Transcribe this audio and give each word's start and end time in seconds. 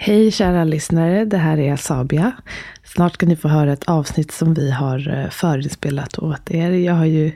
Hej 0.00 0.30
kära 0.30 0.64
lyssnare, 0.64 1.24
det 1.24 1.36
här 1.36 1.58
är 1.58 1.76
Sabia. 1.76 2.32
Snart 2.84 3.14
ska 3.14 3.26
ni 3.26 3.36
få 3.36 3.48
höra 3.48 3.72
ett 3.72 3.88
avsnitt 3.88 4.32
som 4.32 4.54
vi 4.54 4.70
har 4.70 5.18
eh, 5.18 5.30
förinspelat 5.30 6.18
åt 6.18 6.50
er. 6.50 6.70
Jag 6.70 6.94
har 6.94 7.04
ju 7.04 7.32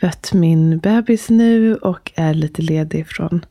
fött 0.00 0.32
min 0.32 0.78
bebis 0.78 1.30
nu 1.30 1.76
och 1.76 2.12
är 2.14 2.34
lite 2.34 2.62
ledig 2.62 3.06
från 3.06 3.44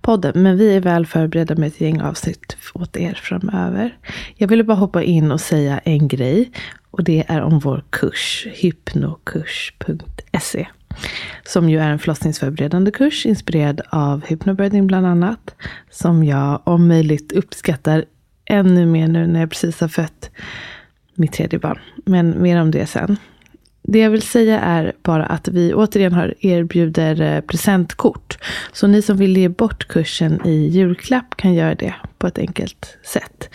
podden. 0.00 0.42
Men 0.42 0.56
vi 0.56 0.76
är 0.76 0.80
väl 0.80 1.06
förberedda 1.06 1.54
med 1.54 1.66
ett 1.66 1.80
gäng 1.80 2.00
avsnitt 2.00 2.56
åt 2.74 2.96
er 2.96 3.14
framöver. 3.14 3.96
Jag 4.36 4.48
ville 4.48 4.64
bara 4.64 4.78
hoppa 4.78 5.02
in 5.02 5.32
och 5.32 5.40
säga 5.40 5.78
en 5.78 6.08
grej. 6.08 6.50
Och 6.90 7.04
det 7.04 7.24
är 7.28 7.40
om 7.40 7.58
vår 7.58 7.84
kurs, 7.90 8.46
hypnokurs.se. 8.52 10.66
Som 11.44 11.70
ju 11.70 11.78
är 11.78 11.90
en 11.90 11.98
förlossningsförberedande 11.98 12.90
kurs 12.90 13.26
inspirerad 13.26 13.80
av 13.90 14.26
hypnobirthing 14.26 14.86
bland 14.86 15.06
annat. 15.06 15.54
Som 15.90 16.24
jag 16.24 16.60
om 16.64 16.88
möjligt 16.88 17.32
uppskattar 17.32 18.04
ännu 18.44 18.86
mer 18.86 19.08
nu 19.08 19.26
när 19.26 19.40
jag 19.40 19.50
precis 19.50 19.80
har 19.80 19.88
fött 19.88 20.30
mitt 21.14 21.32
tredje 21.32 21.58
barn. 21.58 21.78
Men 22.04 22.42
mer 22.42 22.60
om 22.60 22.70
det 22.70 22.86
sen. 22.86 23.16
Det 23.82 23.98
jag 23.98 24.10
vill 24.10 24.22
säga 24.22 24.60
är 24.60 24.92
bara 25.02 25.26
att 25.26 25.48
vi 25.48 25.74
återigen 25.74 26.12
har 26.12 26.34
erbjuder 26.40 27.20
eh, 27.20 27.40
presentkort. 27.40 28.38
Så 28.72 28.86
ni 28.86 29.02
som 29.02 29.16
vill 29.16 29.36
ge 29.36 29.48
bort 29.48 29.88
kursen 29.88 30.46
i 30.46 30.68
julklapp 30.68 31.36
kan 31.36 31.54
göra 31.54 31.74
det 31.74 31.94
på 32.20 32.26
ett 32.26 32.38
enkelt 32.38 32.98
sätt. 33.04 33.48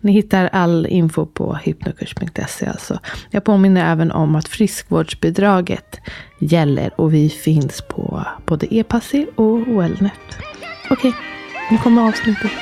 Ni 0.00 0.12
hittar 0.12 0.48
all 0.52 0.86
info 0.86 1.26
på 1.26 1.54
hypnokurs.se 1.54 2.66
alltså. 2.66 2.98
Jag 3.30 3.44
påminner 3.44 3.92
även 3.92 4.12
om 4.12 4.36
att 4.36 4.48
friskvårdsbidraget 4.48 6.00
gäller 6.40 7.00
och 7.00 7.14
vi 7.14 7.28
finns 7.28 7.82
på 7.88 8.26
både 8.46 8.74
e-passi 8.74 9.26
och 9.36 9.58
Wellnet. 9.58 10.12
Okej, 10.90 11.10
okay, 11.10 11.12
nu 11.70 11.78
kommer 11.78 12.08
avsnittet. 12.08 12.52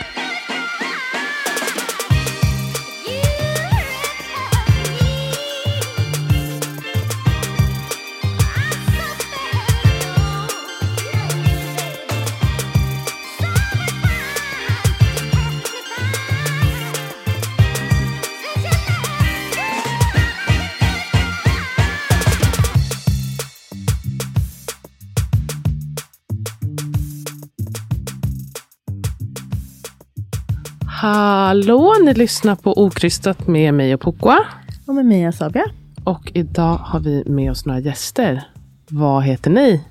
Hallå, 31.03 31.95
ni 32.05 32.15
lyssnar 32.15 32.57
på 32.57 32.73
Okrystat 32.73 33.47
med 33.47 33.75
mig 33.75 33.95
och 33.95 34.01
Pukwa. 34.01 34.39
Och 34.87 34.95
med 34.95 35.07
mig 35.07 35.29
och 35.29 35.35
Sabia. 35.35 35.65
Och 36.05 36.33
idag 36.35 36.77
har 36.77 37.01
vi 37.01 37.25
med 37.27 37.51
oss 37.51 37.67
några 37.67 37.81
gäster. 37.81 38.43
Vad 38.89 39.25
heter 39.25 39.51
ni? 39.51 39.85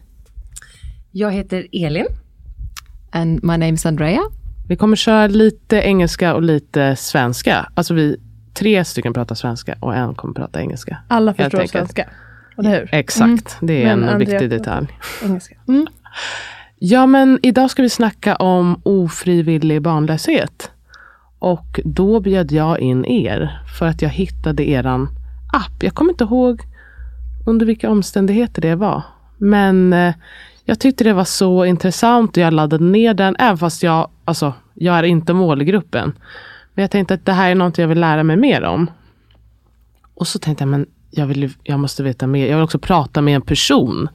Jag 1.12 1.32
heter 1.32 1.68
Elin. 1.72 2.06
And 3.12 3.44
my 3.44 3.52
name 3.52 3.70
is 3.70 3.86
Andrea. 3.86 4.20
Vi 4.68 4.76
kommer 4.76 4.96
köra 4.96 5.28
lite 5.28 5.78
engelska 5.78 6.36
och 6.36 6.42
lite 6.42 6.96
svenska. 6.96 7.72
Alltså 7.74 7.94
vi 7.94 8.18
tre 8.54 8.86
stycken 8.86 9.14
pratar 9.14 9.36
svenska 9.36 9.76
och 9.80 9.96
en 9.96 10.16
kommer 10.16 10.34
prata 10.34 10.62
engelska. 10.62 10.98
Alla 11.08 11.34
förstår 11.34 11.66
svenska. 11.66 12.10
Eller 12.58 12.70
hur? 12.70 12.90
Exakt, 12.92 13.28
mm. 13.62 13.68
det 13.68 13.84
är 13.84 13.86
Men 13.86 14.04
en 14.04 14.10
Andrea 14.10 14.40
viktig 14.40 14.50
detalj. 14.50 14.88
Engelska. 15.24 15.56
Mm. 15.68 15.88
Ja, 16.80 17.06
men 17.06 17.40
idag 17.44 17.72
ska 17.72 17.82
vi 17.82 17.90
snacka 17.90 18.36
om 18.36 18.82
ofrivillig 18.84 19.82
barnlöshet. 19.82 20.72
Och 21.40 21.80
då 21.86 22.20
bjöd 22.20 22.52
jag 22.52 22.80
in 22.80 23.06
er 23.06 23.62
för 23.78 23.86
att 23.86 24.02
jag 24.02 24.10
hittade 24.10 24.70
eran 24.70 25.10
app. 25.54 25.84
Jag 25.84 25.94
kommer 25.94 26.12
inte 26.12 26.24
ihåg 26.24 26.62
under 27.46 27.66
vilka 27.66 27.90
omständigheter 27.90 28.62
det 28.62 28.76
var. 28.76 29.04
Men 29.38 29.94
eh, 29.94 30.14
jag 30.66 30.80
tyckte 30.80 31.04
det 31.04 31.14
var 31.14 31.24
så 31.24 31.66
intressant 31.66 32.38
och 32.38 32.44
jag 32.44 32.54
laddade 32.54 32.84
ner 32.84 33.14
den. 33.14 33.36
Även 33.40 33.58
fast 33.58 33.84
jag, 33.84 34.10
alltså, 34.26 34.54
jag 34.74 34.98
är 35.00 35.04
inte 35.04 35.34
målgruppen. 35.34 36.14
Men 36.74 36.84
jag 36.84 36.92
tänkte 36.92 37.14
att 37.14 37.26
det 37.26 37.34
här 37.34 37.52
är 37.52 37.56
något 37.56 37.78
jag 37.78 37.88
vill 37.88 38.00
lära 38.00 38.24
mig 38.24 38.38
mer 38.38 38.64
om. 38.64 38.92
Och 40.14 40.28
så 40.28 40.40
tänkte 40.40 40.62
jag, 40.62 40.70
men 40.70 40.86
jag, 41.12 41.26
vill, 41.28 41.54
jag 41.64 41.80
måste 41.80 42.04
veta 42.04 42.28
mer. 42.28 42.48
Jag 42.48 42.56
vill 42.56 42.64
också 42.64 42.80
prata 42.80 43.22
med 43.22 43.36
en 43.36 43.42
person. 43.42 44.10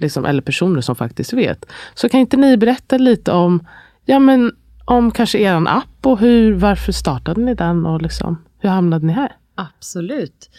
Liksom, 0.00 0.24
eller 0.24 0.42
personer 0.42 0.80
som 0.80 0.96
faktiskt 0.96 1.32
vet. 1.32 1.64
Så 1.94 2.08
kan 2.08 2.20
inte 2.20 2.36
ni 2.36 2.56
berätta 2.56 2.98
lite 2.98 3.32
om 3.32 3.66
ja, 4.04 4.18
men 4.18 4.52
om 4.86 5.10
kanske 5.10 5.38
er 5.38 5.68
app 5.68 6.06
och 6.06 6.18
hur, 6.18 6.54
varför 6.54 6.92
startade 6.92 7.40
ni 7.40 7.54
den 7.54 7.86
och 7.86 8.02
liksom, 8.02 8.44
hur 8.58 8.68
hamnade 8.68 9.06
ni 9.06 9.12
här? 9.12 9.32
Absolut. 9.54 10.50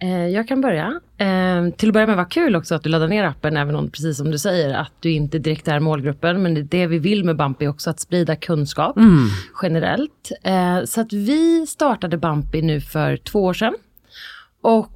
Eh, 0.00 0.28
jag 0.28 0.48
kan 0.48 0.60
börja. 0.60 1.00
Eh, 1.16 1.74
till 1.76 1.88
att 1.88 1.92
börja 1.92 2.06
med 2.06 2.16
var 2.16 2.30
kul 2.30 2.56
också 2.56 2.74
att 2.74 2.82
du 2.82 2.88
laddade 2.88 3.10
ner 3.10 3.24
appen, 3.24 3.56
även 3.56 3.76
om 3.76 3.90
precis 3.90 4.16
som 4.16 4.30
du 4.30 4.38
säger 4.38 4.74
att 4.74 4.92
du 5.00 5.10
inte 5.10 5.38
direkt 5.38 5.68
är 5.68 5.80
målgruppen. 5.80 6.42
Men 6.42 6.54
det, 6.54 6.62
det 6.62 6.86
vi 6.86 6.98
vill 6.98 7.24
med 7.24 7.36
Bumpy 7.36 7.68
också, 7.68 7.90
att 7.90 8.00
sprida 8.00 8.36
kunskap 8.36 8.96
mm. 8.96 9.28
generellt. 9.62 10.32
Eh, 10.42 10.84
så 10.84 11.00
att 11.00 11.12
vi 11.12 11.66
startade 11.66 12.16
Bumpy 12.16 12.62
nu 12.62 12.80
för 12.80 13.16
två 13.16 13.44
år 13.44 13.54
sedan. 13.54 13.74
Och 14.62 14.94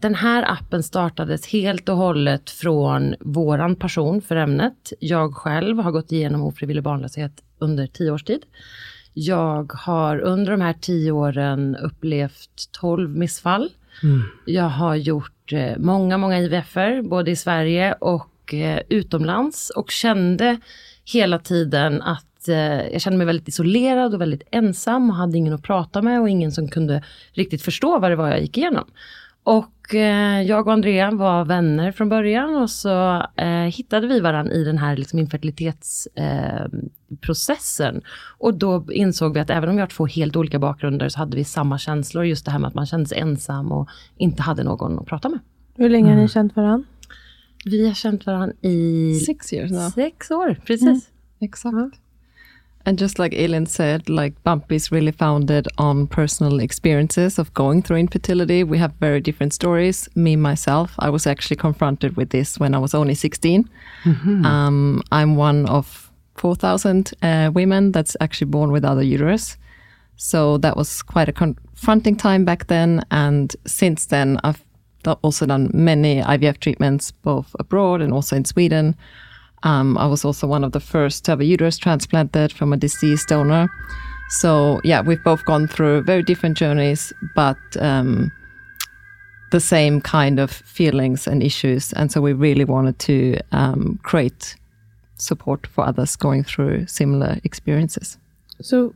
den 0.00 0.14
här 0.14 0.52
appen 0.52 0.82
startades 0.82 1.46
helt 1.46 1.88
och 1.88 1.96
hållet 1.96 2.50
från 2.50 3.14
våran 3.20 3.76
passion 3.76 4.22
för 4.22 4.36
ämnet. 4.36 4.92
Jag 5.00 5.34
själv 5.34 5.78
har 5.78 5.90
gått 5.90 6.12
igenom 6.12 6.42
ofrivillig 6.42 6.82
barnlöshet 6.82 7.32
under 7.58 7.86
tio 7.86 8.10
års 8.10 8.24
tid. 8.24 8.42
Jag 9.14 9.72
har 9.72 10.18
under 10.18 10.52
de 10.52 10.60
här 10.60 10.74
tio 10.80 11.12
åren 11.12 11.76
upplevt 11.76 12.72
tolv 12.72 13.10
missfall. 13.10 13.70
Mm. 14.02 14.22
Jag 14.46 14.68
har 14.68 14.94
gjort 14.94 15.52
eh, 15.52 15.76
många, 15.78 16.18
många 16.18 16.40
IVFer, 16.40 17.02
både 17.02 17.30
i 17.30 17.36
Sverige 17.36 17.92
och 17.92 18.54
eh, 18.54 18.80
utomlands 18.88 19.70
och 19.70 19.90
kände 19.90 20.60
hela 21.04 21.38
tiden 21.38 22.02
att 22.02 22.48
eh, 22.48 22.88
jag 22.92 23.00
kände 23.00 23.16
mig 23.16 23.26
väldigt 23.26 23.48
isolerad 23.48 24.14
och 24.14 24.20
väldigt 24.20 24.42
ensam 24.50 25.10
och 25.10 25.16
hade 25.16 25.38
ingen 25.38 25.54
att 25.54 25.62
prata 25.62 26.02
med 26.02 26.20
och 26.20 26.28
ingen 26.28 26.52
som 26.52 26.68
kunde 26.68 27.02
riktigt 27.32 27.62
förstå 27.62 27.98
vad 27.98 28.10
det 28.10 28.16
var 28.16 28.28
jag 28.28 28.40
gick 28.40 28.58
igenom. 28.58 28.84
Och 29.48 29.94
eh, 29.94 30.42
jag 30.42 30.66
och 30.66 30.72
Andrea 30.72 31.10
var 31.10 31.44
vänner 31.44 31.92
från 31.92 32.08
början 32.08 32.56
och 32.56 32.70
så 32.70 33.26
eh, 33.36 33.48
hittade 33.48 34.06
vi 34.06 34.20
varandra 34.20 34.52
i 34.52 34.64
den 34.64 34.78
här 34.78 34.96
liksom, 34.96 35.18
infertilitetsprocessen. 35.18 37.96
Eh, 37.96 38.02
och 38.38 38.54
då 38.54 38.86
insåg 38.92 39.34
vi 39.34 39.40
att 39.40 39.50
även 39.50 39.68
om 39.68 39.76
vi 39.76 39.80
har 39.80 39.88
två 39.88 40.06
helt 40.06 40.36
olika 40.36 40.58
bakgrunder 40.58 41.08
så 41.08 41.18
hade 41.18 41.36
vi 41.36 41.44
samma 41.44 41.78
känslor. 41.78 42.24
Just 42.24 42.44
det 42.44 42.50
här 42.50 42.58
med 42.58 42.68
att 42.68 42.74
man 42.74 42.86
kände 42.86 43.08
sig 43.08 43.18
ensam 43.18 43.72
och 43.72 43.88
inte 44.16 44.42
hade 44.42 44.64
någon 44.64 44.98
att 44.98 45.06
prata 45.06 45.28
med. 45.28 45.38
Hur 45.76 45.88
länge 45.88 46.06
har 46.06 46.14
ni 46.14 46.20
mm. 46.20 46.28
känt 46.28 46.56
varandra? 46.56 46.88
Vi 47.64 47.86
har 47.86 47.94
känt 47.94 48.26
varandra 48.26 48.52
i 48.60 49.14
Six 49.14 49.52
years 49.52 49.70
now. 49.70 49.90
sex 49.90 50.30
år. 50.30 50.60
Precis. 50.66 50.82
Mm. 50.82 51.00
Exakt. 51.40 51.72
Mm. 51.72 51.90
And 52.88 52.98
just 52.98 53.18
like 53.18 53.34
Elin 53.34 53.66
said, 53.66 54.08
like 54.08 54.42
Bumpy 54.44 54.76
is 54.76 54.90
really 54.90 55.12
founded 55.12 55.68
on 55.76 56.06
personal 56.06 56.58
experiences 56.58 57.38
of 57.38 57.52
going 57.52 57.82
through 57.82 57.98
infertility. 57.98 58.64
We 58.64 58.78
have 58.78 58.94
very 58.98 59.20
different 59.20 59.52
stories. 59.52 60.08
Me, 60.14 60.36
myself, 60.36 60.94
I 60.98 61.10
was 61.10 61.26
actually 61.26 61.56
confronted 61.56 62.16
with 62.16 62.30
this 62.30 62.58
when 62.58 62.74
I 62.74 62.78
was 62.78 62.94
only 62.94 63.14
16. 63.14 63.68
Mm-hmm. 64.04 64.46
Um, 64.46 65.02
I'm 65.12 65.36
one 65.36 65.66
of 65.66 66.10
4,000 66.36 67.12
uh, 67.20 67.50
women 67.52 67.92
that's 67.92 68.16
actually 68.22 68.50
born 68.50 68.72
without 68.72 68.96
a 68.96 69.04
uterus. 69.04 69.58
So 70.16 70.56
that 70.56 70.74
was 70.74 71.02
quite 71.02 71.28
a 71.28 71.32
confronting 71.32 72.16
time 72.16 72.46
back 72.46 72.68
then. 72.68 73.04
And 73.10 73.54
since 73.66 74.06
then, 74.06 74.40
I've 74.44 74.64
also 75.20 75.44
done 75.44 75.70
many 75.74 76.22
IVF 76.22 76.58
treatments, 76.60 77.10
both 77.10 77.54
abroad 77.58 78.00
and 78.00 78.14
also 78.14 78.34
in 78.34 78.46
Sweden. 78.46 78.96
Um, 79.62 79.98
I 79.98 80.06
was 80.06 80.24
also 80.24 80.46
one 80.46 80.64
of 80.64 80.72
the 80.72 80.80
first 80.80 81.24
to 81.24 81.32
have 81.32 81.40
a 81.40 81.44
uterus 81.44 81.78
transplanted 81.78 82.52
from 82.52 82.72
a 82.72 82.76
deceased 82.76 83.28
donor. 83.28 83.68
So 84.30 84.80
yeah, 84.84 85.00
we've 85.00 85.22
both 85.24 85.44
gone 85.44 85.68
through 85.68 86.02
very 86.02 86.22
different 86.22 86.58
journeys, 86.58 87.12
but 87.34 87.56
um, 87.80 88.30
the 89.50 89.60
same 89.60 90.00
kind 90.00 90.38
of 90.38 90.50
feelings 90.50 91.26
and 91.26 91.42
issues. 91.42 91.92
And 91.92 92.12
so 92.12 92.20
we 92.20 92.32
really 92.32 92.64
wanted 92.64 92.98
to 93.00 93.38
um, 93.52 93.98
create 94.02 94.56
support 95.16 95.66
for 95.66 95.84
others 95.84 96.16
going 96.16 96.44
through 96.44 96.86
similar 96.86 97.38
experiences. 97.42 98.18
So, 98.60 98.92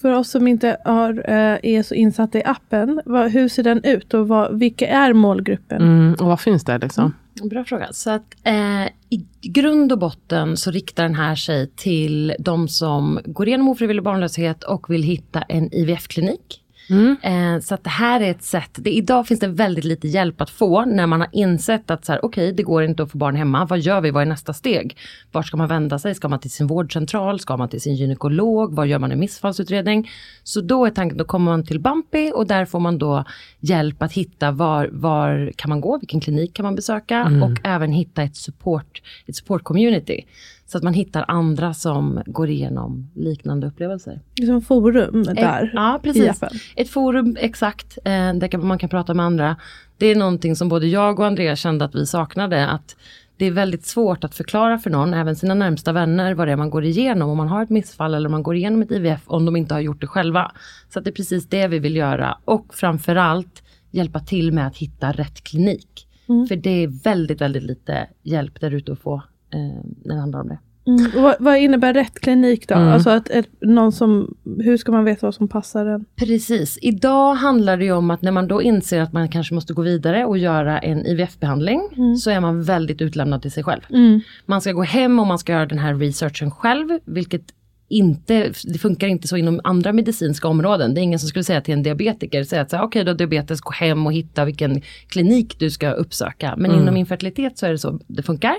för 0.00 0.12
oss 0.12 0.30
som 0.30 0.48
inte 0.48 0.76
har, 0.84 1.22
eh, 1.28 1.58
är 1.62 1.82
så 1.82 1.94
insatta 1.94 2.38
i 2.38 2.44
appen, 2.44 3.00
vad, 3.04 3.30
hur 3.30 3.48
ser 3.48 3.62
den 3.62 3.84
ut 3.84 4.14
och 4.14 4.28
vad, 4.28 4.58
vilka 4.58 4.88
är 4.88 5.12
målgruppen? 5.12 5.82
Mm, 5.82 6.14
och 6.14 6.26
vad 6.26 6.40
finns 6.40 6.64
det 6.64 6.78
liksom? 6.78 7.14
Bra 7.42 7.64
fråga. 7.64 7.92
Så 7.92 8.10
att, 8.10 8.34
eh, 8.42 8.84
I 9.10 9.26
grund 9.42 9.92
och 9.92 9.98
botten 9.98 10.56
så 10.56 10.70
riktar 10.70 11.02
den 11.02 11.14
här 11.14 11.34
sig 11.34 11.70
till 11.76 12.34
de 12.38 12.68
som 12.68 13.20
går 13.24 13.48
igenom 13.48 13.68
ofrivillig 13.68 14.02
barnlöshet 14.04 14.64
och 14.64 14.90
vill 14.90 15.02
hitta 15.02 15.42
en 15.42 15.74
IVF-klinik. 15.74 16.61
Mm. 16.90 17.16
Eh, 17.22 17.60
så 17.60 17.74
att 17.74 17.84
det 17.84 17.90
här 17.90 18.20
är 18.20 18.30
ett 18.30 18.42
sätt, 18.42 18.70
det, 18.74 18.90
idag 18.90 19.26
finns 19.26 19.40
det 19.40 19.48
väldigt 19.48 19.84
lite 19.84 20.08
hjälp 20.08 20.40
att 20.40 20.50
få 20.50 20.84
när 20.84 21.06
man 21.06 21.20
har 21.20 21.28
insett 21.32 21.90
att 21.90 22.04
så 22.04 22.12
här, 22.12 22.24
okej 22.24 22.44
okay, 22.44 22.56
det 22.56 22.62
går 22.62 22.84
inte 22.84 23.02
att 23.02 23.10
få 23.10 23.18
barn 23.18 23.36
hemma, 23.36 23.64
vad 23.64 23.78
gör 23.78 24.00
vi, 24.00 24.10
vad 24.10 24.22
är 24.22 24.26
nästa 24.26 24.52
steg? 24.52 24.96
Var 25.32 25.42
ska 25.42 25.56
man 25.56 25.68
vända 25.68 25.98
sig? 25.98 26.14
Ska 26.14 26.28
man 26.28 26.38
till 26.38 26.50
sin 26.50 26.66
vårdcentral? 26.66 27.40
Ska 27.40 27.56
man 27.56 27.68
till 27.68 27.80
sin 27.80 27.94
gynekolog? 27.94 28.74
Var 28.74 28.84
gör 28.84 28.98
man 28.98 29.12
en 29.12 29.20
missfallsutredning? 29.20 30.10
Så 30.42 30.60
då 30.60 30.86
är 30.86 30.90
tanken, 30.90 31.18
då 31.18 31.24
kommer 31.24 31.50
man 31.50 31.64
till 31.64 31.80
Bumpy 31.80 32.30
och 32.30 32.46
där 32.46 32.64
får 32.64 32.80
man 32.80 32.98
då 32.98 33.24
hjälp 33.60 34.02
att 34.02 34.12
hitta 34.12 34.50
var, 34.50 34.88
var 34.92 35.52
kan 35.56 35.68
man 35.68 35.80
gå, 35.80 35.98
vilken 35.98 36.20
klinik 36.20 36.54
kan 36.54 36.64
man 36.64 36.74
besöka 36.74 37.16
mm. 37.16 37.42
och 37.42 37.58
även 37.64 37.92
hitta 37.92 38.22
ett 38.22 38.36
support, 38.36 39.02
ett 39.26 39.36
support 39.36 39.64
community. 39.64 40.24
Så 40.72 40.78
att 40.78 40.84
man 40.84 40.94
hittar 40.94 41.24
andra 41.28 41.74
som 41.74 42.22
går 42.26 42.50
igenom 42.50 43.10
liknande 43.14 43.66
upplevelser. 43.66 44.20
Som 44.46 44.62
forum 44.62 45.22
där? 45.22 45.64
Ett, 45.64 45.70
ja, 45.72 46.00
precis. 46.02 46.40
Ett 46.76 46.88
forum, 46.88 47.36
exakt. 47.40 47.98
Eh, 48.04 48.12
där 48.12 48.58
man 48.58 48.78
kan 48.78 48.88
prata 48.88 49.14
med 49.14 49.26
andra. 49.26 49.56
Det 49.98 50.06
är 50.06 50.16
någonting 50.16 50.56
som 50.56 50.68
både 50.68 50.86
jag 50.86 51.20
och 51.20 51.26
Andrea 51.26 51.56
kände 51.56 51.84
att 51.84 51.94
vi 51.94 52.06
saknade. 52.06 52.66
Att 52.66 52.96
det 53.36 53.46
är 53.46 53.50
väldigt 53.50 53.86
svårt 53.86 54.24
att 54.24 54.34
förklara 54.34 54.78
för 54.78 54.90
någon, 54.90 55.14
även 55.14 55.36
sina 55.36 55.54
närmsta 55.54 55.92
vänner, 55.92 56.34
vad 56.34 56.48
det 56.48 56.52
är 56.52 56.56
man 56.56 56.70
går 56.70 56.84
igenom. 56.84 57.30
Om 57.30 57.36
man 57.36 57.48
har 57.48 57.62
ett 57.62 57.70
missfall 57.70 58.14
eller 58.14 58.26
om 58.26 58.32
man 58.32 58.42
går 58.42 58.56
igenom 58.56 58.82
ett 58.82 58.90
IVF, 58.90 59.20
om 59.26 59.44
de 59.44 59.56
inte 59.56 59.74
har 59.74 59.80
gjort 59.80 60.00
det 60.00 60.06
själva. 60.06 60.52
Så 60.94 61.00
det 61.00 61.10
är 61.10 61.14
precis 61.14 61.46
det 61.48 61.68
vi 61.68 61.78
vill 61.78 61.96
göra. 61.96 62.38
Och 62.44 62.74
framförallt 62.74 63.62
hjälpa 63.90 64.20
till 64.20 64.52
med 64.52 64.66
att 64.66 64.76
hitta 64.76 65.12
rätt 65.12 65.44
klinik. 65.44 66.08
Mm. 66.28 66.46
För 66.46 66.56
det 66.56 66.84
är 66.84 66.88
väldigt, 67.04 67.40
väldigt 67.40 67.62
lite 67.62 68.08
hjälp 68.22 68.60
där 68.60 68.70
ute 68.70 68.92
att 68.92 68.98
få 68.98 69.14
eh, 69.14 69.22
när 69.58 70.14
det 70.14 70.20
handlar 70.20 70.40
om 70.40 70.48
det. 70.48 70.58
Mm. 70.86 71.22
Vad, 71.22 71.36
vad, 71.38 71.58
innebär 71.58 71.94
rätt 71.94 72.20
klinik 72.20 72.68
då? 72.68 72.74
Mm. 72.74 72.88
Alltså 72.88 73.10
att 73.10 73.30
ett, 73.30 73.48
någon 73.60 73.92
som, 73.92 74.34
hur 74.58 74.76
ska 74.76 74.92
man 74.92 75.04
veta 75.04 75.26
vad 75.26 75.34
som 75.34 75.48
passar 75.48 75.86
en? 75.86 76.04
Precis, 76.16 76.78
idag 76.82 77.34
handlar 77.34 77.76
det 77.76 77.84
ju 77.84 77.92
om 77.92 78.10
att 78.10 78.22
när 78.22 78.32
man 78.32 78.48
då 78.48 78.62
inser 78.62 79.00
att 79.00 79.12
man 79.12 79.28
kanske 79.28 79.54
måste 79.54 79.72
gå 79.72 79.82
vidare 79.82 80.24
och 80.24 80.38
göra 80.38 80.78
en 80.78 81.06
IVF-behandling 81.06 81.80
mm. 81.96 82.16
så 82.16 82.30
är 82.30 82.40
man 82.40 82.62
väldigt 82.62 83.02
utlämnad 83.02 83.42
till 83.42 83.52
sig 83.52 83.64
själv. 83.64 83.80
Mm. 83.90 84.20
Man 84.46 84.60
ska 84.60 84.72
gå 84.72 84.82
hem 84.82 85.18
och 85.18 85.26
man 85.26 85.38
ska 85.38 85.52
göra 85.52 85.66
den 85.66 85.78
här 85.78 85.94
researchen 85.94 86.50
själv, 86.50 86.88
vilket 87.04 87.52
inte, 87.88 88.52
det 88.64 88.78
funkar 88.78 89.06
inte 89.06 89.28
så 89.28 89.36
inom 89.36 89.60
andra 89.64 89.92
medicinska 89.92 90.48
områden. 90.48 90.94
Det 90.94 91.00
är 91.00 91.02
ingen 91.02 91.18
som 91.18 91.28
skulle 91.28 91.44
säga 91.44 91.60
till 91.60 91.74
en 91.74 91.82
diabetiker, 91.82 92.44
säga 92.44 92.62
att 92.62 92.72
okej 92.72 92.86
okay, 92.86 93.04
du 93.04 93.10
har 93.10 93.18
diabetes, 93.18 93.60
gå 93.60 93.70
hem 93.70 94.06
och 94.06 94.12
hitta 94.12 94.44
vilken 94.44 94.82
klinik 95.08 95.58
du 95.58 95.70
ska 95.70 95.90
uppsöka. 95.90 96.54
Men 96.56 96.70
mm. 96.70 96.82
inom 96.82 96.96
infertilitet 96.96 97.58
så 97.58 97.66
är 97.66 97.70
det 97.70 97.78
så 97.78 98.00
det 98.06 98.22
funkar. 98.22 98.54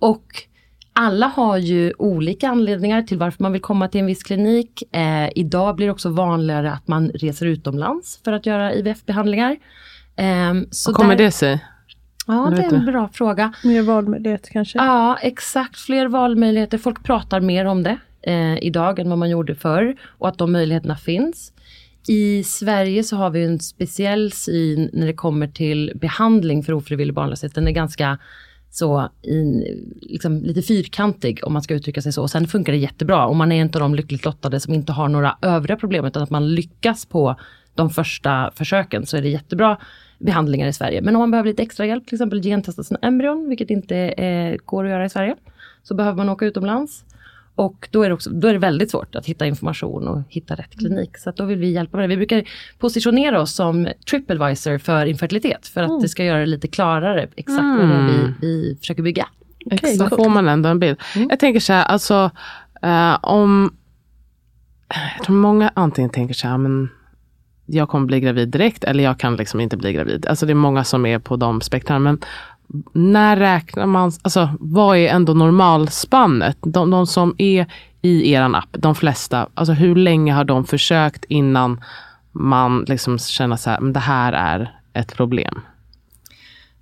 Och 0.00 0.24
alla 0.92 1.26
har 1.26 1.56
ju 1.56 1.92
olika 1.98 2.48
anledningar 2.48 3.02
till 3.02 3.18
varför 3.18 3.42
man 3.42 3.52
vill 3.52 3.62
komma 3.62 3.88
till 3.88 4.00
en 4.00 4.06
viss 4.06 4.22
klinik. 4.22 4.82
Eh, 4.96 5.28
idag 5.34 5.76
blir 5.76 5.86
det 5.86 5.92
också 5.92 6.08
vanligare 6.08 6.72
att 6.72 6.88
man 6.88 7.08
reser 7.08 7.46
utomlands 7.46 8.20
för 8.24 8.32
att 8.32 8.46
göra 8.46 8.74
IVF-behandlingar. 8.74 9.56
Eh, 10.16 10.54
så 10.70 10.92
kommer 10.92 11.16
där... 11.16 11.24
det 11.24 11.30
sig? 11.30 11.64
Ja, 12.26 12.52
det 12.56 12.62
är 12.62 12.74
en 12.74 12.86
bra 12.86 13.08
fråga. 13.12 13.52
Mer 13.64 13.82
valmöjligheter 13.82 14.50
kanske? 14.50 14.78
Ja, 14.78 15.18
exakt. 15.22 15.80
Fler 15.80 16.08
valmöjligheter. 16.08 16.78
Folk 16.78 17.04
pratar 17.04 17.40
mer 17.40 17.64
om 17.64 17.82
det 17.82 17.98
eh, 18.22 18.58
idag 18.58 18.98
än 18.98 19.08
vad 19.08 19.18
man 19.18 19.30
gjorde 19.30 19.54
förr 19.54 19.96
och 20.18 20.28
att 20.28 20.38
de 20.38 20.52
möjligheterna 20.52 20.96
finns. 20.96 21.52
I 22.08 22.44
Sverige 22.44 23.04
så 23.04 23.16
har 23.16 23.30
vi 23.30 23.44
en 23.44 23.58
speciell 23.58 24.32
syn 24.32 24.90
när 24.92 25.06
det 25.06 25.12
kommer 25.12 25.48
till 25.48 25.92
behandling 25.94 26.62
för 26.62 26.72
ofrivillig 26.72 27.14
barnlöshet. 27.14 27.54
Den 27.54 27.68
är 27.68 27.72
ganska 27.72 28.18
så 28.70 29.08
in, 29.22 29.64
liksom, 30.02 30.42
lite 30.42 30.62
fyrkantig 30.62 31.40
om 31.42 31.52
man 31.52 31.62
ska 31.62 31.74
uttrycka 31.74 32.02
sig 32.02 32.12
så. 32.12 32.22
Och 32.22 32.30
sen 32.30 32.46
funkar 32.46 32.72
det 32.72 32.78
jättebra 32.78 33.26
och 33.26 33.36
man 33.36 33.52
är 33.52 33.60
inte 33.60 33.78
de 33.78 33.94
lyckligt 33.94 34.24
lottade 34.24 34.60
som 34.60 34.74
inte 34.74 34.92
har 34.92 35.08
några 35.08 35.36
övriga 35.42 35.76
problem 35.76 36.04
utan 36.04 36.22
att 36.22 36.30
man 36.30 36.54
lyckas 36.54 37.06
på 37.06 37.36
de 37.74 37.90
första 37.90 38.50
försöken 38.54 39.06
så 39.06 39.16
är 39.16 39.22
det 39.22 39.28
jättebra 39.28 39.76
behandlingar 40.18 40.68
i 40.68 40.72
Sverige. 40.72 41.02
Men 41.02 41.16
om 41.16 41.20
man 41.20 41.30
behöver 41.30 41.48
lite 41.48 41.62
extra 41.62 41.86
hjälp, 41.86 42.06
till 42.06 42.16
exempel 42.16 42.42
gentesta 42.42 42.82
sina 42.82 43.00
embryon, 43.02 43.48
vilket 43.48 43.70
inte 43.70 43.96
eh, 43.96 44.56
går 44.64 44.84
att 44.84 44.90
göra 44.90 45.04
i 45.04 45.10
Sverige, 45.10 45.36
så 45.82 45.94
behöver 45.94 46.16
man 46.16 46.28
åka 46.28 46.46
utomlands. 46.46 47.04
Och 47.60 47.88
då 47.90 48.02
är, 48.02 48.08
det 48.08 48.14
också, 48.14 48.30
då 48.30 48.48
är 48.48 48.52
det 48.52 48.58
väldigt 48.58 48.90
svårt 48.90 49.14
att 49.14 49.26
hitta 49.26 49.46
information 49.46 50.08
och 50.08 50.22
hitta 50.28 50.54
rätt 50.54 50.78
klinik. 50.78 51.18
Så 51.18 51.30
då 51.30 51.44
vill 51.44 51.58
vi 51.58 51.70
hjälpa 51.70 51.96
med 51.96 52.04
det. 52.04 52.08
Vi 52.08 52.16
brukar 52.16 52.44
positionera 52.78 53.40
oss 53.40 53.54
som 53.54 53.88
tripadvisor 54.10 54.78
för 54.78 55.06
infertilitet. 55.06 55.66
För 55.66 55.82
att 55.82 55.88
mm. 55.88 56.02
det 56.02 56.08
ska 56.08 56.24
göra 56.24 56.40
det 56.40 56.46
lite 56.46 56.68
klarare 56.68 57.28
exakt 57.36 57.60
mm. 57.60 57.78
vad 57.78 57.88
det 57.88 57.94
är 57.94 58.06
vi, 58.06 58.18
mm. 58.18 58.34
vi 58.40 58.76
försöker 58.80 59.02
bygga. 59.02 59.26
Okay, 59.66 59.96
så 59.96 60.08
får 60.08 60.28
man 60.28 60.48
ändå 60.48 60.68
en 60.68 60.78
bild. 60.78 60.96
Mm. 61.16 61.28
Jag 61.30 61.40
tänker 61.40 61.60
så 61.60 61.72
här, 61.72 61.84
alltså 61.84 62.30
uh, 62.84 63.18
om... 63.22 63.74
Jag 65.16 65.24
tror 65.24 65.36
många 65.36 65.72
antingen 65.74 66.10
tänker 66.10 66.34
så 66.34 66.48
här, 66.48 66.58
men 66.58 66.88
jag 67.66 67.88
kommer 67.88 68.06
bli 68.06 68.20
gravid 68.20 68.48
direkt 68.48 68.84
eller 68.84 69.04
jag 69.04 69.18
kan 69.18 69.36
liksom 69.36 69.60
inte 69.60 69.76
bli 69.76 69.92
gravid. 69.92 70.26
Alltså 70.26 70.46
det 70.46 70.52
är 70.52 70.54
många 70.54 70.84
som 70.84 71.06
är 71.06 71.18
på 71.18 71.36
de 71.36 71.60
spektran. 71.60 72.02
Men 72.02 72.18
när 72.92 73.36
räknar 73.36 73.86
man, 73.86 74.12
alltså 74.22 74.48
vad 74.60 74.96
är 74.96 75.08
ändå 75.08 75.34
normalspannet? 75.34 76.56
De, 76.60 76.90
de 76.90 77.06
som 77.06 77.34
är 77.38 77.66
i 78.02 78.32
er 78.32 78.56
app, 78.56 78.68
de 78.72 78.94
flesta, 78.94 79.48
alltså 79.54 79.72
hur 79.72 79.96
länge 79.96 80.32
har 80.32 80.44
de 80.44 80.64
försökt 80.64 81.24
innan 81.24 81.80
man 82.32 82.84
liksom 82.88 83.18
känner 83.18 83.56
så 83.56 83.70
här, 83.70 83.80
men 83.80 83.92
det 83.92 84.00
här 84.00 84.32
är 84.32 84.74
ett 84.92 85.16
problem? 85.16 85.60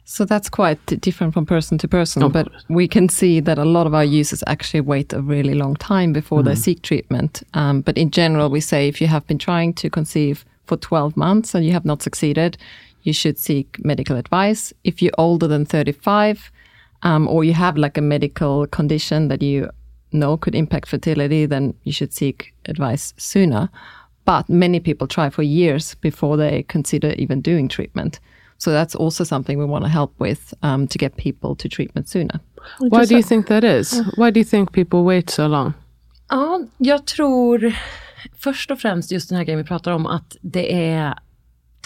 So 0.04 0.24
that's 0.24 0.48
quite 0.50 0.96
different 0.96 1.34
from 1.34 1.46
person 1.46 1.78
to 1.78 1.88
person, 1.88 2.22
oh, 2.22 2.28
but 2.28 2.48
we 2.68 2.88
can 2.88 3.08
see 3.08 3.42
that 3.42 3.58
a 3.58 3.64
lot 3.64 3.86
of 3.86 3.92
our 3.92 4.04
users 4.04 4.42
actually 4.46 4.80
wait 4.80 5.12
a 5.12 5.20
really 5.20 5.54
long 5.54 5.76
time 5.76 6.12
before 6.12 6.40
mm. 6.40 6.46
they 6.46 6.56
seek 6.56 6.82
treatment. 6.82 7.42
Um, 7.52 7.82
but 7.82 7.98
in 7.98 8.10
general, 8.10 8.50
we 8.50 8.60
say 8.60 8.88
if 8.88 9.02
you 9.02 9.08
have 9.08 9.26
been 9.26 9.38
trying 9.38 9.74
to 9.74 9.90
conceive 9.90 10.46
for 10.66 10.78
12 10.78 11.16
months 11.16 11.54
and 11.54 11.64
you 11.64 11.72
have 11.72 11.84
not 11.84 12.02
succeeded, 12.02 12.56
you 13.08 13.14
should 13.14 13.38
seek 13.38 13.82
medical 13.84 14.16
advice. 14.16 14.72
If 14.84 15.02
you're 15.02 15.18
older 15.18 15.48
than 15.48 15.64
35, 15.64 16.52
um, 17.02 17.26
or 17.26 17.42
you 17.42 17.54
have 17.54 17.76
like 17.78 17.96
a 17.98 18.02
medical 18.02 18.66
condition 18.66 19.28
that 19.28 19.42
you 19.42 19.70
know 20.12 20.36
could 20.36 20.54
impact 20.54 20.88
fertility, 20.88 21.46
then 21.46 21.74
you 21.84 21.92
should 21.92 22.12
seek 22.12 22.54
advice 22.66 23.14
sooner. 23.16 23.68
But 24.24 24.48
many 24.48 24.80
people 24.80 25.06
try 25.06 25.30
for 25.30 25.42
years 25.42 25.94
before 25.94 26.36
they 26.36 26.64
consider 26.68 27.12
even 27.12 27.40
doing 27.40 27.68
treatment. 27.68 28.20
So 28.58 28.72
that's 28.72 28.94
also 28.94 29.24
something 29.24 29.58
we 29.58 29.64
want 29.64 29.84
to 29.84 29.90
help 29.90 30.12
with 30.20 30.52
um, 30.62 30.86
to 30.88 30.98
get 30.98 31.16
people 31.16 31.56
to 31.56 31.68
treatment 31.68 32.08
sooner. 32.08 32.40
Why 32.78 33.06
do 33.06 33.16
you 33.16 33.22
think 33.22 33.46
that 33.46 33.64
is? 33.64 34.02
Why 34.16 34.30
do 34.30 34.40
you 34.40 34.44
think 34.44 34.72
people 34.72 35.04
wait 35.04 35.30
so 35.30 35.46
long? 35.46 35.72
Ja, 36.30 36.60
jag 36.78 37.06
tror 37.06 37.72
först 38.36 38.70
och 38.70 38.78
främst 38.78 39.12
just 39.12 39.28
den 39.28 39.38
här 39.38 39.44
grejen 39.44 39.58
vi 39.58 39.64
pratar 39.64 39.92
om 39.92 40.06
att 40.06 40.36
det 40.42 40.90
är 40.92 41.14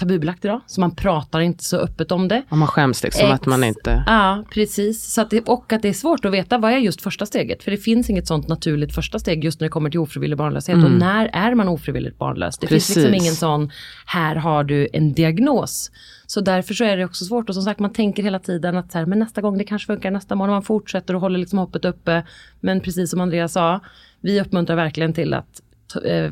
tabubelagt 0.02 0.44
idag, 0.44 0.60
så 0.66 0.80
man 0.80 0.94
pratar 0.94 1.40
inte 1.40 1.64
så 1.64 1.76
öppet 1.76 2.12
om 2.12 2.28
det. 2.28 2.42
Och 2.48 2.58
man 2.58 2.68
skäms 2.68 3.02
liksom 3.02 3.26
Ex 3.26 3.34
att 3.34 3.46
man 3.46 3.64
inte... 3.64 4.04
Ja, 4.06 4.44
precis. 4.50 5.12
Så 5.12 5.20
att 5.20 5.30
det, 5.30 5.48
och 5.48 5.72
att 5.72 5.82
det 5.82 5.88
är 5.88 5.92
svårt 5.92 6.24
att 6.24 6.32
veta 6.32 6.58
vad 6.58 6.72
är 6.72 6.76
just 6.76 7.02
första 7.02 7.26
steget. 7.26 7.62
För 7.62 7.70
det 7.70 7.76
finns 7.76 8.10
inget 8.10 8.26
sånt 8.26 8.48
naturligt 8.48 8.94
första 8.94 9.18
steg 9.18 9.44
just 9.44 9.60
när 9.60 9.66
det 9.66 9.70
kommer 9.70 9.90
till 9.90 10.00
ofrivillig 10.00 10.38
barnlöshet. 10.38 10.74
Mm. 10.74 10.84
Och 10.84 10.98
när 10.98 11.30
är 11.32 11.54
man 11.54 11.68
ofrivilligt 11.68 12.18
barnlös? 12.18 12.58
Det 12.58 12.66
precis. 12.66 12.86
finns 12.86 12.96
liksom 12.96 13.14
ingen 13.14 13.34
sån, 13.34 13.70
här 14.06 14.36
har 14.36 14.64
du 14.64 14.88
en 14.92 15.12
diagnos. 15.12 15.90
Så 16.26 16.40
därför 16.40 16.74
så 16.74 16.84
är 16.84 16.96
det 16.96 17.04
också 17.04 17.24
svårt. 17.24 17.48
Och 17.48 17.54
som 17.54 17.64
sagt, 17.64 17.80
man 17.80 17.92
tänker 17.92 18.22
hela 18.22 18.38
tiden 18.38 18.76
att 18.76 18.92
så 18.92 18.98
här, 18.98 19.06
men 19.06 19.18
nästa 19.18 19.40
gång 19.40 19.58
det 19.58 19.64
kanske 19.64 19.86
funkar, 19.86 20.10
nästa 20.10 20.34
månad. 20.34 20.52
Man 20.52 20.62
fortsätter 20.62 21.14
och 21.14 21.20
håller 21.20 21.38
liksom 21.38 21.58
hoppet 21.58 21.84
uppe. 21.84 22.26
Men 22.60 22.80
precis 22.80 23.10
som 23.10 23.20
Andreas 23.20 23.52
sa, 23.52 23.80
vi 24.20 24.40
uppmuntrar 24.40 24.76
verkligen 24.76 25.12
till 25.12 25.34
att 25.34 25.62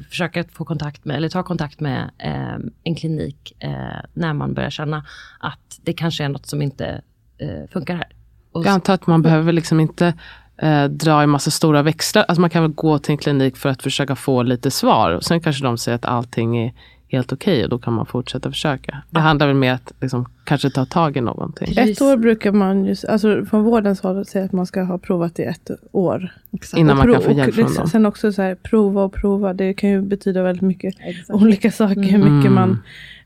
försöka 0.08 0.44
få 0.52 0.64
kontakt 0.64 1.04
med, 1.04 1.16
eller 1.16 1.28
ta 1.28 1.42
kontakt 1.42 1.80
med 1.80 2.10
eh, 2.18 2.58
en 2.84 2.94
klinik 2.94 3.52
eh, 3.58 3.70
när 4.12 4.32
man 4.32 4.54
börjar 4.54 4.70
känna 4.70 5.04
att 5.40 5.80
det 5.82 5.92
kanske 5.92 6.24
är 6.24 6.28
något 6.28 6.46
som 6.46 6.62
inte 6.62 7.02
eh, 7.38 7.70
funkar 7.72 7.94
här. 7.94 8.08
Och 8.52 8.66
jag 8.66 8.72
antar 8.72 8.94
att 8.94 9.06
man 9.06 9.22
behöver 9.22 9.52
liksom 9.52 9.80
inte 9.80 10.14
eh, 10.62 10.84
dra 10.84 11.22
i 11.22 11.26
massa 11.26 11.50
stora 11.50 11.82
växlar. 11.82 12.22
Alltså 12.22 12.40
man 12.40 12.50
kan 12.50 12.62
väl 12.62 12.72
gå 12.72 12.98
till 12.98 13.12
en 13.12 13.18
klinik 13.18 13.56
för 13.56 13.68
att 13.68 13.82
försöka 13.82 14.16
få 14.16 14.42
lite 14.42 14.70
svar. 14.70 15.12
Och 15.12 15.24
sen 15.24 15.40
kanske 15.40 15.64
de 15.64 15.78
säger 15.78 15.96
att 15.96 16.04
allting 16.04 16.58
är 16.58 16.72
helt 17.12 17.32
okej 17.32 17.52
okay 17.52 17.64
och 17.64 17.70
då 17.70 17.78
kan 17.78 17.92
man 17.92 18.06
fortsätta 18.06 18.50
försöka. 18.50 19.02
Det 19.10 19.20
handlar 19.20 19.46
väl 19.46 19.56
mer 19.56 19.72
att 19.72 19.92
liksom, 20.00 20.28
kanske 20.44 20.70
ta 20.70 20.84
tag 20.84 21.16
i 21.16 21.20
någonting. 21.20 21.78
Ett 21.78 22.00
år 22.00 22.16
brukar 22.16 22.52
man 22.52 22.84
ju, 22.84 22.96
alltså 23.08 23.44
från 23.44 23.62
vårdens 23.62 24.00
håll 24.00 24.26
säga 24.26 24.44
att 24.44 24.52
man 24.52 24.66
ska 24.66 24.82
ha 24.82 24.98
provat 24.98 25.38
i 25.38 25.42
ett 25.42 25.70
år. 25.92 26.32
Exakt. 26.52 26.80
Innan 26.80 26.96
man 26.96 27.12
kan 27.12 27.22
få 27.22 27.32
hjälp 27.32 27.54
från 27.54 27.74
dem. 27.74 27.88
Sen 27.88 28.06
också 28.06 28.32
så 28.32 28.42
här, 28.42 28.54
prova 28.54 29.02
och 29.02 29.12
prova, 29.12 29.54
det 29.54 29.74
kan 29.74 29.90
ju 29.90 30.02
betyda 30.02 30.42
väldigt 30.42 30.62
mycket 30.62 30.94
Exakt. 31.00 31.30
olika 31.30 31.70
saker, 31.70 32.02
hur 32.02 32.18
mycket 32.18 32.50
mm. 32.50 32.54
man 32.54 32.82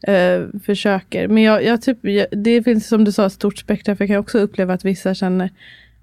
uh, 0.09 0.61
försöker. 0.61 1.29
Men 1.29 1.43
jag, 1.43 1.65
jag 1.65 1.83
typ, 1.83 1.99
jag, 2.03 2.27
det 2.31 2.63
finns 2.63 2.89
som 2.89 3.05
du 3.05 3.13
sa 3.13 3.27
ett 3.27 3.33
stort 3.33 3.59
spektra, 3.59 3.97
för 3.97 4.05
jag 4.05 4.09
kan 4.09 4.19
också 4.19 4.39
uppleva 4.39 4.75
att 4.75 4.85
vissa 4.85 5.15
känner 5.15 5.51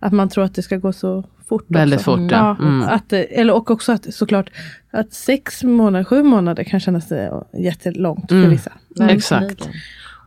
Att 0.02 0.14
man 0.14 0.30
tror 0.30 0.44
att 0.44 0.56
det 0.56 0.62
ska 0.62 0.78
gå 0.78 0.94
så 0.94 1.24
fort. 1.48 1.66
Väldigt 1.68 2.00
också. 2.00 2.18
fort, 2.18 2.32
ja. 2.32 2.56
Ja, 2.60 2.66
Mm. 2.68 2.82
att, 2.82 3.14
eller, 3.14 3.54
och 3.54 3.72
också 3.72 3.92
att 3.92 4.14
såklart 4.14 4.50
att 4.92 5.14
sex 5.14 5.64
månader, 5.64 6.04
sju 6.06 6.24
månader 6.24 6.64
kan 6.64 6.80
kännas 6.80 7.12
eh, 7.12 7.42
jättelångt 7.54 8.30
för 8.30 8.36
Mm. 8.36 8.50
vissa. 8.50 8.72
Exakt. 9.10 9.70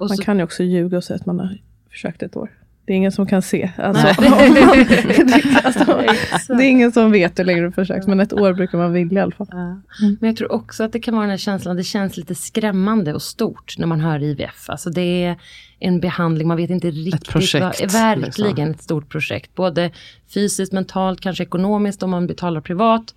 Man 0.00 0.16
kan 0.19 0.38
ju 0.38 0.45
också 0.45 0.62
ljuga 0.62 0.97
och 0.97 1.04
säga 1.04 1.16
att 1.16 1.26
man 1.26 1.38
har 1.40 1.59
försökt 1.90 2.23
ett 2.23 2.37
år. 2.37 2.50
Det 2.87 2.93
är 2.93 2.97
ingen 2.97 3.12
som 3.12 3.26
kan 3.26 3.43
se. 3.43 3.71
Alltså, 3.76 4.23
man, 4.23 4.33
alltså, 5.64 6.55
det 6.55 6.64
är 6.64 6.71
ingen 6.71 6.93
som 6.93 7.12
vet 7.12 7.38
hur 7.38 7.45
länge 7.45 7.62
du 7.62 7.73
försökt, 7.73 8.07
men 8.07 8.21
ett 8.21 8.33
år 8.33 8.53
brukar 8.53 8.79
man 8.79 8.93
vilja 8.93 9.21
i 9.21 9.23
alla 9.23 9.33
fall. 9.33 9.47
Ja. 9.50 9.81
Men 10.21 10.29
jag 10.29 10.37
tror 10.37 10.53
också 10.53 10.85
att 10.85 10.93
det 10.93 11.00
kan 11.00 11.14
vara 11.14 11.23
den 11.23 11.31
här 11.31 11.37
känslan, 11.37 11.76
det 11.76 11.85
känns 11.85 12.17
lite 12.17 12.35
skrämmande 12.35 13.14
och 13.14 13.23
stort 13.23 13.79
när 13.79 13.87
man 13.87 14.00
hör 14.00 14.23
IVF. 14.23 14.64
Alltså 14.71 14.91
det 14.91 15.25
är 15.25 15.37
en 15.79 16.00
behandling, 16.00 16.49
man 16.49 16.57
vet 16.57 16.71
inte 16.71 16.91
riktigt. 16.91 17.29
projekt, 17.29 17.81
vad, 17.81 17.93
verkligen 17.93 18.55
liksom. 18.55 18.71
ett 18.71 18.83
stort 18.83 19.09
projekt. 19.09 19.55
Både 19.55 19.91
fysiskt, 20.35 20.73
mentalt, 20.73 21.21
kanske 21.21 21.43
ekonomiskt 21.43 22.03
om 22.03 22.11
man 22.11 22.26
betalar 22.26 22.61
privat. 22.61 23.14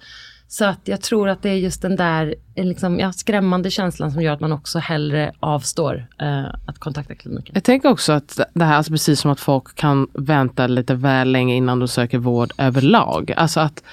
Så 0.49 0.65
att 0.65 0.79
jag 0.83 1.01
tror 1.01 1.29
att 1.29 1.41
det 1.41 1.49
är 1.49 1.55
just 1.55 1.81
den 1.81 1.95
där 1.95 2.35
eh, 2.55 2.65
liksom, 2.65 2.99
ja, 2.99 3.11
skrämmande 3.11 3.71
känslan 3.71 4.11
som 4.11 4.21
gör 4.21 4.33
att 4.33 4.39
man 4.39 4.51
också 4.51 4.79
hellre 4.79 5.31
avstår 5.39 6.07
eh, 6.21 6.45
att 6.65 6.79
kontakta 6.79 7.15
kliniken. 7.15 7.51
Jag 7.53 7.63
tänker 7.63 7.89
också 7.89 8.13
att 8.13 8.39
det 8.53 8.65
här, 8.65 8.75
alltså 8.75 8.91
precis 8.91 9.19
som 9.19 9.31
att 9.31 9.39
folk 9.39 9.75
kan 9.75 10.07
vänta 10.13 10.67
lite 10.67 10.95
väl 10.95 11.31
länge 11.31 11.55
innan 11.55 11.79
de 11.79 11.87
söker 11.87 12.17
vård 12.17 12.51
överlag. 12.57 13.33
Alltså 13.37 13.59
att 13.59 13.83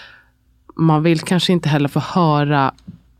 man 0.76 1.02
vill 1.02 1.20
kanske 1.20 1.52
inte 1.52 1.68
heller 1.68 1.88
få 1.88 2.00
höra 2.00 2.74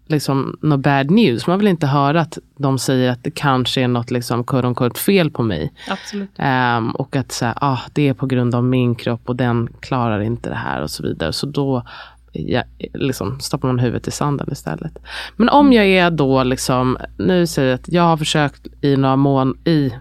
liksom 0.07 0.59
något 0.63 0.81
bad 0.81 1.11
news. 1.11 1.47
Man 1.47 1.59
vill 1.59 1.69
inte 1.69 1.87
höra 1.87 2.21
att 2.21 2.39
de 2.57 2.79
säger 2.79 3.11
att 3.11 3.25
det 3.25 3.31
kanske 3.31 3.81
är 3.81 3.89
något 3.89 4.11
liksom 4.11 4.45
quote 4.45 4.67
unquote 4.67 5.01
fel 5.01 5.31
på 5.31 5.43
mig. 5.43 5.73
Absolut. 5.89 6.31
Ehm, 6.37 6.91
och 6.91 7.17
att 7.17 7.33
så 7.33 7.45
här, 7.45 7.55
ah, 7.61 7.79
det 7.93 8.09
är 8.09 8.15
på 8.15 8.27
grund 8.27 8.55
av 8.55 8.65
min 8.65 8.95
kropp 8.95 9.29
och 9.29 9.37
den 9.37 9.69
klarar 9.81 10.21
inte 10.21 10.49
det 10.49 10.57
här 10.57 10.83
och 10.83 10.91
så 10.91 11.03
vidare. 11.03 11.33
Så 11.33 11.47
då 11.47 11.83
ja, 12.35 12.63
liksom, 12.95 13.41
stoppar 13.41 13.69
man 13.69 13.79
huvudet 13.79 14.09
i 14.09 14.11
sanden 14.11 14.49
istället. 14.53 14.99
Men 15.37 15.49
om 15.49 15.73
jag 15.73 15.87
är 15.87 16.11
då 16.11 16.43
liksom, 16.43 16.99
nu 17.19 17.47
säger 17.47 17.69
jag 17.69 17.81
att 17.81 17.89
jag 17.89 18.03
har 18.03 18.17
försökt 18.17 18.67
i 18.81 18.97
några 18.97 19.17
mån 19.17 19.59
i 19.65 19.93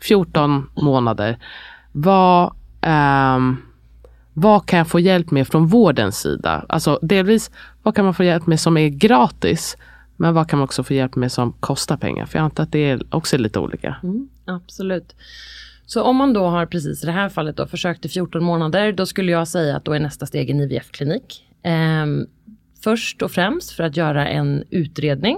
14 0.00 0.70
månader. 0.74 1.38
Vad, 1.92 2.52
um, 3.36 3.62
vad 4.32 4.66
kan 4.66 4.78
jag 4.78 4.88
få 4.88 5.00
hjälp 5.00 5.30
med 5.30 5.48
från 5.48 5.66
vårdens 5.66 6.18
sida? 6.18 6.64
Alltså 6.68 6.98
delvis, 7.02 7.50
vad 7.82 7.94
kan 7.94 8.04
man 8.04 8.14
få 8.14 8.24
hjälp 8.24 8.46
med 8.46 8.60
som 8.60 8.76
är 8.76 8.88
gratis? 8.88 9.76
Men 10.16 10.34
vad 10.34 10.48
kan 10.48 10.58
man 10.58 10.64
också 10.64 10.84
få 10.84 10.94
hjälp 10.94 11.16
med 11.16 11.32
som 11.32 11.52
kostar 11.52 11.96
pengar? 11.96 12.26
För 12.26 12.38
jag 12.38 12.44
antar 12.44 12.62
att 12.62 12.72
det 12.72 13.02
också 13.10 13.36
är 13.36 13.40
lite 13.40 13.58
olika. 13.58 13.96
Mm, 14.02 14.28
absolut. 14.44 15.14
Så 15.86 16.02
om 16.02 16.16
man 16.16 16.32
då 16.32 16.46
har 16.46 16.66
precis 16.66 17.02
i 17.02 17.06
det 17.06 17.12
här 17.12 17.28
fallet 17.28 17.56
då 17.56 17.66
försökt 17.66 18.04
i 18.04 18.08
14 18.08 18.44
månader, 18.44 18.92
då 18.92 19.06
skulle 19.06 19.32
jag 19.32 19.48
säga 19.48 19.76
att 19.76 19.84
då 19.84 19.92
är 19.92 20.00
nästa 20.00 20.26
steg 20.26 20.50
en 20.50 20.60
IVF-klinik. 20.60 21.44
Eh, 21.62 22.06
först 22.84 23.22
och 23.22 23.30
främst 23.30 23.70
för 23.70 23.84
att 23.84 23.96
göra 23.96 24.28
en 24.28 24.64
utredning. 24.70 25.36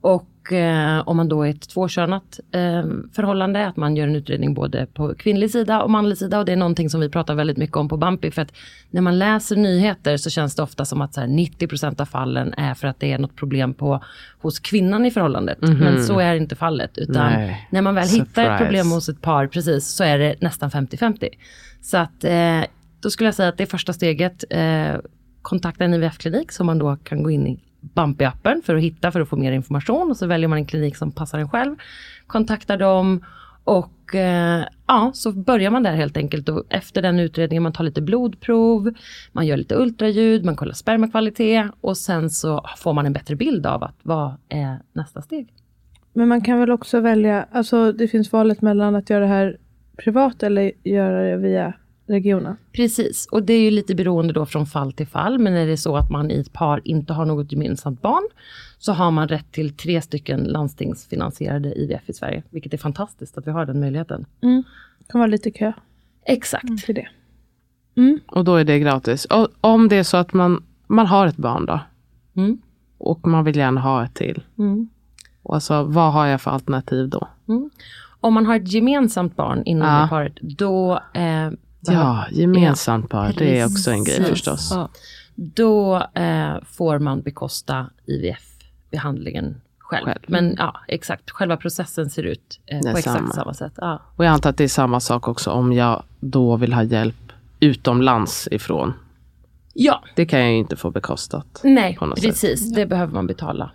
Och 0.00 0.28
eh, 0.52 1.08
om 1.08 1.16
man 1.16 1.28
då 1.28 1.42
är 1.42 1.50
ett 1.50 1.68
tvåkönat 1.68 2.40
eh, 2.52 2.84
förhållande, 3.12 3.66
att 3.66 3.76
man 3.76 3.96
gör 3.96 4.06
en 4.06 4.16
utredning 4.16 4.54
både 4.54 4.86
på 4.86 5.14
kvinnlig 5.14 5.50
sida 5.50 5.82
och 5.82 5.90
manlig 5.90 6.18
sida. 6.18 6.38
Och 6.38 6.44
det 6.44 6.52
är 6.52 6.56
någonting 6.56 6.90
som 6.90 7.00
vi 7.00 7.08
pratar 7.08 7.34
väldigt 7.34 7.56
mycket 7.56 7.76
om 7.76 7.88
på 7.88 7.96
Bampi. 7.96 8.30
För 8.30 8.42
att 8.42 8.52
när 8.90 9.00
man 9.00 9.18
läser 9.18 9.56
nyheter 9.56 10.16
så 10.16 10.30
känns 10.30 10.54
det 10.54 10.62
ofta 10.62 10.84
som 10.84 11.00
att 11.00 11.14
så 11.14 11.20
här, 11.20 11.28
90% 11.28 12.00
av 12.00 12.04
fallen 12.04 12.54
är 12.56 12.74
för 12.74 12.88
att 12.88 13.00
det 13.00 13.12
är 13.12 13.18
något 13.18 13.36
problem 13.36 13.74
på, 13.74 14.04
hos 14.40 14.58
kvinnan 14.58 15.06
i 15.06 15.10
förhållandet. 15.10 15.58
Men 15.60 16.04
så 16.04 16.20
är 16.20 16.34
inte 16.34 16.56
fallet. 16.56 16.98
Utan 16.98 17.32
Nej. 17.32 17.68
när 17.70 17.82
man 17.82 17.94
väl 17.94 18.08
hittar 18.08 18.24
Surprise. 18.24 18.52
ett 18.52 18.58
problem 18.58 18.90
hos 18.90 19.08
ett 19.08 19.22
par, 19.22 19.46
precis, 19.46 19.88
så 19.88 20.04
är 20.04 20.18
det 20.18 20.34
nästan 20.40 20.70
50-50. 20.70 21.28
Så 21.82 21.96
att 21.96 22.24
eh, 22.24 22.60
då 23.00 23.10
skulle 23.10 23.26
jag 23.26 23.34
säga 23.34 23.48
att 23.48 23.56
det 23.56 23.64
är 23.64 23.66
första 23.66 23.92
steget. 23.92 24.44
Eh, 24.50 24.94
kontakta 25.42 25.84
en 25.84 25.94
IVF-klinik 25.94 26.52
som 26.52 26.66
man 26.66 26.78
då 26.78 26.96
kan 26.96 27.22
gå 27.22 27.30
in 27.30 27.46
i 27.46 27.63
Bampi-appen 27.94 28.62
för 28.62 28.76
att 28.76 28.82
hitta, 28.82 29.12
för 29.12 29.20
att 29.20 29.28
få 29.28 29.36
mer 29.36 29.52
information. 29.52 30.10
Och 30.10 30.16
så 30.16 30.26
väljer 30.26 30.48
man 30.48 30.58
en 30.58 30.66
klinik 30.66 30.96
som 30.96 31.12
passar 31.12 31.38
en 31.38 31.48
själv. 31.48 31.76
Kontaktar 32.26 32.76
dem 32.76 33.24
och 33.64 34.14
eh, 34.14 34.64
ja, 34.86 35.10
så 35.14 35.32
börjar 35.32 35.70
man 35.70 35.82
där 35.82 35.94
helt 35.94 36.16
enkelt. 36.16 36.48
Och 36.48 36.64
efter 36.68 37.02
den 37.02 37.18
utredningen, 37.18 37.62
man 37.62 37.72
tar 37.72 37.84
lite 37.84 38.02
blodprov, 38.02 38.94
man 39.32 39.46
gör 39.46 39.56
lite 39.56 39.74
ultraljud, 39.74 40.44
man 40.44 40.56
kollar 40.56 40.72
spermakvalitet 40.72 41.66
och 41.80 41.96
sen 41.96 42.30
så 42.30 42.64
får 42.76 42.92
man 42.92 43.06
en 43.06 43.12
bättre 43.12 43.36
bild 43.36 43.66
av 43.66 43.84
att 43.84 43.96
vad 44.02 44.34
är 44.48 44.78
nästa 44.92 45.22
steg. 45.22 45.48
Men 46.12 46.28
man 46.28 46.40
kan 46.40 46.60
väl 46.60 46.70
också 46.70 47.00
välja, 47.00 47.46
alltså 47.52 47.92
det 47.92 48.08
finns 48.08 48.32
valet 48.32 48.62
mellan 48.62 48.94
att 48.94 49.10
göra 49.10 49.20
det 49.20 49.30
här 49.30 49.56
privat 49.96 50.42
eller 50.42 50.72
göra 50.82 51.22
det 51.22 51.36
via 51.36 51.72
regionen. 52.06 52.56
Precis, 52.72 53.26
och 53.30 53.42
det 53.42 53.52
är 53.52 53.60
ju 53.60 53.70
lite 53.70 53.94
beroende 53.94 54.32
då 54.32 54.46
från 54.46 54.66
fall 54.66 54.92
till 54.92 55.06
fall. 55.06 55.38
Men 55.38 55.54
är 55.54 55.66
det 55.66 55.76
så 55.76 55.96
att 55.96 56.10
man 56.10 56.30
i 56.30 56.40
ett 56.40 56.52
par 56.52 56.80
inte 56.84 57.12
har 57.12 57.24
något 57.24 57.52
gemensamt 57.52 58.02
barn 58.02 58.28
så 58.78 58.92
har 58.92 59.10
man 59.10 59.28
rätt 59.28 59.52
till 59.52 59.76
tre 59.76 60.02
stycken 60.02 60.40
landstingsfinansierade 60.40 61.74
IVF 61.74 62.02
i 62.08 62.12
Sverige. 62.12 62.42
Vilket 62.50 62.72
är 62.74 62.78
fantastiskt 62.78 63.38
att 63.38 63.46
vi 63.46 63.50
har 63.50 63.66
den 63.66 63.80
möjligheten. 63.80 64.26
Det 64.98 65.12
kan 65.12 65.18
vara 65.18 65.26
lite 65.30 65.50
kö 65.50 65.72
Exakt. 66.26 66.84
till 66.84 66.94
det. 66.94 67.08
Och 68.26 68.44
då 68.44 68.56
är 68.56 68.64
det 68.64 68.78
gratis. 68.78 69.24
Och 69.24 69.48
om 69.60 69.88
det 69.88 69.96
är 69.96 70.02
så 70.02 70.16
att 70.16 70.32
man, 70.32 70.64
man 70.86 71.06
har 71.06 71.26
ett 71.26 71.36
barn 71.36 71.66
då. 71.66 71.80
Mm. 72.36 72.58
Och 72.98 73.26
man 73.26 73.44
vill 73.44 73.56
gärna 73.56 73.80
ha 73.80 74.04
ett 74.04 74.14
till. 74.14 74.42
Mm. 74.58 74.88
Och 75.42 75.54
alltså, 75.54 75.82
vad 75.84 76.12
har 76.12 76.26
jag 76.26 76.40
för 76.40 76.50
alternativ 76.50 77.08
då? 77.08 77.28
Om 78.20 78.34
man 78.34 78.46
har 78.46 78.56
ett 78.56 78.72
gemensamt 78.72 79.36
barn 79.36 79.62
inom 79.64 79.88
Ja. 79.88 80.06
paret, 80.10 80.32
då, 80.40 81.00
eh, 81.14 81.50
Ja, 81.92 82.26
gemensamt 82.30 83.08
par. 83.10 83.32
Det 83.38 83.58
är 83.60 83.66
också 83.66 83.90
en 83.90 84.04
grej 84.04 84.16
Precis. 84.16 84.30
förstås. 84.30 84.70
Ja. 84.74 84.88
då 85.34 85.96
eh, 86.14 86.54
får 86.70 86.98
man 86.98 87.22
bekosta 87.22 87.86
IVF-behandlingen 88.06 89.60
själv. 89.78 90.04
Själv. 90.06 90.18
Men 90.26 90.54
ja, 90.58 90.76
exakt. 90.88 91.30
Själva 91.30 91.56
processen 91.56 92.10
ser 92.10 92.22
ut 92.22 92.60
eh, 92.66 92.80
på 92.80 92.98
exakt 92.98 93.16
samma. 93.16 93.32
samma 93.32 93.54
sätt. 93.54 93.72
Ja. 93.76 94.02
Och 94.16 94.24
jag 94.24 94.30
antar 94.32 94.50
att 94.50 94.56
det 94.56 94.64
är 94.64 94.68
samma 94.68 95.00
sak 95.00 95.28
också 95.28 95.50
om 95.50 95.72
jag 95.72 96.02
då 96.20 96.56
vill 96.56 96.72
ha 96.72 96.82
hjälp 96.82 97.32
utomlands 97.60 98.48
ifrån. 98.50 98.92
ja, 99.74 100.02
Det 100.16 100.26
kan 100.26 100.40
jag 100.40 100.50
ju 100.52 100.58
inte 100.58 100.76
få 100.76 100.90
bekostat. 100.90 101.60
nej, 101.64 101.98
något 102.00 102.18
sätt. 102.18 102.28
precis. 102.28 102.74
Det 102.74 102.86
behöver 102.86 103.12
man 103.12 103.26
betala. 103.26 103.70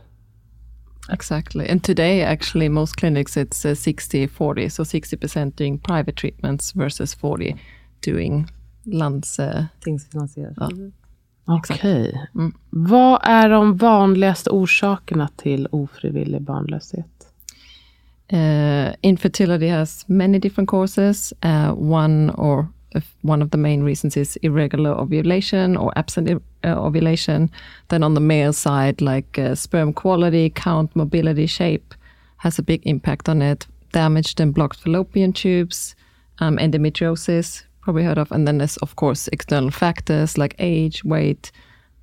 Exactly. 1.12 1.70
And 1.70 1.84
today, 1.84 2.24
actually, 2.24 2.70
most 2.70 2.96
clinics 2.96 3.38
it's 3.38 3.66
uh, 3.66 3.74
60-40, 3.74 4.70
so 4.70 4.84
60% 4.84 5.52
doing 5.58 5.80
private 5.80 6.12
treatments 6.12 6.76
versus 6.76 7.16
40 7.16 7.56
doing 8.06 8.48
lands. 8.84 9.40
Uh, 9.40 9.64
Tingsfinansierat. 9.80 10.54
Ja. 10.58 10.70
Okej. 11.46 12.30
Mm. 12.36 12.54
Vad 12.70 13.20
är 13.24 13.50
de 13.50 13.78
vanligaste 13.78 14.50
orsakerna 14.50 15.30
till 15.36 15.68
ofrivillig 15.72 16.42
barnlöshet? 16.42 17.20
uh, 18.34 18.94
infertility 19.02 19.68
has 19.68 20.06
many 20.08 20.40
different 20.40 20.70
causes. 20.70 21.34
Uh, 21.44 21.74
one 21.74 22.30
or 22.32 22.68
one 23.22 23.42
of 23.42 23.52
the 23.52 23.58
main 23.58 23.84
reasons 23.84 24.18
is 24.18 24.36
irregular 24.38 24.92
ovulation 24.92 25.78
or 25.78 25.92
absent 25.96 26.42
uh, 26.64 26.86
ovulation. 26.86 27.50
Then 27.90 28.04
on 28.04 28.14
the 28.14 28.22
male 28.22 28.54
side, 28.54 29.02
like 29.02 29.38
uh, 29.38 29.56
sperm 29.56 29.94
quality, 29.94 30.50
count, 30.50 30.96
mobility, 30.96 31.46
shape, 31.46 31.94
has 32.38 32.60
a 32.60 32.64
big 32.64 32.82
impact 32.86 33.30
on 33.30 33.42
it. 33.42 33.68
Damaged 33.92 34.40
and 34.40 34.54
blocked 34.54 34.80
fallopian 34.80 35.34
tubes, 35.34 35.96
um, 36.40 36.58
endometriosis, 36.58 37.64
probably 37.90 38.04
heard 38.04 38.18
of, 38.22 38.32
and 38.32 38.46
then 38.48 38.58
there's 38.60 38.78
of 38.82 38.96
course 38.96 39.28
external 39.32 39.72
factors 39.72 40.38
like 40.38 40.56
age, 40.60 41.04
weight. 41.04 41.52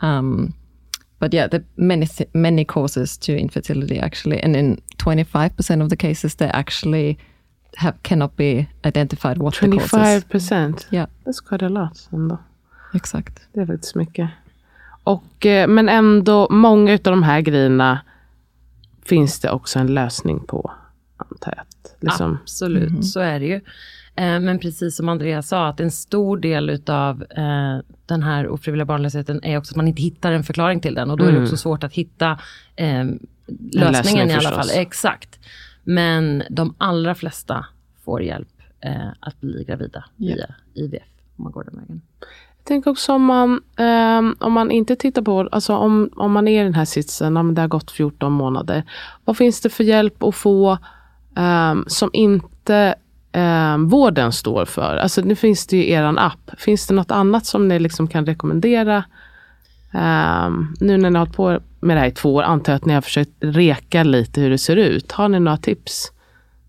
Um, 0.01 0.53
but 1.21 1.33
yeah, 1.35 1.47
there 1.51 1.61
are 1.61 1.65
many 1.77 2.07
th- 2.07 2.29
many 2.35 2.65
causes 2.65 3.19
to 3.19 3.33
infertility 3.33 4.01
actually, 4.01 4.43
and 4.45 4.57
in 4.57 4.81
25% 4.99 5.83
of 5.83 5.89
the 5.89 5.97
cases, 5.97 6.35
they 6.35 6.49
actually 6.49 7.17
have 7.77 7.95
cannot 8.03 8.37
be 8.37 8.67
identified 8.85 9.39
what 9.39 9.55
the 9.55 9.61
25 9.67 9.91
causes. 9.91 10.25
procent. 10.25 10.87
Yeah, 10.91 11.07
That's 11.25 11.41
quite 11.49 11.63
a 11.67 11.69
lot 11.69 12.09
ändå. 12.13 12.39
exakt. 12.95 13.41
Det 13.53 13.61
är 13.61 13.67
faktiskt 13.67 13.95
mycket. 13.95 14.31
Och, 15.05 15.47
eh, 15.47 15.69
men 15.69 15.89
ändå, 15.89 16.49
många 16.51 16.93
av 16.93 16.99
de 17.03 17.23
här 17.23 17.41
grejerna 17.41 18.01
finns 19.05 19.41
det 19.41 19.51
också 19.51 19.79
en 19.79 19.87
lösning 19.95 20.41
på. 20.47 20.73
Antar 21.17 21.55
jag. 21.57 21.67
Liksom, 22.01 22.39
Absolut, 22.43 23.07
så 23.07 23.21
är 23.21 23.41
det 23.41 23.47
ju. 23.47 23.61
Eh, 24.17 24.41
Men 24.41 24.59
precis 24.59 24.97
som 24.97 25.09
Andreas 25.09 25.49
sa, 25.49 25.69
att 25.69 25.81
en 25.81 25.91
stor 25.91 26.37
del 26.37 26.71
utav 26.71 27.23
eh, 27.23 27.79
den 28.07 28.23
här 28.23 28.49
ofrivilliga 28.49 28.85
barnlösheten 28.87 29.45
är 29.45 29.59
också 29.59 29.73
att 29.73 29.77
man 29.77 29.89
inte 29.89 30.03
hittar 30.03 30.33
en 30.33 30.45
förklaring 30.45 30.81
till 30.81 30.95
den. 30.95 31.11
Och 31.11 31.17
då 31.17 31.25
är 31.25 31.33
det 31.33 31.43
också 31.43 31.57
svårt 31.57 31.85
att 31.85 31.93
hitta 31.93 32.39
eh, 32.77 32.87
lösningen 32.87 33.93
lösning 33.93 34.29
i 34.29 34.35
alla 34.35 34.51
fall. 34.51 34.69
Exakt. 34.75 35.39
Men 35.85 36.43
de 36.51 36.75
allra 36.79 37.15
flesta 37.15 37.67
får 38.05 38.23
hjälp 38.23 38.49
att 39.21 39.41
bli 39.41 39.65
gravida 39.65 40.05
via 40.17 40.55
IVF. 40.75 41.03
Om 41.37 41.43
man 41.45 41.53
går 41.53 41.65
den 41.65 41.81
vägen. 41.81 42.03
Jag 42.59 42.65
tänker 42.65 42.91
också 42.91 43.13
om 43.13 43.25
man, 43.25 43.63
ehm, 43.77 44.37
om 44.41 44.53
man 44.53 44.71
inte 44.71 44.97
tittar 44.97 45.23
på, 45.23 45.49
alltså 45.53 45.77
om, 45.77 46.11
om 46.17 46.33
man 46.33 46.49
är 46.49 46.61
i 46.61 46.65
den 46.65 46.75
här 46.75 46.85
sitsen, 46.85 47.33
men 47.33 47.55
det 47.55 47.61
har 47.61 47.69
gått 47.69 47.91
14 47.91 48.33
månader. 48.33 48.83
Vad 49.25 49.37
finns 49.37 49.61
det 49.61 49.71
för 49.71 49.85
hjälp 49.85 50.23
att 50.23 50.35
få 50.35 50.79
ehm, 51.37 51.85
som 51.87 52.11
inte 52.13 52.95
eh, 53.37 53.79
vården 53.79 54.33
står 54.33 54.65
för? 54.65 54.97
Alltså 54.97 55.21
nu 55.21 55.35
finns 55.35 55.67
det 55.67 55.77
ju 55.77 55.91
eran 55.91 56.19
app. 56.19 56.51
Finns 56.59 56.87
det 56.87 56.95
något 56.95 57.11
annat 57.11 57.47
som 57.47 57.69
ni 57.69 57.79
liksom 57.79 58.09
kan 58.09 58.27
rekommendera? 58.27 58.97
Eh, 59.95 60.51
nu 60.81 60.97
när 60.97 61.11
ni 61.11 61.19
har 61.19 61.27
hållit 61.27 61.37
på 61.37 61.59
med 61.81 61.97
det 61.97 62.01
här 62.01 62.07
i 62.09 62.11
två 62.11 62.35
år, 62.35 62.43
antar 62.43 62.73
jag 62.73 62.77
att 62.77 62.85
ni 62.85 62.95
har 62.95 63.01
försökt 63.01 63.31
reka 63.41 64.03
lite 64.03 64.41
hur 64.41 64.51
det 64.51 64.59
ser 64.59 64.77
ut. 64.77 65.13
Har 65.13 65.29
ni 65.29 65.41
några 65.41 65.57
tips 65.59 66.13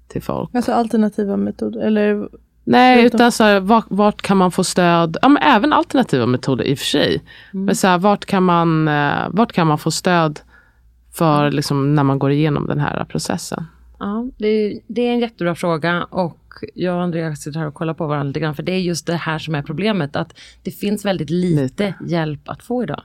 till 0.07 0.21
folk? 0.21 0.49
Alltså 0.55 0.73
alternativa 0.73 1.37
metoder, 1.37 1.79
eller 1.81 2.29
Nej, 2.69 3.05
utan 3.05 3.31
så 3.31 3.43
här, 3.43 3.59
vart, 3.59 3.85
vart 3.89 4.21
kan 4.21 4.37
man 4.37 4.51
få 4.51 4.63
stöd? 4.63 5.17
Ja, 5.21 5.27
men 5.29 5.43
även 5.43 5.73
alternativa 5.73 6.25
metoder 6.25 6.65
i 6.65 6.73
och 6.73 6.77
för 6.77 6.85
sig. 6.85 7.21
Men 7.51 7.75
så 7.75 7.87
här, 7.87 7.97
vart, 7.97 8.25
kan 8.25 8.43
man, 8.43 8.87
eh, 8.87 9.13
vart 9.29 9.51
kan 9.53 9.67
man 9.67 9.77
få 9.77 9.91
stöd 9.91 10.39
för 11.13 11.51
liksom, 11.51 11.95
när 11.95 12.03
man 12.03 12.19
går 12.19 12.31
igenom 12.31 12.67
den 12.67 12.79
här 12.79 13.05
processen? 13.09 13.65
Ja, 13.99 14.25
det, 14.37 14.47
är- 14.47 14.79
det 14.87 15.01
är 15.07 15.11
en 15.13 15.19
jättebra 15.19 15.55
fråga 15.55 16.03
och 16.03 16.46
jag 16.73 16.95
och 16.95 17.03
Andreas 17.03 17.41
sitter 17.41 17.59
här 17.59 17.67
och 17.67 17.73
kollar 17.73 17.93
på 17.93 18.07
varandra 18.07 18.27
lite 18.27 18.39
grann. 18.39 18.55
För 18.55 18.63
det 18.63 18.71
är 18.71 18.79
just 18.79 19.07
det 19.07 19.15
här 19.15 19.39
som 19.39 19.55
är 19.55 19.61
problemet. 19.61 20.15
Att 20.15 20.39
det 20.63 20.71
finns 20.71 21.05
väldigt 21.05 21.29
lite, 21.29 21.61
Lite. 21.61 21.95
hjälp 22.05 22.49
att 22.49 22.63
få 22.63 22.83
idag. 22.83 23.03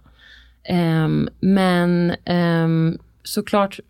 Ehm, 0.65 1.29
men 1.41 2.15
um, 2.27 2.99
såklart 3.23 3.81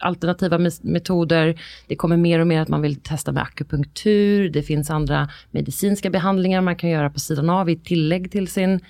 alternativa 0.00 0.58
metoder. 0.82 1.60
Det 1.86 1.96
kommer 1.96 2.16
mer 2.16 2.40
och 2.40 2.46
mer 2.46 2.60
att 2.60 2.68
man 2.68 2.82
vill 2.82 2.96
testa 2.96 3.32
med 3.32 3.42
akupunktur. 3.42 4.48
Det 4.48 4.62
finns 4.62 4.90
andra 4.90 5.28
medicinska 5.50 6.10
behandlingar 6.10 6.60
man 6.60 6.76
kan 6.76 6.90
göra 6.90 7.10
på 7.10 7.20
sidan 7.20 7.50
av 7.50 7.70
i 7.70 7.76
tillägg 7.76 8.32
till 8.32 8.48
sin 8.48 8.80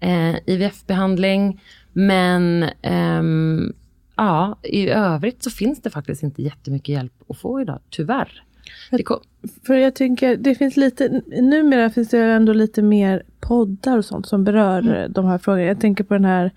eh, 0.00 0.34
IVF-behandling. 0.46 1.60
Men 1.92 2.64
ehm, 2.82 3.72
ja, 4.16 4.58
i 4.62 4.88
övrigt 4.88 5.42
så 5.42 5.50
finns 5.50 5.82
det 5.82 5.90
faktiskt 5.90 6.22
inte 6.22 6.42
jättemycket 6.42 6.88
hjälp 6.88 7.12
att 7.28 7.38
få 7.38 7.60
idag, 7.60 7.80
tyvärr. 7.90 8.42
Det 8.90 9.02
kom, 9.02 9.18
För 9.66 9.74
jag 9.74 9.94
tänker, 9.94 10.36
det 10.36 10.54
finns 10.54 10.76
lite, 10.76 11.22
numera 11.26 11.90
finns 11.90 12.08
det 12.08 12.18
ändå 12.18 12.52
lite 12.52 12.82
mer 12.82 13.22
poddar 13.40 13.98
och 13.98 14.04
sånt 14.04 14.26
som 14.26 14.44
berör 14.44 14.78
Mm. 14.78 14.94
eh, 14.94 15.08
de 15.08 15.24
här 15.24 15.38
frågorna. 15.38 15.64
Jag 15.66 15.80
tänker 15.80 16.04
på 16.04 16.14
den 16.14 16.24
här 16.24 16.50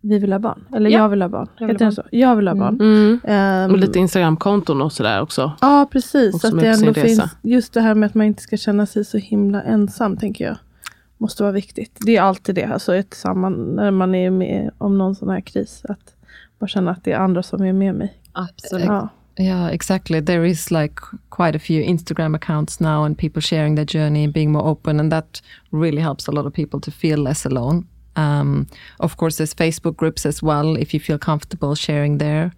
Vi 0.00 0.18
vill 0.18 0.32
ha 0.32 0.38
barn, 0.38 0.64
eller 0.76 0.90
Ja. 0.90 0.98
Jag 0.98 1.08
vill 1.08 1.22
ha 1.22 1.28
barn. 1.28 1.48
Jag 1.58 1.66
vill 1.66 1.76
ha 1.76 1.78
den 1.78 1.92
så? 1.92 2.02
Jag 2.10 2.36
vill 2.36 2.48
ha 2.48 2.54
barn. 2.54 2.74
Mm. 2.80 3.20
Ehm, 3.24 3.70
Och 3.70 3.78
lite 3.78 3.98
Instagramkonton 3.98 4.82
och 4.82 4.92
sådär 4.92 5.22
också. 5.22 5.52
Ja, 5.60 5.88
precis. 5.92 6.34
Och 6.34 6.40
Så 6.40 6.48
som 6.48 6.58
att 6.58 6.64
det 6.64 6.70
ändå 6.70 6.94
finns, 6.94 7.20
just 7.42 7.72
det 7.74 7.80
här 7.80 7.94
med 7.94 8.06
att 8.06 8.14
man 8.14 8.26
inte 8.26 8.42
ska 8.42 8.56
känna 8.56 8.86
sig 8.86 9.04
så 9.04 9.18
himla 9.18 9.62
ensam, 9.62 10.16
tänker 10.16 10.44
jag. 10.44 10.56
Måste 11.18 11.42
vara 11.42 11.52
viktigt. 11.52 11.98
Det 12.06 12.16
är 12.16 12.22
alltid 12.22 12.54
det, 12.54 12.64
alltså 12.64 12.94
ett 12.94 13.14
samman, 13.14 13.52
när 13.52 13.90
man 13.90 14.14
är 14.14 14.30
med 14.30 14.70
om 14.78 14.98
någon 14.98 15.14
sån 15.14 15.28
här 15.28 15.40
kris. 15.40 15.82
Att 15.88 16.14
bara 16.58 16.68
känna 16.68 16.90
att 16.90 17.04
det 17.04 17.12
är 17.12 17.18
andra 17.18 17.42
som 17.42 17.62
är 17.64 17.72
med 17.72 17.94
mig. 17.94 18.14
absolut. 18.32 18.84
Ja. 18.86 19.08
Yeah, 19.38 19.68
exactly. 19.68 20.20
There 20.20 20.44
is 20.44 20.70
like 20.70 20.98
quite 21.28 21.54
a 21.54 21.58
few 21.58 21.82
Instagram 21.82 22.34
accounts 22.34 22.80
now 22.80 23.04
and 23.04 23.18
people 23.18 23.42
sharing 23.42 23.74
their 23.74 23.84
journey 23.84 24.24
and 24.24 24.32
being 24.32 24.52
more 24.52 24.64
open, 24.64 24.98
and 24.98 25.12
that 25.12 25.42
really 25.72 26.00
helps 26.00 26.26
a 26.26 26.32
lot 26.32 26.46
of 26.46 26.52
people 26.52 26.80
to 26.80 26.90
feel 26.90 27.18
less 27.18 27.44
alone. 27.44 27.86
Um, 28.16 28.66
of 29.00 29.18
course, 29.18 29.36
there's 29.36 29.54
Facebook 29.54 29.96
groups 29.96 30.24
as 30.24 30.42
well 30.42 30.76
if 30.76 30.94
you 30.94 31.00
feel 31.00 31.18
comfortable 31.18 31.74
sharing 31.74 32.18
there. 32.18 32.52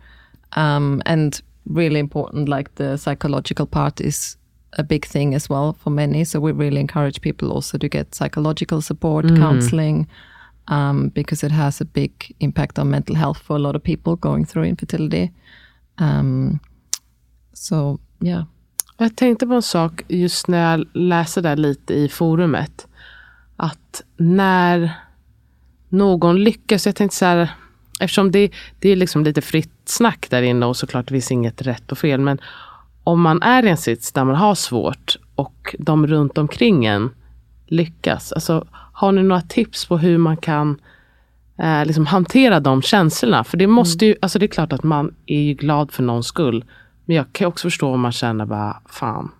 Um, 0.52 1.02
and 1.04 1.42
really 1.66 1.98
important, 1.98 2.48
like 2.48 2.74
the 2.76 2.96
psychological 2.96 3.66
part 3.66 4.00
is 4.00 4.36
a 4.74 4.84
big 4.84 5.04
thing 5.04 5.34
as 5.34 5.48
well 5.48 5.72
for 5.72 5.90
many. 5.90 6.24
So 6.24 6.38
we 6.38 6.52
really 6.52 6.80
encourage 6.80 7.20
people 7.20 7.52
also 7.52 7.78
to 7.78 7.88
get 7.88 8.14
psychological 8.14 8.80
support, 8.82 9.26
counseling, 9.36 10.06
um, 10.68 11.08
because 11.08 11.42
it 11.42 11.50
has 11.50 11.80
a 11.80 11.84
big 11.84 12.34
impact 12.38 12.78
on 12.78 12.90
mental 12.90 13.16
health 13.16 13.38
for 13.38 13.56
a 13.56 13.58
lot 13.58 13.74
of 13.74 13.82
people 13.82 14.14
going 14.16 14.44
through 14.44 14.64
infertility. 14.64 15.32
Um, 15.98 16.60
Så 17.58 17.98
yeah. 18.20 18.44
Jag 18.96 19.16
tänkte 19.16 19.46
på 19.46 19.54
en 19.54 19.62
sak 19.62 20.02
just 20.08 20.48
när 20.48 20.70
jag 20.70 20.86
läste 20.92 21.40
där 21.40 21.56
lite 21.56 21.94
i 21.94 22.08
forumet. 22.08 22.86
Att 23.56 24.02
när 24.16 24.92
någon 25.88 26.44
lyckas, 26.44 26.86
jag 26.86 26.96
tänkte 26.96 27.16
så 27.16 27.24
här, 27.24 27.50
eftersom 28.00 28.30
det, 28.30 28.50
det 28.78 28.88
är 28.88 28.96
liksom 28.96 29.24
lite 29.24 29.42
fritt 29.42 29.72
snack 29.84 30.26
där 30.30 30.42
inne 30.42 30.66
och 30.66 30.76
såklart 30.76 31.08
det 31.08 31.14
finns 31.14 31.32
inget 31.32 31.62
rätt 31.62 31.92
och 31.92 31.98
fel. 31.98 32.20
Men 32.20 32.38
om 33.04 33.20
man 33.20 33.42
är 33.42 33.66
i 33.66 33.68
en 33.68 33.76
sits 33.76 34.12
där 34.12 34.24
man 34.24 34.36
har 34.36 34.54
svårt 34.54 35.16
och 35.34 35.74
de 35.78 36.06
runt 36.06 36.38
omkring 36.38 36.84
en 36.84 37.10
lyckas. 37.66 38.32
Alltså, 38.32 38.66
har 38.72 39.12
ni 39.12 39.22
några 39.22 39.42
tips 39.42 39.86
på 39.86 39.98
hur 39.98 40.18
man 40.18 40.36
kan 40.36 40.80
eh, 41.58 41.84
liksom 41.84 42.06
hantera 42.06 42.60
de 42.60 42.82
känslorna? 42.82 43.44
För 43.44 43.56
det 43.56 43.66
måste 43.66 44.06
ju, 44.06 44.16
alltså 44.22 44.38
det 44.38 44.46
är 44.46 44.48
klart 44.48 44.72
att 44.72 44.82
man 44.82 45.14
är 45.26 45.40
ju 45.40 45.54
glad 45.54 45.92
för 45.92 46.02
någons 46.02 46.26
skull. 46.26 46.64
Men 47.08 47.16
jag 47.16 47.32
kan 47.32 47.48
också 47.48 47.66
förstå 47.66 47.94
om 47.94 48.00
man 48.00 48.12
känner 48.12 48.46
bara, 48.46 48.82
fan, 48.86 49.30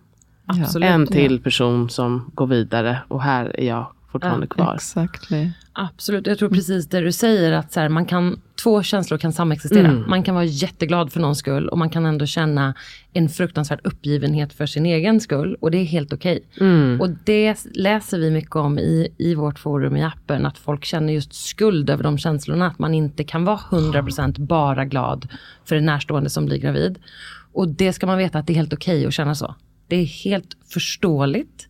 Absolut. 0.45 0.89
en 0.89 1.07
till 1.07 1.43
person 1.43 1.89
som 1.89 2.31
går 2.33 2.47
vidare 2.47 2.99
och 3.07 3.23
här 3.23 3.59
är 3.59 3.67
jag 3.67 3.91
fortfarande 4.11 4.47
kvar. 4.47 4.75
Exactly. 4.75 5.51
Absolut, 5.73 6.27
jag 6.27 6.37
tror 6.39 6.49
precis 6.49 6.89
det 6.89 7.01
du 7.01 7.11
säger 7.11 7.51
att 7.51 7.71
så 7.71 7.79
här, 7.79 7.89
man 7.89 8.05
kan, 8.05 8.41
två 8.63 8.83
känslor 8.83 9.17
kan 9.17 9.33
samexistera. 9.33 9.87
Mm. 9.87 10.09
Man 10.09 10.23
kan 10.23 10.35
vara 10.35 10.45
jätteglad 10.45 11.11
för 11.13 11.19
någons 11.19 11.39
skull 11.39 11.69
och 11.69 11.77
man 11.77 11.89
kan 11.89 12.05
ändå 12.05 12.25
känna 12.25 12.73
en 13.13 13.29
fruktansvärd 13.29 13.79
uppgivenhet 13.83 14.53
för 14.53 14.65
sin 14.65 14.85
egen 14.85 15.21
skull 15.21 15.57
och 15.61 15.71
det 15.71 15.77
är 15.77 15.83
helt 15.83 16.13
okej. 16.13 16.43
Mm. 16.59 17.01
Och 17.01 17.09
det 17.25 17.65
läser 17.73 18.19
vi 18.19 18.31
mycket 18.31 18.55
om 18.55 18.79
i, 18.79 19.15
i 19.17 19.35
vårt 19.35 19.59
forum 19.59 19.97
i 19.97 20.03
appen, 20.03 20.45
att 20.45 20.57
folk 20.57 20.85
känner 20.85 21.13
just 21.13 21.33
skuld 21.33 21.89
över 21.89 22.03
de 22.03 22.17
känslorna, 22.17 22.67
att 22.67 22.79
man 22.79 22.93
inte 22.93 23.23
kan 23.23 23.45
vara 23.45 23.57
100% 23.57 24.39
bara 24.39 24.85
glad 24.85 25.27
för 25.65 25.75
en 25.75 25.85
närstående 25.85 26.29
som 26.29 26.45
blir 26.45 26.57
gravid. 26.57 26.99
Och 27.53 27.67
det 27.67 27.93
ska 27.93 28.07
man 28.07 28.17
veta 28.17 28.39
att 28.39 28.47
det 28.47 28.53
är 28.53 28.55
helt 28.55 28.73
okej 28.73 29.05
att 29.05 29.13
känna 29.13 29.35
så. 29.35 29.55
Det 29.87 29.95
är 29.95 30.05
helt 30.05 30.57
förståeligt 30.73 31.67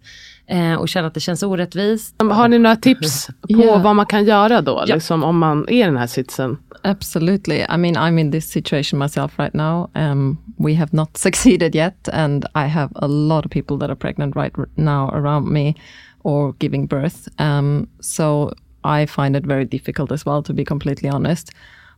eh, 0.50 0.74
och 0.74 0.90
känna 0.90 1.08
att 1.08 1.14
det 1.14 1.20
känns 1.20 1.44
orättvist. 1.44 2.16
Har 2.22 2.48
ni 2.48 2.60
några 2.60 2.76
tips 2.76 3.28
på 3.28 3.34
Ja. 3.48 3.78
vad 3.78 3.96
man 3.96 4.06
kan 4.06 4.26
göra 4.26 4.62
då? 4.62 4.84
Ja. 4.88 4.96
Liksom, 4.96 5.24
om 5.24 5.38
man 5.38 5.66
är 5.70 5.82
i 5.82 5.84
den 5.84 5.98
här 5.98 6.08
sitsen? 6.08 6.58
Absolutely. 6.84 7.58
I 7.76 7.78
mean, 7.78 7.96
I'm 7.96 8.20
in 8.20 8.32
this 8.32 8.50
situation 8.52 9.00
myself 9.00 9.40
right 9.40 9.54
now. 9.54 9.90
Um, 9.96 10.38
we 10.58 10.74
have 10.76 10.90
not 10.94 11.18
succeeded 11.18 11.76
yet, 11.76 12.10
and 12.14 12.46
I 12.56 12.68
have 12.68 12.90
a 12.96 13.08
lot 13.08 13.46
of 13.46 13.52
people 13.52 13.78
that 13.78 13.90
are 13.90 13.96
pregnant 13.96 14.36
right 14.36 14.54
now 14.76 15.10
around 15.10 15.48
me 15.54 15.76
or 16.24 16.54
giving 16.60 16.88
birth. 16.88 17.28
Um, 17.38 17.88
so 18.00 18.54
I 18.84 19.06
find 19.08 19.36
it 19.36 19.46
very 19.46 19.66
difficult 19.66 20.12
as 20.12 20.26
well, 20.26 20.44
to 20.44 20.54
be 20.54 20.64
completely 20.66 21.10
honest. 21.10 21.52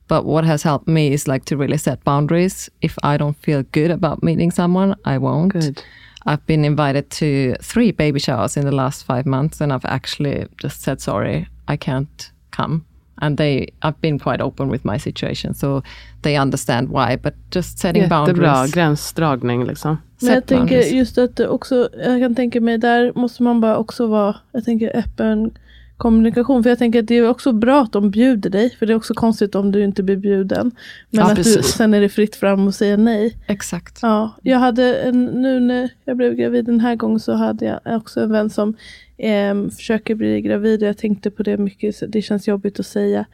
But 0.08 0.26
what 0.26 0.44
has 0.46 0.64
helped 0.64 0.88
me 0.88 1.14
is 1.14 1.28
like 1.28 1.46
to 1.46 1.58
really 1.58 1.78
set 1.78 2.04
boundaries. 2.04 2.70
If 2.82 2.98
I 3.04 3.18
don't 3.18 3.38
feel 3.46 3.64
good 3.72 3.92
about 3.92 4.24
meeting 4.24 4.52
someone, 4.52 4.96
I 5.06 5.18
won't. 5.20 5.54
Good. 5.54 5.84
I've 6.25 6.45
been 6.45 6.65
invited 6.65 7.10
to 7.19 7.55
three 7.62 7.91
baby 7.91 8.19
showers 8.19 8.57
in 8.57 8.65
the 8.65 8.71
last 8.75 9.05
five 9.05 9.25
months, 9.25 9.62
and 9.62 9.71
I've 9.73 9.86
actually 9.86 10.47
just 10.62 10.81
said 10.81 11.01
sorry, 11.01 11.47
I 11.67 11.77
can't 11.77 12.31
come. 12.49 12.81
And 13.23 13.38
they, 13.38 13.67
I've 13.84 14.01
been 14.01 14.19
quite 14.19 14.41
open 14.43 14.69
with 14.71 14.84
my 14.86 14.97
situation, 14.97 15.53
so 15.53 15.84
they 16.21 16.36
understand 16.38 16.89
why. 16.89 17.17
But 17.17 17.34
just 17.51 17.77
setting 17.79 18.03
Jättebra 18.03 18.25
boundaries. 18.25 18.73
gränsdragning. 18.73 19.63
Liksom. 19.67 19.97
Men 20.21 20.29
jag 20.29 20.38
Set 20.38 20.47
tänker 20.47 20.65
boundaries. 20.75 20.91
just 20.91 21.17
att 21.17 21.36
det 21.36 21.47
också, 21.47 21.89
jag 21.97 22.19
kan 22.21 22.36
tänka 22.36 22.62
mig 22.62 22.77
där 22.77 23.12
måste 23.15 23.43
man 23.43 23.62
bara 23.62 23.77
också 23.77 24.07
vara, 24.07 24.36
jag 24.51 24.65
tänker 24.65 24.97
öppen 24.97 25.51
kommunikation. 26.02 26.64
För 26.64 26.70
jag 26.70 26.80
tänker 26.80 27.00
att 27.00 27.08
det 27.08 27.18
är 27.18 27.30
också 27.30 27.52
bra 27.52 27.82
att 27.82 27.92
de 27.92 28.12
bjuder 28.12 28.50
dig. 28.50 28.70
För 28.70 28.86
det 28.86 28.94
är 28.94 28.98
också 28.98 29.14
konstigt 29.14 29.56
om 29.56 29.72
du 29.72 29.84
inte 29.84 30.04
blir 30.04 30.16
bjuden. 30.16 30.72
Men 31.10 31.20
Ja, 31.20 31.32
att 31.32 31.36
du, 31.36 31.44
sen 31.44 31.94
är 31.94 32.02
det 32.02 32.10
fritt 32.10 32.36
fram 32.36 32.68
och 32.68 32.76
säga 32.76 32.98
nej. 32.98 33.38
Exakt. 33.48 34.00
Ja, 34.02 34.32
jag 34.42 34.60
hade 34.60 34.96
en, 34.96 35.26
nu 35.26 35.60
när 35.60 35.90
jag 36.06 36.18
blev 36.18 36.34
gravid 36.34 36.66
den 36.66 36.80
här 36.80 36.96
gången 36.96 37.20
så 37.20 37.34
hade 37.34 37.66
jag 37.66 37.98
också 37.98 38.22
en 38.22 38.32
vän 38.32 38.50
som 38.50 38.76
eh, 39.18 39.68
försöker 39.76 40.16
bli 40.16 40.42
gravid 40.42 40.84
och 40.84 40.90
jag 40.90 40.98
tänkte 40.98 41.32
på 41.32 41.44
det 41.44 41.58
mycket, 41.58 41.96
det 42.08 42.22
känns 42.22 42.48
jobbigt 42.48 42.80
att 42.80 42.86
säga. 42.86 43.26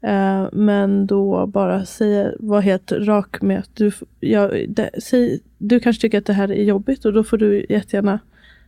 Eh, 0.00 0.48
men 0.52 1.06
då 1.06 1.46
bara 1.46 1.84
säga, 1.84 2.32
vara 2.38 2.60
helt 2.60 2.92
rak 2.92 3.42
med 3.42 3.58
att 3.58 3.76
du, 3.76 3.92
jag, 4.20 4.66
det, 4.68 4.90
säg, 5.02 5.40
du 5.58 5.80
kanske 5.80 6.02
tycker 6.02 6.18
att 6.18 6.26
det 6.26 6.32
här 6.32 6.52
är 6.52 6.64
jobbigt 6.64 7.04
och 7.04 7.12
då 7.12 7.24
får 7.24 7.38
du 7.38 7.66
jättegärna 7.68 8.18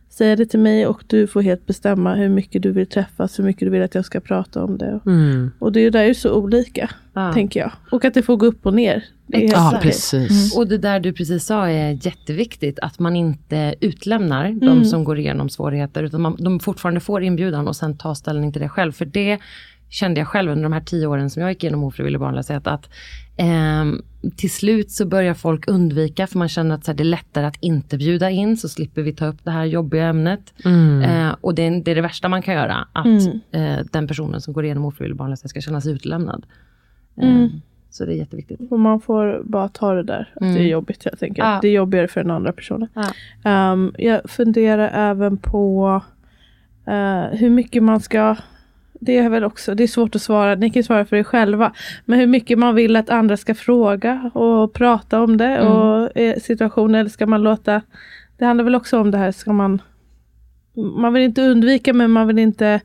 säga 0.09 0.35
det 0.35 0.45
till 0.45 0.59
mig 0.59 0.87
och 0.87 1.03
du 1.07 1.27
får 1.27 1.41
helt 1.41 1.65
bestämma 1.65 2.15
hur 2.15 2.29
mycket 2.29 2.61
du 2.63 2.71
vill 2.71 2.87
träffas, 2.87 3.39
hur 3.39 3.43
mycket 3.43 3.59
du 3.65 3.69
vill 3.69 3.81
att 3.83 3.95
jag 3.95 4.05
ska 4.05 4.19
prata 4.19 4.63
om 4.63 4.77
det. 4.77 4.99
Mm. 5.05 5.51
Och 5.59 5.71
det 5.71 5.79
är 5.79 5.81
ju 5.81 5.89
där 5.89 5.99
är 5.99 6.05
ju 6.07 6.13
så 6.13 6.33
olika, 6.33 6.89
Ja. 7.13 7.33
tänker 7.33 7.59
jag. 7.59 7.71
Och 7.91 8.05
att 8.05 8.13
det 8.13 8.21
får 8.23 8.37
gå 8.37 8.45
upp 8.45 8.65
och 8.65 8.73
ner. 8.73 9.03
Ja, 9.27 9.79
precis. 9.81 10.57
Och 10.57 10.67
det 10.67 10.77
där 10.77 10.99
du 10.99 11.13
precis 11.13 11.45
sa 11.45 11.69
är 11.69 12.05
jätteviktigt, 12.05 12.79
att 12.79 12.99
man 12.99 13.15
inte 13.15 13.75
utlämnar 13.81 14.45
Mm. 14.45 14.59
de 14.59 14.85
som 14.85 15.03
går 15.03 15.19
igenom 15.19 15.49
svårigheter, 15.49 16.03
utan 16.03 16.21
man, 16.21 16.35
de 16.39 16.59
fortfarande 16.59 16.99
får 16.99 17.23
inbjudan 17.23 17.67
och 17.67 17.75
sen 17.75 17.97
tar 17.97 18.13
ställning 18.13 18.51
till 18.51 18.61
det 18.61 18.69
själv. 18.69 18.91
För 18.91 19.05
det 19.05 19.37
kände 19.89 20.19
jag 20.19 20.27
själv 20.27 20.51
under 20.51 20.63
de 20.63 20.73
här 20.73 20.81
tio 20.81 21.07
åren 21.07 21.29
som 21.29 21.41
jag 21.41 21.51
gick 21.51 21.63
igenom 21.63 21.83
ofrivillig 21.83 22.19
barnlöshet, 22.19 22.67
att 22.67 22.89
ehm, 23.37 24.01
till 24.35 24.51
slut 24.51 24.91
så 24.91 25.05
börjar 25.05 25.33
folk 25.33 25.67
undvika, 25.67 26.27
för 26.27 26.37
man 26.39 26.47
känner 26.49 26.75
att 26.75 26.85
så 26.85 26.91
här, 26.91 26.97
det 26.97 27.03
är 27.03 27.05
lättare 27.05 27.45
att 27.45 27.57
inte 27.59 27.97
bjuda 27.97 28.29
in, 28.29 28.57
så 28.57 28.69
slipper 28.69 29.01
vi 29.01 29.13
ta 29.13 29.25
upp 29.27 29.43
det 29.43 29.51
här 29.51 29.65
jobbiga 29.65 30.05
ämnet. 30.07 30.53
Mm. 30.65 31.01
Eh, 31.01 31.35
och 31.41 31.55
det 31.55 31.61
är, 31.67 31.83
det 31.83 31.91
är 31.91 31.95
det 31.95 32.01
värsta 32.01 32.29
man 32.29 32.41
kan 32.41 32.53
göra, 32.53 32.87
att 32.93 33.05
Mm. 33.05 33.39
eh, 33.79 33.85
den 33.91 34.07
personen 34.07 34.41
som 34.41 34.53
går 34.53 34.65
igenom 34.65 34.85
ofrivillig 34.85 35.17
barnlöshet 35.17 35.49
ska 35.49 35.61
känna 35.61 35.81
sig 35.81 35.91
utlämnad. 35.93 36.45
Eh, 37.21 37.29
Mm. 37.35 37.49
Så 37.89 38.05
det 38.05 38.13
är 38.13 38.17
jätteviktigt. 38.17 38.59
Och 38.71 38.79
man 38.79 38.99
får 39.01 39.41
bara 39.43 39.67
ta 39.69 39.93
det 39.93 40.03
där. 40.03 40.29
Att 40.35 40.41
Det 40.41 40.59
är 40.59 40.67
jobbigt. 40.67 41.05
Jag 41.05 41.19
tänker. 41.19 41.41
Ja. 41.43 41.59
Det 41.61 41.67
är 41.67 41.71
jobbigare 41.71 42.07
för 42.07 42.21
den 42.21 42.31
andra 42.31 42.51
personen. 42.51 42.87
Ja. 42.93 43.11
Ehm, 43.51 43.91
jag 43.97 44.21
funderar 44.29 44.89
även 44.93 45.37
på 45.37 46.01
eh, 46.87 47.23
hur 47.37 47.49
mycket 47.49 47.83
man 47.83 47.99
ska 47.99 48.35
det 48.99 49.17
är 49.17 49.29
väl 49.29 49.43
också, 49.43 49.75
det 49.75 49.83
är 49.83 49.87
svårt 49.87 50.15
att 50.15 50.21
svara, 50.21 50.55
ni 50.55 50.69
kan 50.69 50.79
ju 50.79 50.83
svara 50.83 51.05
för 51.05 51.15
er 51.15 51.23
själva. 51.23 51.73
Men 52.05 52.19
hur 52.19 52.27
mycket 52.27 52.59
man 52.59 52.75
vill 52.75 52.95
att 52.95 53.09
andra 53.09 53.37
ska 53.37 53.55
fråga 53.55 54.31
och 54.33 54.73
prata 54.73 55.21
om 55.21 55.37
det 55.37 55.61
och 55.61 56.17
eh, 56.17 56.39
situationer, 56.39 56.99
eller 56.99 57.09
ska 57.09 57.25
man 57.25 57.43
låta 57.43 57.81
Det 58.37 58.45
handlar 58.45 58.63
väl 58.63 58.75
också 58.75 58.99
om 58.99 59.11
det 59.11 59.17
här, 59.17 59.31
ska 59.31 59.53
man 59.53 59.81
Man 60.99 61.13
vill 61.13 61.23
inte 61.23 61.41
undvika 61.41 61.93
men 61.93 62.11
man 62.11 62.27
vill 62.27 62.39
inte 62.39 62.81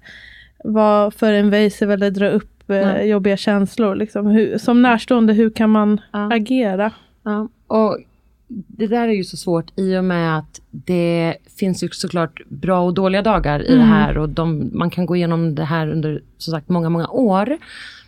vara 0.64 1.10
för 1.10 1.32
invasive 1.32 1.94
eller 1.94 2.10
dra 2.10 2.28
upp 2.28 2.70
eh, 2.70 2.76
Nej. 2.76 3.08
jobbiga 3.08 3.36
känslor. 3.36 3.94
Liksom. 3.94 4.26
Hur, 4.26 4.58
som 4.58 4.82
närstående, 4.82 5.32
hur 5.32 5.50
kan 5.50 5.70
man 5.70 6.00
Ja. 6.12 6.32
agera? 6.34 6.90
Ja, 7.24 7.48
och 7.66 7.98
det 8.66 8.86
där 8.86 9.08
är 9.08 9.12
ju 9.12 9.24
så 9.24 9.36
svårt 9.36 9.72
i 9.76 9.96
och 9.96 10.04
med 10.04 10.38
att 10.38 10.60
det 10.70 11.36
finns 11.58 11.82
ju 11.82 11.88
såklart 11.88 12.40
bra 12.48 12.80
och 12.80 12.94
dåliga 12.94 13.22
dagar 13.22 13.70
i 13.70 13.76
det 13.76 13.82
här 13.82 14.18
och 14.18 14.28
de, 14.28 14.70
man 14.72 14.90
kan 14.90 15.06
gå 15.06 15.16
igenom 15.16 15.54
det 15.54 15.64
här 15.64 15.88
under 15.88 16.22
som 16.38 16.50
sagt 16.50 16.68
många, 16.68 16.88
många 16.88 17.08
år. 17.08 17.58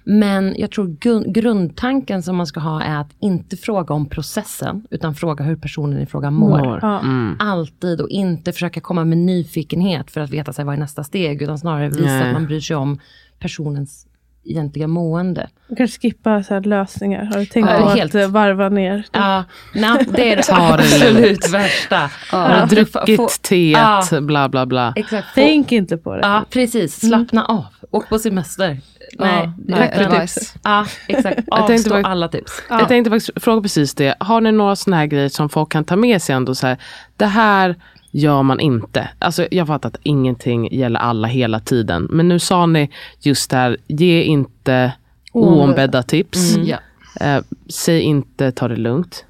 Men 0.04 0.54
jag 0.58 0.70
tror 0.70 0.96
grundtanken 1.32 2.22
som 2.22 2.36
man 2.36 2.46
ska 2.46 2.60
ha 2.60 2.82
är 2.82 3.00
att 3.00 3.10
inte 3.20 3.56
fråga 3.56 3.94
om 3.94 4.08
processen 4.08 4.86
utan 4.90 5.14
fråga 5.14 5.44
hur 5.44 5.56
personen 5.56 6.00
i 6.00 6.06
fråga 6.06 6.30
mår. 6.30 6.58
Mår. 6.58 6.78
Ja. 6.82 7.00
Mm. 7.00 7.36
Alltid 7.38 8.00
och 8.00 8.08
inte 8.08 8.52
försöka 8.52 8.80
komma 8.80 9.04
med 9.04 9.18
nyfikenhet 9.18 10.10
för 10.10 10.20
att 10.20 10.30
veta 10.30 10.52
sig 10.52 10.64
vad 10.64 10.74
är 10.74 10.78
nästa 10.78 11.04
steg 11.04 11.42
utan 11.42 11.58
snarare 11.58 11.88
visa 11.88 12.04
Nej. 12.04 12.22
att 12.22 12.32
man 12.32 12.46
bryr 12.46 12.60
sig 12.60 12.76
om 12.76 12.98
personens 13.38 14.06
egentliga 14.44 14.86
mående. 14.86 15.48
Man 15.68 15.76
kanske 15.76 16.00
skippa 16.00 16.42
så 16.42 16.54
här 16.54 16.60
lösningar. 16.60 17.24
Har 17.24 17.38
du 17.38 17.46
tänkt 17.46 17.70
Ja, 17.70 17.78
på 17.80 17.88
helt. 17.88 18.14
att 18.14 18.22
eh, 18.22 18.28
varva 18.28 18.68
ner? 18.68 19.06
Ja, 19.12 19.44
nej, 19.74 20.06
det 20.10 20.32
är 20.32 20.36
det 20.36 20.44
absolut 20.50 21.48
värsta. 21.48 22.10
Har 22.30 22.50
Ja. 22.50 22.66
du 22.70 22.74
druckit 22.74 23.16
Få- 23.16 23.28
teet, 23.42 23.78
Ja. 24.12 24.20
bla 24.20 24.48
bla 24.48 24.66
bla. 24.66 24.92
Exakt. 24.96 25.26
Få- 25.28 25.32
Tänk 25.34 25.72
inte 25.72 25.96
på 25.96 26.14
det. 26.14 26.20
Ja, 26.22 26.44
precis. 26.50 27.00
Slappna 27.00 27.44
av. 27.44 27.64
Åk 27.90 28.08
på 28.08 28.18
semester. 28.18 28.80
Nej, 29.18 29.50
nej, 29.66 29.92
för 29.94 30.00
utan- 30.00 30.12
advice. 30.14 30.54
Ja, 30.62 30.86
exakt. 31.08 31.40
Jag 31.46 31.66
tänkte 31.66 31.94
Avstå 31.94 32.08
alla 32.08 32.28
tips. 32.28 32.52
Jag 32.68 32.88
tänkte 32.88 33.10
faktiskt 33.10 33.42
fråga 33.44 33.62
precis 33.62 33.94
det. 33.94 34.14
Har 34.20 34.40
ni 34.40 34.52
några 34.52 34.76
sådana 34.76 34.96
här 34.96 35.06
grejer 35.06 35.28
som 35.28 35.48
folk 35.48 35.72
kan 35.72 35.84
ta 35.84 35.96
med 35.96 36.22
sig 36.22 36.34
ändå 36.34 36.54
så 36.54 36.66
här, 36.66 36.76
det 37.16 37.26
här 37.26 37.76
gör 38.14 38.42
man 38.42 38.60
inte. 38.60 39.08
Alltså 39.18 39.46
jag 39.50 39.66
fattar 39.66 39.88
att 39.88 39.98
ingenting 40.02 40.68
gäller 40.74 41.00
alla 41.00 41.28
hela 41.28 41.60
tiden. 41.60 42.08
Men 42.10 42.28
nu 42.28 42.38
sa 42.38 42.66
ni 42.66 42.90
just 43.20 43.50
det 43.50 43.56
här, 43.56 43.76
ge 43.86 44.22
inte 44.22 44.92
oombedda 45.32 46.02
tips. 46.02 46.56
Ja. 46.56 46.78
Eh, 47.20 47.42
säg 47.68 48.00
inte 48.00 48.52
ta 48.52 48.68
det 48.68 48.76
lugnt. 48.76 49.24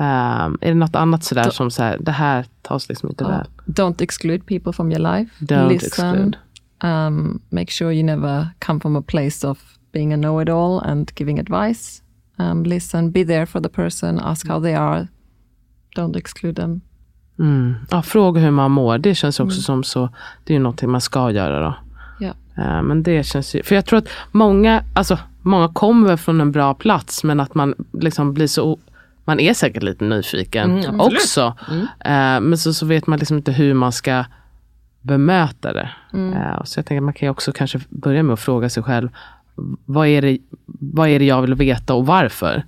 Eh, 0.00 0.06
är 0.60 0.68
det 0.68 0.74
något 0.74 0.96
annat 0.96 1.24
sådär 1.24 1.50
som 1.50 1.70
så 1.70 1.82
här, 1.82 1.98
det 2.00 2.12
här 2.12 2.46
tas 2.62 2.88
liksom 2.88 3.08
inte 3.08 3.24
väl? 3.24 3.46
Don't 3.66 4.02
exclude 4.02 4.44
people 4.44 4.72
from 4.72 4.92
your 4.92 5.16
life. 5.16 5.44
Don't 5.44 5.68
Listen. 5.68 5.86
exclude. 5.86 6.38
Um, 6.84 7.40
make 7.50 7.70
sure 7.70 7.92
you 7.92 8.02
never 8.02 8.46
come 8.58 8.80
from 8.80 8.96
a 8.96 9.02
place 9.02 9.48
of 9.48 9.58
being 9.92 10.12
a 10.12 10.16
know-it-all 10.16 10.78
and 10.78 11.12
giving 11.18 11.38
advice. 11.38 12.02
Um, 12.38 12.62
listen, 12.62 13.10
be 13.10 13.24
there 13.24 13.46
for 13.46 13.60
the 13.60 13.68
person, 13.68 14.20
ask 14.20 14.48
how 14.48 14.62
they 14.62 14.74
are. 14.74 15.08
Don't 15.96 16.16
exclude 16.16 16.54
them. 16.54 16.80
Mm. 17.38 17.74
Ja, 17.90 18.02
fråga 18.02 18.40
hur 18.40 18.50
man 18.50 18.70
mår, 18.70 18.98
det 18.98 19.14
känns 19.14 19.40
också 19.40 19.60
som 19.60 19.84
så, 19.84 20.08
det 20.44 20.52
är 20.52 20.56
ju 20.56 20.62
någonting 20.62 20.90
man 20.90 21.00
ska 21.00 21.30
göra 21.30 21.60
då. 21.60 21.74
Ja. 22.20 22.32
Eh, 22.64 22.82
Men 22.82 23.02
det 23.02 23.26
känns 23.26 23.54
ju, 23.54 23.62
för 23.62 23.74
jag 23.74 23.86
tror 23.86 23.98
att 23.98 24.08
många, 24.32 24.82
alltså 24.94 25.18
många 25.42 25.68
kommer 25.68 26.16
från 26.16 26.40
en 26.40 26.52
bra 26.52 26.74
plats 26.74 27.24
men 27.24 27.40
att 27.40 27.54
man 27.54 27.74
liksom 27.92 28.34
blir 28.34 28.46
så, 28.46 28.78
man 29.24 29.40
är 29.40 29.54
säkert 29.54 29.82
lite 29.82 30.04
nyfiken 30.04 30.78
Mm, 30.84 31.00
också. 31.00 31.54
Eh, 32.00 32.40
Men 32.40 32.58
så, 32.58 32.72
så 32.74 32.86
vet 32.86 33.06
man 33.06 33.18
liksom 33.18 33.36
inte 33.36 33.52
hur 33.52 33.74
man 33.74 33.92
ska 33.92 34.24
bemöta 35.00 35.72
det. 35.72 35.90
Eh, 36.14 36.64
Så 36.64 36.78
jag 36.78 36.86
tänker 36.86 36.96
att 37.00 37.04
man 37.04 37.14
kan 37.14 37.28
också 37.28 37.52
kanske 37.52 37.80
börja 37.88 38.22
med 38.22 38.32
att 38.32 38.40
fråga 38.40 38.68
sig 38.68 38.82
själv, 38.82 39.08
vad 39.84 40.06
är 40.06 40.22
det, 40.22 40.38
vad 40.80 41.08
är 41.08 41.18
det 41.18 41.24
jag 41.24 41.42
vill 41.42 41.54
veta 41.54 41.94
och 41.94 42.06
varför? 42.06 42.62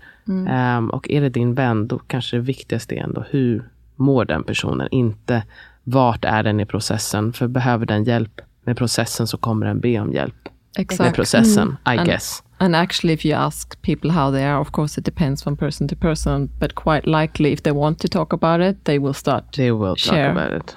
Eh, 0.49 0.79
Och 0.93 1.11
är 1.11 1.21
det 1.21 1.29
din 1.29 1.55
vän, 1.55 1.89
då 1.89 1.99
kanske 1.99 2.37
det 2.37 2.41
viktigaste 2.43 2.95
är 2.95 3.03
ändå 3.03 3.25
hur 3.31 3.69
mår 4.01 4.25
den 4.25 4.45
personen, 4.45 4.89
inte 4.91 5.43
vart 5.85 6.25
är 6.25 6.43
den 6.43 6.61
i 6.61 6.67
processen. 6.67 7.33
För 7.33 7.47
behöver 7.49 7.87
den 7.87 8.05
hjälp 8.05 8.41
med 8.65 8.77
processen 8.77 9.27
så 9.27 9.37
kommer 9.37 9.67
den 9.67 9.81
be 9.81 10.01
om 10.01 10.13
hjälp 10.13 10.35
med 10.77 10.83
Exactly. 10.83 11.13
processen, 11.15 11.77
I 11.87 11.89
And- 11.89 12.05
guess. 12.07 12.43
And 12.59 12.77
actually, 12.77 13.15
if 13.15 13.27
you 13.27 13.39
ask 13.39 13.83
people 13.83 14.11
how 14.11 14.33
they 14.33 14.45
are, 14.45 14.59
of 14.59 14.71
course, 14.73 15.01
it 15.01 15.05
depends 15.07 15.43
from 15.43 15.57
person 15.57 15.89
to 15.89 15.97
person. 15.97 16.51
But 16.61 16.75
quite 16.75 17.07
likely, 17.23 17.53
if 17.53 17.63
they 17.63 17.73
want 17.73 17.99
to 17.99 18.09
talk 18.09 18.33
about 18.33 18.61
it, 18.61 18.85
they 18.85 18.99
will 18.99 19.15
start. 19.15 19.53
They 19.57 19.71
will 19.73 19.81
talk 19.89 19.99
Share. 19.99 20.31
about 20.31 20.63
it. 20.65 20.77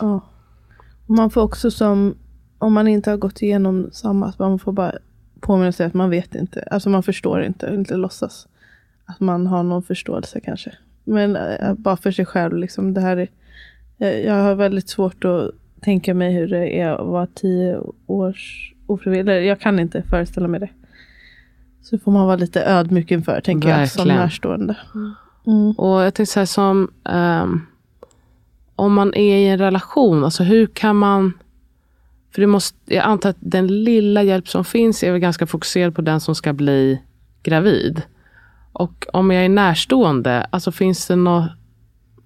Ja. 0.00 0.20
Och 1.06 1.14
Man 1.14 1.30
får 1.30 1.40
också 1.42 1.70
som, 1.70 2.14
om 2.58 2.72
man 2.72 2.88
inte 2.88 3.10
har 3.10 3.16
gått 3.16 3.42
igenom 3.42 3.88
samma, 3.92 4.26
att 4.26 4.38
man 4.38 4.58
får 4.58 4.72
bara 4.72 4.92
påminna 5.40 5.72
sig 5.72 5.86
att 5.86 5.94
man 5.94 6.10
vet 6.10 6.34
inte. 6.34 6.68
Alltså 6.70 6.90
man 6.90 7.02
förstår 7.02 7.42
inte, 7.44 7.66
inte 7.74 7.96
låtsas. 7.96 8.46
Att 9.06 9.20
man 9.20 9.46
har 9.46 9.62
någon 9.62 9.82
förståelse 9.82 10.40
kanske. 10.40 10.72
Men 11.04 11.36
äh, 11.36 11.74
bara 11.74 11.96
för 11.96 12.10
sig 12.10 12.26
själv, 12.26 12.56
liksom 12.56 12.94
det 12.94 13.00
här 13.00 13.16
är, 13.16 13.28
jag, 13.96 14.24
jag 14.24 14.34
har 14.34 14.54
väldigt 14.54 14.88
svårt 14.88 15.24
att 15.24 15.50
tänka 15.80 16.14
mig 16.14 16.32
hur 16.32 16.48
det 16.48 16.80
är 16.80 16.90
att 16.90 17.06
vara 17.06 17.26
tio 17.26 17.80
års 18.06 18.72
ofrivillig. 18.86 19.46
Jag 19.46 19.60
kan 19.60 19.78
inte 19.78 20.02
föreställa 20.02 20.48
mig 20.48 20.60
det. 20.60 20.68
Så 21.82 21.98
får 21.98 22.12
man 22.12 22.26
vara 22.26 22.36
lite 22.36 22.64
ödmjuk 22.64 23.10
inför, 23.10 23.40
tänker 23.40 23.68
jag, 23.68 23.90
som 23.90 24.00
Verkligen. 24.00 24.20
närstående. 24.20 24.76
Mm. 25.46 25.70
Och 25.70 26.02
jag 26.02 26.14
tänkte 26.14 26.32
så 26.32 26.40
här 26.40 26.46
som, 26.46 26.90
ehm, 27.04 27.60
om 28.76 28.94
man 28.94 29.14
är 29.14 29.36
i 29.36 29.48
en 29.48 29.58
relation, 29.58 30.24
alltså 30.24 30.42
hur 30.42 30.66
kan 30.66 30.96
man, 30.96 31.32
för 32.34 32.40
det 32.40 32.46
måste, 32.46 32.94
jag 32.94 33.04
antar 33.04 33.30
att 33.30 33.36
den 33.40 33.84
lilla 33.84 34.22
hjälp 34.22 34.48
som 34.48 34.64
finns 34.64 35.02
är 35.02 35.12
väl 35.12 35.20
ganska 35.20 35.46
fokuserad 35.46 35.94
på 35.94 36.02
den 36.02 36.20
som 36.20 36.34
ska 36.34 36.52
bli 36.52 37.00
gravid. 37.42 38.02
Och 38.74 39.06
om 39.12 39.30
jag 39.30 39.44
är 39.44 39.48
närstående, 39.48 40.46
alltså 40.50 40.72
finns 40.72 41.06
det 41.06 41.16
nå 41.16 41.48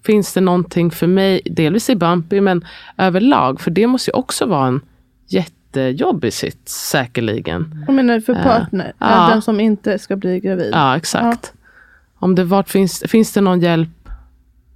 Finns 0.04 0.34
det 0.34 0.40
någonting 0.40 0.90
för 0.90 1.06
mig, 1.06 1.40
delvis 1.44 1.90
i 1.90 1.96
Bumpy, 1.96 2.40
men 2.40 2.64
överlag, 2.98 3.60
för 3.60 3.70
det 3.70 3.86
måste 3.86 4.10
ju 4.10 4.14
också 4.14 4.46
vara 4.46 4.66
en 4.68 4.80
jättejobbig 5.28 6.32
sits 6.32 6.88
säkerligen. 6.90 7.84
Jag 7.86 7.94
menar 7.94 8.20
för 8.20 8.34
partner, 8.34 8.92
Ja. 8.98 9.28
den 9.32 9.42
som 9.42 9.60
inte 9.60 9.98
ska 9.98 10.16
bli 10.16 10.40
gravid. 10.40 10.70
Ja, 10.72 10.96
exakt. 10.96 11.52
Om 12.18 12.34
det 12.34 12.44
vart 12.44 12.68
finns, 12.68 13.02
finns 13.06 13.32
det 13.32 13.40
någon 13.40 13.60
hjälp 13.60 14.08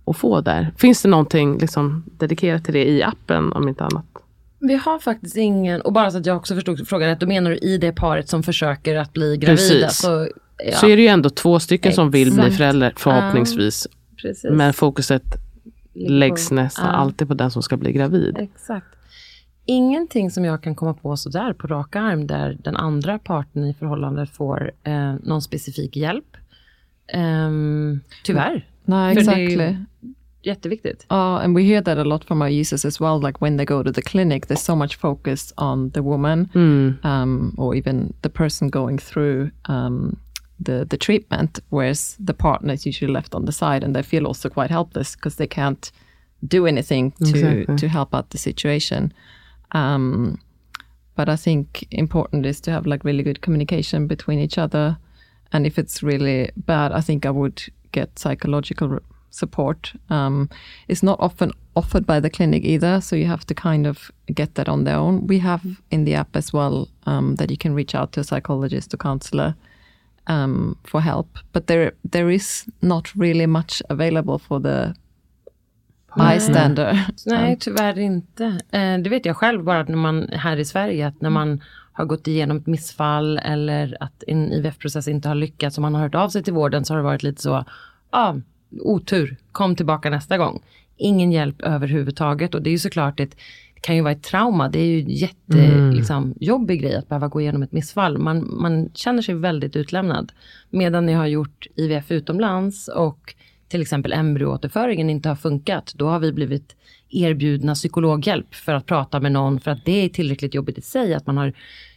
att 0.07 0.17
få 0.17 0.41
där? 0.41 0.73
Finns 0.77 1.03
det 1.03 1.09
någonting 1.09 1.59
liksom 1.59 2.05
dedikerat 2.19 2.65
till 2.65 2.75
det 2.75 2.89
i 2.89 3.03
appen 3.03 3.53
om 3.53 3.69
inte 3.69 3.85
annat? 3.85 4.07
Vi 4.59 4.75
har 4.75 4.99
faktiskt 4.99 5.37
ingen, 5.37 5.81
och 5.81 5.93
bara 5.93 6.11
så 6.11 6.19
att 6.19 6.27
jag 6.27 6.37
också 6.37 6.55
förstod 6.55 6.89
frågan 6.89 7.09
rätt, 7.09 7.21
då 7.21 7.27
menar 7.27 7.51
du 7.51 7.57
i 7.57 7.79
det 7.79 7.93
paret 7.93 8.29
som 8.29 8.43
försöker 8.43 8.97
att 8.97 9.13
bli 9.13 9.37
gravida. 9.37 9.57
Precis. 9.87 9.97
Så, 9.99 10.29
ja, 10.67 10.77
Så 10.77 10.89
är 10.89 10.97
det 10.97 11.03
ju 11.03 11.09
ändå 11.09 11.31
två 11.31 11.61
stycken 11.61 11.93
som 11.93 12.11
vill 12.11 12.31
bli 12.33 12.41
Exakt. 12.41 12.57
föräldrar 12.57 12.93
förhoppningsvis. 12.97 13.87
precis. 14.23 14.51
Men 14.51 14.73
fokuset 14.73 15.23
läggs 15.95 16.51
nästan 16.51 16.87
Ja. 16.87 16.93
alltid 16.93 17.29
på 17.29 17.35
den 17.35 17.51
som 17.51 17.63
ska 17.63 17.77
bli 17.77 17.93
gravid. 17.93 18.37
Exakt. 18.39 18.87
Ingenting 19.65 20.31
som 20.31 20.45
jag 20.45 20.63
kan 20.63 20.75
komma 20.75 20.95
på 20.95 21.17
sådär 21.17 21.53
på 21.53 21.67
rak 21.67 21.97
arm 21.97 22.27
där 22.27 22.57
den 22.65 22.77
andra 22.77 23.19
parten 23.19 23.65
i 23.65 23.75
förhållandet 23.75 24.31
får 24.31 24.71
eh, 24.85 25.15
någon 25.23 25.43
specifik 25.43 25.97
hjälp. 25.97 26.37
Ehm, 27.13 28.01
tyvärr. 28.25 28.67
Är 28.87 29.11
exactly. 29.19 29.77
jätteviktigt. 30.43 31.07
Uh, 31.13 31.17
and 31.19 31.57
we 31.57 31.63
hear 31.63 31.83
that 31.83 31.99
a 31.99 32.05
lot 32.05 32.25
from 32.25 32.43
our 32.43 32.51
users 32.51 32.85
as 32.85 33.01
well. 33.01 33.21
Like 33.27 33.39
when 33.41 33.57
they 33.57 33.67
go 33.67 33.85
to 33.85 33.93
the 33.93 34.03
clinic, 34.03 34.47
there's 34.47 34.65
so 34.65 34.75
much 34.77 34.99
focus 34.99 35.53
on 35.57 35.91
the 35.91 36.01
woman 36.01 36.49
Mm. 36.55 36.95
um, 37.05 37.55
or 37.59 37.77
even 37.77 38.13
the 38.23 38.29
person 38.29 38.71
going 38.71 38.99
through 38.99 39.51
um, 39.69 40.17
the 40.65 40.87
the 40.89 40.97
treatment, 40.97 41.61
whereas 41.71 42.17
the 42.19 42.35
partner 42.35 42.73
is 42.75 42.87
usually 42.87 43.13
left 43.13 43.35
on 43.35 43.45
the 43.45 43.53
side, 43.53 43.85
and 43.85 43.95
they 43.95 44.03
feel 44.03 44.27
also 44.27 44.49
quite 44.49 44.71
helpless 44.71 45.17
because 45.17 45.37
they 45.37 45.47
can't 45.47 45.93
do 46.49 46.67
anything 46.67 47.13
to 47.13 47.31
Exactly. 47.31 47.77
to 47.77 47.89
help 47.89 48.15
out 48.15 48.31
the 48.31 48.39
situation. 48.39 49.13
Um, 49.73 50.39
but 51.15 51.29
I 51.29 51.37
think 51.37 51.87
important 51.91 52.47
is 52.47 52.61
to 52.61 52.71
have 52.71 52.87
like 52.87 53.05
really 53.05 53.23
good 53.23 53.41
communication 53.41 54.07
between 54.07 54.39
each 54.39 54.59
other, 54.59 54.99
and 55.53 55.67
if 55.67 55.79
it's 55.79 56.03
really 56.03 56.51
bad, 56.57 56.93
I 56.93 57.01
think 57.01 57.27
I 57.27 57.31
would 57.31 57.63
get 57.93 58.19
psychological 58.19 58.99
support. 59.31 59.93
Um, 60.11 60.49
it's 60.89 61.03
not 61.03 61.19
often 61.21 61.53
offered 61.75 62.07
by 62.07 62.21
the 62.21 62.31
clinic 62.31 62.65
either, 62.65 63.01
so 63.01 63.17
you 63.17 63.27
have 63.27 63.47
to 63.47 63.55
kind 63.55 63.87
of 63.87 64.11
get 64.35 64.55
that 64.55 64.69
on 64.69 64.85
their 64.85 64.97
own. 64.97 65.27
We 65.27 65.39
have 65.39 65.63
in 65.91 66.05
the 66.05 66.15
app 66.15 66.37
as 66.37 66.53
well 66.53 66.89
um, 67.07 67.37
that 67.37 67.51
you 67.51 67.57
can 67.57 67.75
reach 67.75 67.95
out 67.95 68.13
to 68.13 68.21
a 68.21 68.25
psychologist 68.25 68.93
or 68.95 68.99
counselor 68.99 69.55
um, 70.27 70.77
for 70.85 71.01
help, 71.01 71.39
but 71.53 71.67
there 71.67 71.93
there 72.11 72.35
is 72.35 72.67
not 72.81 73.09
really 73.15 73.47
much 73.47 73.83
available 73.89 74.39
for 74.39 74.61
the 74.61 74.95
bystander. 76.17 77.07
Nej, 77.27 77.57
tyvärr 77.61 77.99
inte. 77.99 78.45
Eh, 78.71 78.99
det 78.99 79.11
vet 79.11 79.27
jag 79.27 79.37
själv 79.37 79.65
bara 79.65 79.83
när 79.83 79.97
man 79.97 80.29
här 80.33 80.57
i 80.57 80.65
Sverige, 80.65 81.07
att 81.07 81.21
när 81.21 81.31
man 81.31 81.61
har 81.93 82.05
gått 82.05 82.29
igenom 82.29 82.57
ett 82.57 82.67
missfall 82.67 83.39
eller 83.39 83.97
att 84.01 84.25
en 84.27 84.53
IVF-process 84.53 85.09
inte 85.09 85.29
har 85.29 85.35
lyckats 85.35 85.79
och 85.79 85.83
man 85.83 85.95
har 85.95 86.03
hört 86.03 86.15
av 86.15 86.29
sig 86.29 86.43
till 86.43 86.53
vården 86.53 86.85
så 86.85 86.95
har 86.95 86.99
det 86.99 87.05
varit 87.05 87.23
lite 87.23 87.43
så, 87.43 87.65
ah, 88.11 88.35
otur, 88.81 89.37
kom 89.53 89.77
tillbaka 89.77 90.11
nästa 90.11 90.39
gång. 90.39 90.63
Ingen 90.97 91.33
hjälp 91.33 91.63
överhuvudtaget 91.63 92.55
och 92.55 92.63
det 92.63 92.71
är 92.71 92.73
ju 92.73 92.79
såklart 92.79 93.21
ett 93.21 93.37
kan 93.83 93.97
ju 93.97 94.03
vara 94.03 94.13
ett 94.13 94.23
trauma, 94.23 94.69
det 94.69 94.79
är 94.79 94.87
ju 94.87 95.05
jättejobbig 95.13 95.77
Mm. 95.77 95.95
liksom, 95.95 96.35
grej 96.69 96.97
att 96.97 97.09
behöva 97.09 97.29
gå 97.29 97.41
igenom 97.41 97.63
ett 97.63 97.73
missfall. 97.73 98.19
Man, 98.19 98.61
man 98.61 98.91
känner 98.95 99.23
sig 99.23 99.35
väldigt 99.35 99.77
utlämnad. 99.77 100.33
Medan 100.71 101.07
ni 101.07 101.13
har 101.13 101.27
gjort 101.27 101.67
IVF 101.75 102.11
utomlands 102.11 102.89
och 102.89 103.35
till 103.69 103.83
exempel 103.83 104.13
embryoåterföringen 104.13 105.11
inte 105.11 105.29
har 105.29 105.37
funkat, 105.37 105.93
då 105.97 106.09
har 106.09 106.19
vi 106.19 106.33
blivit 106.33 106.77
erbjudna 107.11 107.75
psykologhjälp 107.75 108.55
för 108.55 108.75
att 108.75 108.87
prata 108.87 109.21
med 109.21 109.33
någon 109.33 109.61
för 109.61 109.71
att 109.71 109.85
det 109.85 110.05
är 110.05 110.09
tillräckligt 110.09 110.55
jobbigt 110.55 110.79
i 110.79 110.83
sig 110.83 111.15
att 111.15 111.27
man 111.27 111.37
har 111.37 111.53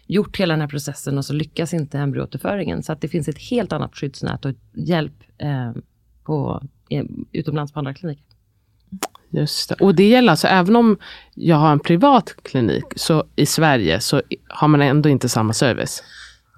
gjort 0.07 0.39
hela 0.39 0.53
den 0.53 0.61
här 0.61 0.67
processen 0.67 1.17
och 1.17 1.25
så 1.25 1.33
lyckas 1.33 1.73
inte 1.73 1.99
embryoåterföringen. 1.99 2.83
Så 2.83 2.91
att 2.93 3.01
det 3.01 3.07
finns 3.07 3.27
ett 3.27 3.39
helt 3.39 3.73
annat 3.73 3.95
skyddsnät 3.95 4.45
och 4.45 4.53
hjälp 4.73 5.13
eh, 5.37 5.71
på, 6.23 6.63
eh, 6.89 7.05
utomlands 7.31 7.73
på 7.73 7.79
andra 7.79 7.93
kliniker. 7.93 8.34
Just 9.29 9.69
det. 9.69 9.75
Och 9.75 9.95
det 9.95 10.09
gäller 10.09 10.31
alltså 10.31 10.47
även 10.47 10.75
om 10.75 10.97
jag 11.33 11.55
har 11.55 11.71
en 11.71 11.79
privat 11.79 12.35
klinik 12.43 12.85
så 12.95 13.23
i 13.35 13.45
Sverige 13.45 13.99
så 13.99 14.21
har 14.47 14.67
man 14.67 14.81
ändå 14.81 15.09
inte 15.09 15.29
samma 15.29 15.53
service. 15.53 16.03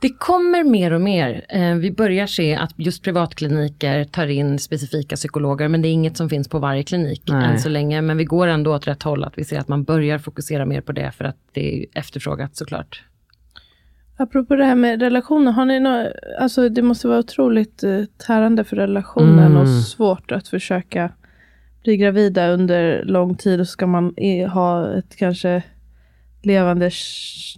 Det 0.02 0.10
kommer 0.10 0.64
mer 0.64 0.94
och 0.94 1.02
mer. 1.02 1.46
Eh, 1.50 1.76
vi 1.76 1.92
börjar 1.92 2.28
se 2.28 2.56
att 2.56 2.74
just 2.76 3.04
privatkliniker 3.04 4.04
tar 4.04 4.28
in 4.28 4.60
specifika 4.60 5.16
psykologer, 5.16 5.68
men 5.68 5.82
det 5.82 5.88
är 5.88 5.92
inget 5.92 6.18
som 6.18 6.30
finns 6.30 6.48
på 6.48 6.60
varje 6.60 6.84
klinik 6.84 7.24
Nej. 7.28 7.46
än 7.46 7.60
så 7.60 7.70
länge. 7.70 8.02
Men 8.02 8.18
vi 8.18 8.24
går 8.24 8.48
ändå 8.48 8.76
åt 8.76 8.88
rätt 8.88 9.04
håll, 9.04 9.24
att 9.24 9.38
vi 9.38 9.44
ser 9.44 9.60
att 9.60 9.68
man 9.68 9.84
börjar 9.84 10.18
fokusera 10.18 10.66
mer 10.66 10.82
på 10.82 10.92
det, 10.92 11.12
för 11.12 11.26
att 11.26 11.38
det 11.54 11.80
är 11.80 11.86
efterfrågat 11.94 12.56
såklart. 12.56 13.04
Apropå 14.18 14.56
det 14.56 14.66
här 14.66 14.76
med 14.76 15.02
relationer, 15.02 15.52
har 15.52 15.66
ni 15.66 15.80
nå 15.80 16.12
alltså 16.40 16.70
det 16.70 16.82
måste 16.82 17.08
vara 17.08 17.20
otroligt 17.20 17.84
eh, 17.84 18.04
tärande 18.28 18.64
för 18.64 18.76
relationen 18.76 19.46
Mm. 19.52 19.58
och 19.58 19.70
svårt 19.70 20.32
att 20.32 20.48
försöka 20.48 21.12
bli 21.88 21.98
gravida 21.98 22.50
under 22.50 23.04
lång 23.04 23.36
tid 23.36 23.60
och 23.60 23.68
så 23.68 23.72
ska 23.72 23.88
man 23.88 24.14
ha 24.54 24.94
ett 24.98 25.16
kanske 25.16 25.64
levande 26.44 26.92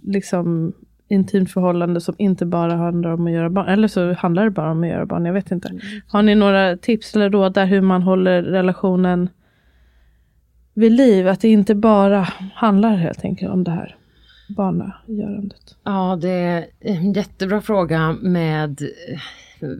liksom 0.02 0.72
intimt 1.08 1.50
förhållande 1.50 2.00
som 2.00 2.14
inte 2.18 2.46
bara 2.46 2.76
handlar 2.76 3.10
om 3.10 3.26
att 3.26 3.32
göra 3.32 3.50
barn. 3.50 3.68
Eller 3.68 3.88
så 3.88 4.12
handlar 4.12 4.44
det 4.44 4.50
bara 4.50 4.70
om 4.70 4.82
att 4.82 4.88
göra 4.88 5.06
barn, 5.06 5.24
jag 5.24 5.32
vet 5.32 5.50
inte. 5.50 5.80
Har 6.06 6.22
ni 6.22 6.34
några 6.34 6.76
tips 6.76 7.14
eller 7.14 7.30
råd 7.30 7.54
där 7.54 7.66
hur 7.66 7.80
man 7.80 8.02
håller 8.02 8.42
relationen 8.42 9.28
vid 10.74 10.92
liv? 10.92 11.28
Att 11.28 11.40
det 11.40 11.48
inte 11.48 11.74
bara 11.74 12.28
handlar 12.54 12.96
helt 12.96 13.24
enkelt 13.24 13.52
om 13.52 13.64
det 13.64 13.70
här 13.70 13.96
barnagörandet. 14.56 15.76
Ja, 15.84 16.18
det 16.22 16.30
är 16.30 16.66
en 16.80 17.12
jättebra 17.12 17.60
fråga 17.60 18.12
med 18.12 18.80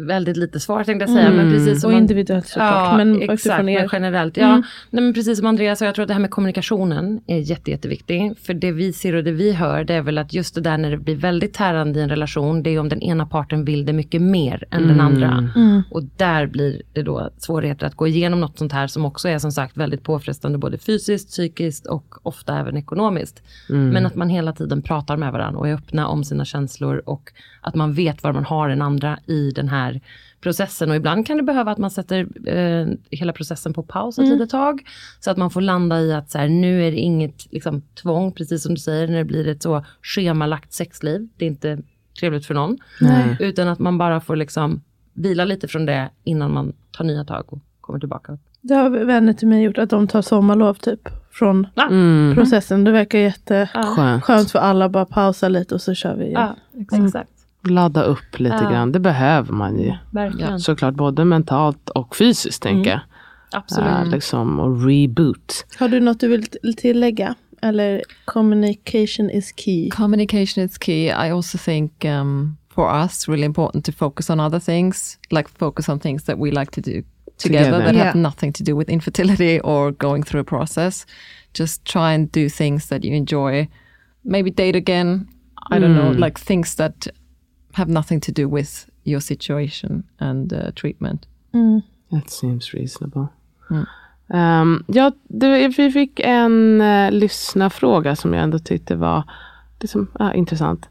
väldigt 0.06 0.36
lite 0.36 0.60
svar 0.60 0.84
tänkte 0.84 1.02
jag 1.02 1.16
säga. 1.16 1.30
Men 1.30 1.52
precis 1.52 1.80
som 1.80 1.90
Och 1.90 1.98
individuellt 1.98 2.46
såklart. 2.46 2.90
Ja, 2.90 2.96
men 2.96 3.22
exakt, 3.22 3.64
men 3.64 3.88
generellt. 3.92 4.36
Ja, 4.36 4.56
nej, 4.90 5.02
men 5.02 5.14
precis 5.14 5.38
som 5.38 5.46
Andreas 5.46 5.78
sa, 5.78 5.84
jag 5.84 5.94
tror 5.94 6.02
att 6.02 6.08
det 6.08 6.14
här 6.14 6.20
med 6.20 6.30
kommunikationen 6.30 7.20
är 7.26 7.38
jätte, 7.38 7.70
jätteviktig. 7.70 8.32
För 8.42 8.54
det 8.54 8.72
vi 8.72 8.92
ser 8.92 9.14
och 9.14 9.24
det 9.24 9.32
vi 9.32 9.52
hör, 9.52 9.84
det 9.84 9.94
är 9.94 10.02
väl 10.02 10.18
att 10.18 10.32
just 10.32 10.54
det 10.54 10.60
där 10.60 10.78
när 10.78 10.90
det 10.90 10.96
blir 10.96 11.16
väldigt 11.16 11.54
tärande 11.54 11.98
i 11.98 12.02
en 12.02 12.08
relation, 12.08 12.62
det 12.62 12.70
är 12.70 12.78
om 12.78 12.88
den 12.88 13.02
ena 13.02 13.26
parten 13.26 13.64
vill 13.64 13.84
det 13.84 13.92
mycket 13.92 14.22
mer 14.22 14.64
än 14.70 14.88
den 14.88 15.00
andra. 15.00 15.50
Mm. 15.56 15.82
Och 15.90 16.02
där 16.16 16.46
blir 16.46 16.82
det 16.92 17.02
då 17.02 17.30
svårigheter 17.38 17.86
att 17.86 17.94
gå 17.94 18.06
igenom 18.06 18.40
något 18.40 18.58
sånt 18.58 18.72
här 18.72 18.86
som 18.86 19.04
också 19.04 19.28
är 19.28 19.38
som 19.38 19.52
sagt 19.52 19.76
väldigt 19.76 20.02
påfrestande 20.02 20.58
både 20.58 20.78
fysiskt, 20.78 21.28
psykiskt 21.28 21.86
och 21.86 22.14
ofta 22.22 22.58
även 22.58 22.76
ekonomiskt. 22.76 23.42
Men 23.68 24.06
att 24.06 24.14
man 24.14 24.28
hela 24.28 24.52
tiden 24.52 24.82
pratar 24.82 25.16
med 25.16 25.32
varandra 25.32 25.60
och 25.60 25.68
är 25.68 25.74
öppna 25.74 26.08
om 26.08 26.24
sina 26.24 26.44
känslor 26.44 27.02
och 27.06 27.32
att 27.60 27.74
man 27.74 27.92
vet 27.92 28.22
var 28.22 28.32
man 28.32 28.44
har 28.44 28.68
den 28.68 28.82
andra 28.82 29.18
i 29.26 29.50
den 29.50 29.68
här 29.70 30.00
processen. 30.40 30.90
Och 30.90 30.96
ibland 30.96 31.26
kan 31.26 31.36
det 31.36 31.42
behöva 31.42 31.70
att 31.72 31.78
man 31.78 31.90
sätter 31.90 32.48
eh, 32.48 32.86
hela 33.10 33.32
processen 33.32 33.72
på 33.72 33.82
paus 33.82 34.18
ett 34.18 34.28
litet 34.28 34.50
tag. 34.50 34.82
Så 35.20 35.30
att 35.30 35.36
man 35.36 35.50
får 35.50 35.60
landa 35.60 36.00
i 36.00 36.12
att 36.12 36.30
så 36.30 36.38
här, 36.38 36.48
nu 36.48 36.86
är 36.86 36.90
det 36.90 36.96
inget 36.96 37.52
liksom, 37.52 37.82
tvång, 38.02 38.32
precis 38.32 38.62
som 38.62 38.74
du 38.74 38.80
säger, 38.80 39.08
när 39.08 39.18
det 39.18 39.24
blir 39.24 39.48
ett 39.48 39.62
så 39.62 39.84
schemalagt 40.02 40.72
sexliv. 40.72 41.28
Det 41.36 41.44
är 41.44 41.48
inte 41.48 41.78
trevligt 42.20 42.46
för 42.46 42.54
någon. 42.54 42.78
Nej. 43.00 43.36
Utan 43.40 43.68
att 43.68 43.78
man 43.78 43.98
bara 43.98 44.20
får 44.20 44.36
liksom 44.36 44.82
vila 45.14 45.44
lite 45.44 45.68
från 45.68 45.86
det 45.86 46.10
innan 46.24 46.52
man 46.52 46.72
tar 46.92 47.04
nya 47.04 47.24
tag 47.24 47.44
och 47.52 47.58
kommer 47.80 47.98
tillbaka. 48.00 48.38
Det 48.60 48.74
har 48.74 48.90
vänner 48.90 49.32
till 49.32 49.48
mig 49.48 49.62
gjort, 49.62 49.78
att 49.78 49.90
de 49.90 50.08
tar 50.08 50.22
sommarlov 50.22 50.74
typ 50.74 51.08
från 51.32 51.66
Mm. 51.90 52.34
processen. 52.34 52.84
Det 52.84 52.90
verkar 52.92 53.18
jätteskönt 53.18 54.24
Skönt. 54.24 54.50
för 54.50 54.58
alla, 54.58 54.88
bara 54.88 55.04
pausa 55.04 55.48
lite 55.48 55.74
och 55.74 55.80
så 55.80 55.94
kör 55.94 56.16
vi 56.16 56.24
igen. 56.24 56.40
Ja, 56.72 56.82
exakt. 56.96 57.30
Ladda 57.68 58.02
upp 58.02 58.38
lite 58.40 58.56
Ja. 58.62 58.70
grann. 58.70 58.92
Det 58.92 59.00
behöver 59.00 59.52
man 59.52 59.78
ju. 59.80 59.92
Verkligen. 60.10 60.60
Såklart 60.60 60.94
både 60.94 61.24
mentalt 61.24 61.88
och 61.90 62.16
fysiskt 62.16 62.62
tänker 62.62 62.90
jag. 62.90 63.00
Absolut. 63.52 63.88
Äh, 63.90 64.06
liksom, 64.10 64.60
och 64.60 64.84
reboot. 64.86 65.66
Har 65.78 65.88
du 65.88 66.00
något 66.00 66.20
du 66.20 66.28
vill 66.28 66.76
tillägga? 66.76 67.34
Eller 67.62 68.02
communication 68.24 69.30
is 69.30 69.52
key? 69.56 69.90
Communication 69.90 70.64
is 70.64 70.78
key. 70.78 71.04
I 71.06 71.30
also 71.30 71.58
think 71.58 72.04
um, 72.04 72.56
for 72.74 73.04
us, 73.04 73.28
really 73.28 73.44
important 73.44 73.84
to 73.84 73.92
focus 73.92 74.30
on 74.30 74.40
other 74.40 74.60
things, 74.60 75.18
like 75.30 75.48
focus 75.58 75.88
on 75.88 76.00
things 76.00 76.24
that 76.24 76.38
we 76.38 76.50
like 76.50 76.70
to 76.72 76.80
do 76.80 77.02
together, 77.36 77.64
Together. 77.64 77.84
that 77.84 77.94
Yeah. 77.94 78.06
have 78.06 78.18
nothing 78.18 78.52
to 78.52 78.64
do 78.64 78.76
with 78.76 78.90
infertility 78.92 79.60
or 79.60 79.92
going 79.92 80.24
through 80.24 80.40
a 80.40 80.44
process. 80.44 81.06
Just 81.58 81.84
try 81.84 82.14
and 82.14 82.32
do 82.32 82.48
things 82.48 82.88
that 82.88 83.04
you 83.04 83.14
enjoy. 83.16 83.68
Maybe 84.24 84.50
date 84.50 84.76
again. 84.78 85.26
I 85.72 85.78
don't 85.78 85.94
know, 85.94 86.26
like 86.26 86.40
things 86.40 86.74
that 86.76 87.06
have 87.72 87.90
nothing 87.90 88.20
to 88.20 88.32
do 88.32 88.56
with 88.56 88.86
your 89.04 89.20
situation 89.20 90.02
and 90.18 90.52
uh, 90.52 90.70
treatment. 90.74 91.26
That 92.10 92.30
seems 92.30 92.74
reasonable. 92.74 93.28
Um, 94.26 94.84
ja, 94.86 95.12
det, 95.28 95.68
vi 95.78 95.90
fick 95.90 96.20
en 96.20 96.80
uh, 96.80 97.10
lyssnarfråga 97.10 98.16
som 98.16 98.34
jag 98.34 98.42
ändå 98.42 98.58
tyckte 98.58 98.96
var 98.96 99.22
liksom, 99.80 100.06
ah, 100.14 100.32
intressant. 100.32 100.88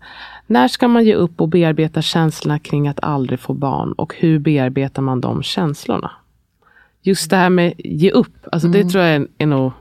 När 0.47 0.67
ska 0.67 0.87
man 0.87 1.05
ge 1.05 1.15
upp 1.15 1.41
och 1.41 1.49
bearbeta 1.49 2.01
känslorna 2.01 2.59
kring 2.59 2.87
att 2.87 3.03
aldrig 3.03 3.39
få 3.39 3.53
barn? 3.53 3.93
Och 3.93 4.15
hur 4.17 4.39
bearbetar 4.39 5.01
man 5.01 5.21
de 5.21 5.43
känslorna? 5.43 6.11
Just 7.01 7.29
det 7.29 7.35
här 7.35 7.49
med 7.49 7.73
ge 7.77 8.11
upp, 8.11 8.47
alltså 8.51 8.67
det 8.67 8.83
tror 8.83 9.03
jag 9.03 9.15
är, 9.15 9.27
är 9.37 9.45
nog 9.45 9.71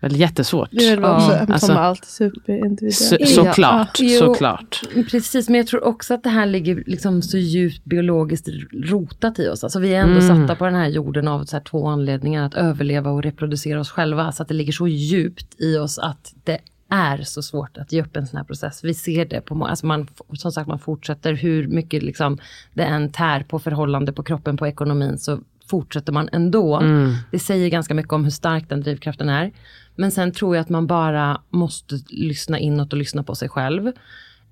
väl 0.00 0.16
jättesvårt. 0.16 0.68
Det 0.72 0.88
är 0.88 0.96
väl 0.96 1.04
också 1.04 1.32
Ja, 1.32 1.38
som 1.44 1.52
alltså- 1.52 1.72
allt 1.72 2.04
superindividuellt. 2.04 2.94
Så, 2.96 3.16
Ja. 3.20 3.26
såklart, 3.26 3.98
Jo. 4.00 4.18
såklart. 4.18 4.80
Precis, 5.10 5.48
men 5.48 5.56
jag 5.58 5.66
tror 5.66 5.84
också 5.84 6.14
att 6.14 6.22
det 6.22 6.30
här 6.30 6.46
ligger 6.46 6.82
liksom 6.86 7.22
så 7.22 7.38
djupt 7.38 7.84
biologiskt 7.84 8.48
rotat 8.72 9.38
i 9.38 9.48
oss. 9.48 9.64
Alltså 9.64 9.78
vi 9.80 9.94
är 9.94 10.00
ändå 10.00 10.20
Mm. 10.20 10.46
satta 10.46 10.56
på 10.58 10.64
den 10.64 10.74
här 10.74 10.88
jorden 10.88 11.28
av 11.28 11.44
så 11.44 11.56
här 11.56 11.62
två 11.64 11.86
anledningar, 11.86 12.46
att 12.46 12.54
överleva 12.54 13.10
och 13.10 13.22
reproducera 13.22 13.80
oss 13.80 13.90
själva. 13.90 14.32
Så 14.32 14.42
att 14.42 14.48
det 14.48 14.54
ligger 14.54 14.72
så 14.72 14.88
djupt 14.88 15.60
i 15.60 15.76
oss 15.76 15.98
att 15.98 16.32
det 16.44 16.58
är 16.90 17.22
så 17.22 17.42
svårt 17.42 17.78
att 17.78 17.92
ge 17.92 18.02
upp 18.02 18.16
en 18.16 18.26
sån 18.26 18.36
här 18.36 18.44
process. 18.44 18.84
Vi 18.84 18.94
ser 18.94 19.24
det 19.24 19.40
på, 19.40 19.66
alltså 19.66 19.86
man, 19.86 20.08
som 20.32 20.52
sagt 20.52 20.68
man 20.68 20.78
fortsätter 20.78 21.32
hur 21.32 21.66
mycket 21.68 22.02
liksom 22.02 22.38
det 22.74 22.82
än 22.84 23.12
tär 23.12 23.42
på 23.42 23.58
förhållande 23.58 24.12
på 24.12 24.22
kroppen, 24.22 24.56
på 24.56 24.66
ekonomin, 24.66 25.18
så 25.18 25.38
fortsätter 25.70 26.12
man 26.12 26.28
ändå. 26.32 26.82
Det 27.30 27.38
säger 27.38 27.68
ganska 27.68 27.94
mycket 27.94 28.12
om 28.12 28.24
hur 28.24 28.30
stark 28.30 28.68
den 28.68 28.80
drivkraften 28.80 29.28
är. 29.28 29.50
Men 29.98 30.10
sen 30.10 30.32
tror 30.32 30.56
jag 30.56 30.62
att 30.62 30.68
man 30.68 30.86
bara 30.86 31.40
måste 31.50 31.98
lyssna 32.08 32.58
inåt 32.58 32.92
och 32.92 32.98
lyssna 32.98 33.22
på 33.22 33.34
sig 33.34 33.48
själv. 33.48 33.92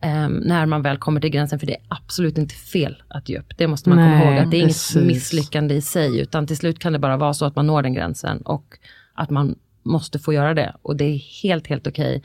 Ehm, 0.00 0.32
när 0.32 0.66
man 0.66 0.82
väl 0.82 0.98
kommer 0.98 1.20
till 1.20 1.30
gränsen, 1.30 1.59
för 1.59 1.66
det 1.66 1.74
är 1.74 1.82
absolut 1.88 2.38
inte 2.38 2.54
fel 2.54 3.02
att 3.09 3.28
ge 3.28 3.38
upp. 3.38 3.52
Det 3.56 3.66
måste 3.66 3.88
man 3.88 3.98
komma 3.98 4.09
Nej, 4.11 4.35
ihåg, 4.35 4.44
att 4.44 4.50
det 4.50 4.61
är 4.61 4.66
precis. 4.66 4.96
inget 4.96 5.06
misslyckande 5.06 5.74
i 5.74 5.80
sig, 5.80 6.20
utan 6.20 6.46
till 6.46 6.56
slut 6.56 6.78
kan 6.78 6.92
det 6.92 6.98
bara 6.98 7.16
vara 7.16 7.35
så 7.35 7.44
att 7.44 7.56
man 7.56 7.66
når 7.66 7.82
den 7.82 7.94
gränsen 7.94 8.42
och 8.42 8.78
att 9.14 9.30
man 9.30 9.54
måste 9.82 10.18
få 10.18 10.32
göra 10.32 10.54
det. 10.54 10.76
Och 10.82 10.96
det 10.96 11.04
är 11.04 11.42
helt, 11.42 11.66
helt 11.66 11.87
okej. 11.87 12.22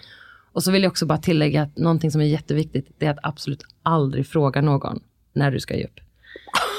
Och 0.53 0.63
så 0.63 0.71
vill 0.71 0.83
jag 0.83 0.89
också 0.89 1.05
bara 1.05 1.17
tillägga 1.17 1.61
att 1.61 1.77
någonting 1.77 2.11
som 2.11 2.21
är 2.21 2.25
jätteviktigt, 2.25 2.87
det 2.97 3.05
är 3.05 3.11
att 3.11 3.19
absolut 3.23 3.63
aldrig 3.83 4.27
fråga 4.27 4.61
någon 4.61 4.99
när 5.33 5.51
du 5.51 5.59
ska 5.59 5.75
ge 5.75 5.83
upp. 5.83 5.99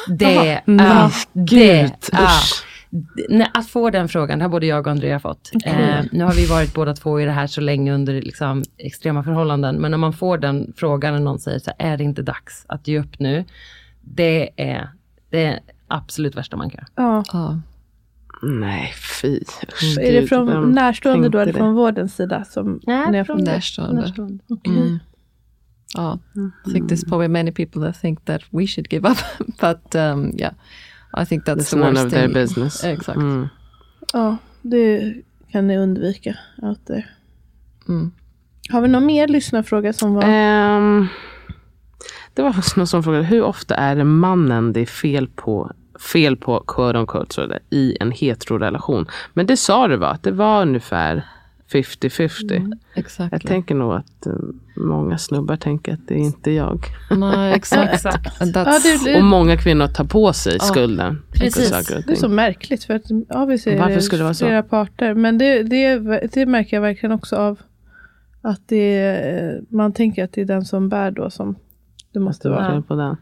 Det 0.08 0.36
är, 0.48 0.62
det 1.32 1.80
är, 1.80 1.90
att 3.54 3.68
få 3.68 3.90
den 3.90 4.08
frågan, 4.08 4.38
det 4.38 4.44
har 4.44 4.50
både 4.50 4.66
jag 4.66 4.86
och 4.86 4.90
Andrea 4.90 5.20
fått. 5.20 5.50
Eh, 5.64 6.04
nu 6.12 6.24
har 6.24 6.34
vi 6.34 6.46
varit 6.46 6.74
båda 6.74 6.94
två 6.94 7.20
i 7.20 7.24
det 7.24 7.30
här 7.30 7.46
så 7.46 7.60
länge 7.60 7.94
under 7.94 8.22
liksom, 8.22 8.62
extrema 8.78 9.22
förhållanden, 9.22 9.76
men 9.76 9.90
när 9.90 9.98
man 9.98 10.12
får 10.12 10.38
den 10.38 10.72
frågan 10.76 11.14
när 11.14 11.20
någon 11.20 11.38
säger 11.38 11.58
så 11.58 11.72
här, 11.78 11.92
är 11.92 11.96
det 11.96 12.04
inte 12.04 12.22
dags 12.22 12.64
att 12.68 12.88
ge 12.88 13.00
upp 13.00 13.18
nu? 13.18 13.44
Det 14.00 14.50
är 14.56 14.90
det 15.30 15.60
absolut 15.88 16.36
värsta 16.36 16.56
man 16.56 16.70
kan 16.70 16.84
göra. 16.96 17.22
Ja. 17.32 17.38
Oh. 17.38 17.58
Nej, 18.42 18.92
fy. 19.20 19.40
Usch, 19.82 19.98
Är 19.98 20.20
det 20.20 20.26
från 20.26 20.46
vem 20.46 20.72
närstående 20.72 21.28
då, 21.28 21.38
eller 21.38 21.52
från 21.52 21.74
vårdens 21.74 22.16
sida? 22.16 22.44
Som 22.44 22.80
ni 22.86 23.18
har 23.18 23.24
fått? 23.24 23.40
närstående. 23.40 24.12
Okej. 24.48 24.98
Oh, 25.98 26.16
I 26.66 26.72
think 26.72 26.90
there's 26.90 27.08
probably 27.08 27.28
many 27.28 27.52
people 27.52 27.82
that 27.82 28.00
think 28.00 28.24
that 28.24 28.42
we 28.50 28.66
should 28.66 28.92
give 28.92 29.08
up, 29.08 29.18
but 29.60 29.94
um, 29.94 30.32
yeah, 30.38 30.52
I 31.16 31.24
think 31.26 31.44
that's 31.44 31.56
It's 31.60 31.70
the 31.70 31.76
worst 31.76 32.04
of 32.04 32.10
their 32.10 32.24
thing. 32.26 32.32
business. 32.34 32.84
Exakt. 32.98 33.18
Ja, 34.12 34.36
det 34.62 35.14
kan 35.52 35.66
ni 35.66 35.78
undvika 35.78 36.36
out 36.62 36.86
there. 36.86 37.04
Mm. 37.88 38.12
Har 38.70 38.80
vi 38.80 38.88
någon 38.88 39.06
mer 39.06 39.28
lyssnarfråga 39.28 39.92
som 39.92 40.14
var? 40.14 40.22
Ehm, 40.26 41.06
det 42.34 42.42
var 42.42 42.52
faktiskt 42.52 42.76
någon 42.76 42.86
som 42.86 43.02
frågade, 43.02 43.24
hur 43.24 43.42
ofta 43.42 43.74
är 43.74 43.96
det 43.96 44.04
mannen 44.04 44.72
det 44.72 44.80
är 44.80 44.86
fel 44.86 45.28
på, 45.28 45.72
fel 46.12 46.36
på 46.36 46.60
quote 46.66 46.98
on 46.98 47.06
quote, 47.06 47.34
så 47.34 47.46
det, 47.46 47.58
i 47.70 47.96
en 48.00 48.10
heterorelation? 48.10 49.06
Men 49.34 49.46
det 49.46 49.56
sa 49.56 49.88
du 49.88 49.96
va, 49.96 50.08
att 50.08 50.22
det 50.22 50.30
var 50.30 50.62
ungefär 50.62 51.22
50-50. 51.72 52.78
Exactly. 52.94 53.28
Jag 53.32 53.42
tänker 53.48 53.74
nog 53.74 53.92
att 53.92 54.26
eh, 54.26 54.32
många 54.76 55.18
snubbar 55.18 55.56
tänker 55.56 55.92
att 55.92 56.08
det 56.08 56.14
är 56.14 56.18
inte 56.18 56.50
jag. 56.50 56.84
Exactly. 57.54 57.94
Exakt. 57.94 58.36
Ja, 58.40 58.78
det, 59.04 59.16
Och 59.16 59.24
många 59.24 59.56
kvinnor 59.56 59.86
tar 59.86 60.04
på 60.04 60.32
sig 60.32 60.60
skulden. 60.60 61.22
för 61.32 61.38
precis. 61.38 61.70
det 62.06 62.12
är 62.12 62.16
så 62.16 62.28
märkligt 62.28 62.84
för 62.84 62.94
att 62.94 63.10
obviously 63.28 63.72
är 63.72 63.78
Varför 63.78 64.00
skulle 64.00 64.20
det 64.20 64.24
vara 64.24 64.34
så? 64.34 64.44
flera 64.46 64.62
parter. 64.62 65.14
Men 65.14 65.38
det, 65.38 65.62
det, 65.62 65.98
det 66.32 66.46
märker 66.46 66.76
jag 66.76 66.82
verkligen 66.82 67.12
också 67.12 67.36
av 67.36 67.58
att 68.42 68.60
det 68.66 68.98
är, 68.98 69.60
man 69.68 69.92
tänker 69.92 70.24
att 70.24 70.32
det 70.32 70.40
är 70.40 70.44
den 70.44 70.64
som 70.64 70.88
bär 70.88 71.10
då 71.10 71.30
som 71.30 71.56
det 72.12 72.20
måste 72.20 72.48
vara. 72.48 72.82
på 72.82 72.94
den. 72.94 73.16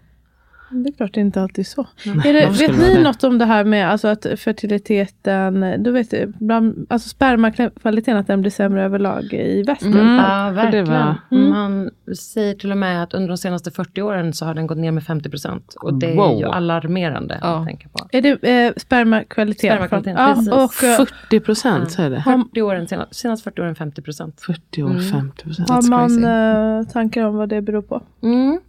Det 0.72 0.88
är 0.88 0.92
klart 0.92 1.14
det 1.14 1.20
är 1.20 1.22
inte 1.22 1.42
alltid 1.42 1.66
så. 1.66 1.86
Är 2.24 2.32
det, 2.32 2.46
vet 2.46 2.78
ni 2.78 2.94
det? 2.94 3.02
något 3.02 3.24
om 3.24 3.38
det 3.38 3.44
här 3.44 3.64
med 3.64 3.90
alltså 3.90 4.08
att 4.08 4.26
fertiliteten, 4.36 5.82
du 5.82 5.90
vet, 5.90 6.28
bland, 6.38 6.86
alltså 6.90 7.08
spermakvaliteten 7.08 8.16
att 8.16 8.26
den 8.26 8.40
blir 8.40 8.50
sämre 8.50 8.84
överlag 8.84 9.24
i 9.32 9.62
väst 9.62 9.82
Mm. 9.82 10.16
Ja, 10.16 10.50
verkligen. 10.50 10.84
var- 10.90 11.14
Mm. 11.30 11.50
Man 11.50 11.90
säger 12.16 12.54
till 12.54 12.70
och 12.70 12.76
med 12.78 13.02
att 13.02 13.14
under 13.14 13.28
de 13.28 13.36
senaste 13.36 13.70
40 13.70 14.02
åren 14.02 14.32
så 14.32 14.44
har 14.46 14.54
den 14.54 14.66
gått 14.66 14.78
ner 14.78 14.90
med 14.92 15.04
50 15.04 15.30
procent. 15.30 15.74
Och 15.80 15.94
det 15.94 16.10
är 16.12 16.16
Wow. 16.16 16.38
ju 16.40 16.44
alarmerande 16.46 17.38
Ja. 17.42 17.58
att 17.60 17.66
tänka 17.66 17.88
på. 17.88 18.08
Är 18.12 18.22
det 18.22 18.48
eh, 18.66 18.72
spermakvalitet? 18.76 19.70
Spermakvalitet, 19.72 20.14
ja, 20.18 20.32
precis. 20.34 20.52
och 20.52 20.84
eh, 20.88 20.96
40 20.96 21.40
procent, 21.40 21.90
så 21.90 22.02
är 22.02 22.10
det. 22.10 22.22
40 22.22 22.62
åren, 22.62 22.88
senast, 22.88 23.14
senast 23.14 23.44
40 23.44 23.60
åren 23.62 23.74
50 23.74 24.02
procent. 24.02 24.40
40 24.40 24.82
och 24.82 24.90
Mm. 24.90 25.02
50 25.02 25.44
procent. 25.44 25.70
har 25.70 25.88
man 25.90 26.24
eh, 26.24 26.86
tankar 26.92 27.24
om 27.24 27.36
vad 27.36 27.48
det 27.48 27.62
beror 27.62 27.82
på? 27.82 28.02
Mm, 28.22 28.60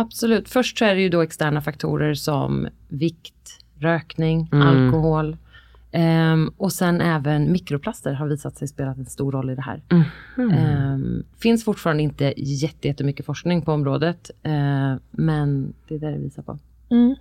absolut. 0.00 0.48
Först 0.48 0.78
så 0.78 0.84
är 0.84 0.94
det 0.94 1.00
ju 1.00 1.08
då 1.08 1.20
externa 1.20 1.60
faktorer 1.60 2.14
som 2.14 2.68
vikt, 2.88 3.58
rökning, 3.78 4.48
Mm. 4.52 4.66
alkohol. 4.68 5.36
Ehm, 5.92 6.50
och 6.56 6.72
sen 6.72 7.00
även 7.00 7.52
mikroplaster 7.52 8.12
har 8.12 8.26
visat 8.26 8.56
sig 8.56 8.68
spela 8.68 8.90
en 8.90 9.06
stor 9.06 9.32
roll 9.32 9.50
i 9.50 9.54
det 9.54 9.62
här. 9.62 9.82
Mm. 10.36 10.50
Ehm, 10.50 11.22
finns 11.38 11.64
fortfarande 11.64 12.02
inte 12.02 12.34
jätte- 12.36 12.88
jättemycket 12.88 13.26
forskning 13.26 13.62
på 13.62 13.72
området. 13.72 14.30
eh, 14.42 14.94
men 15.10 15.72
det 15.88 15.94
är 15.94 15.98
det 15.98 16.10
det 16.10 16.18
visar 16.18 16.42
på. 16.42 16.58
Mm. 16.90 17.14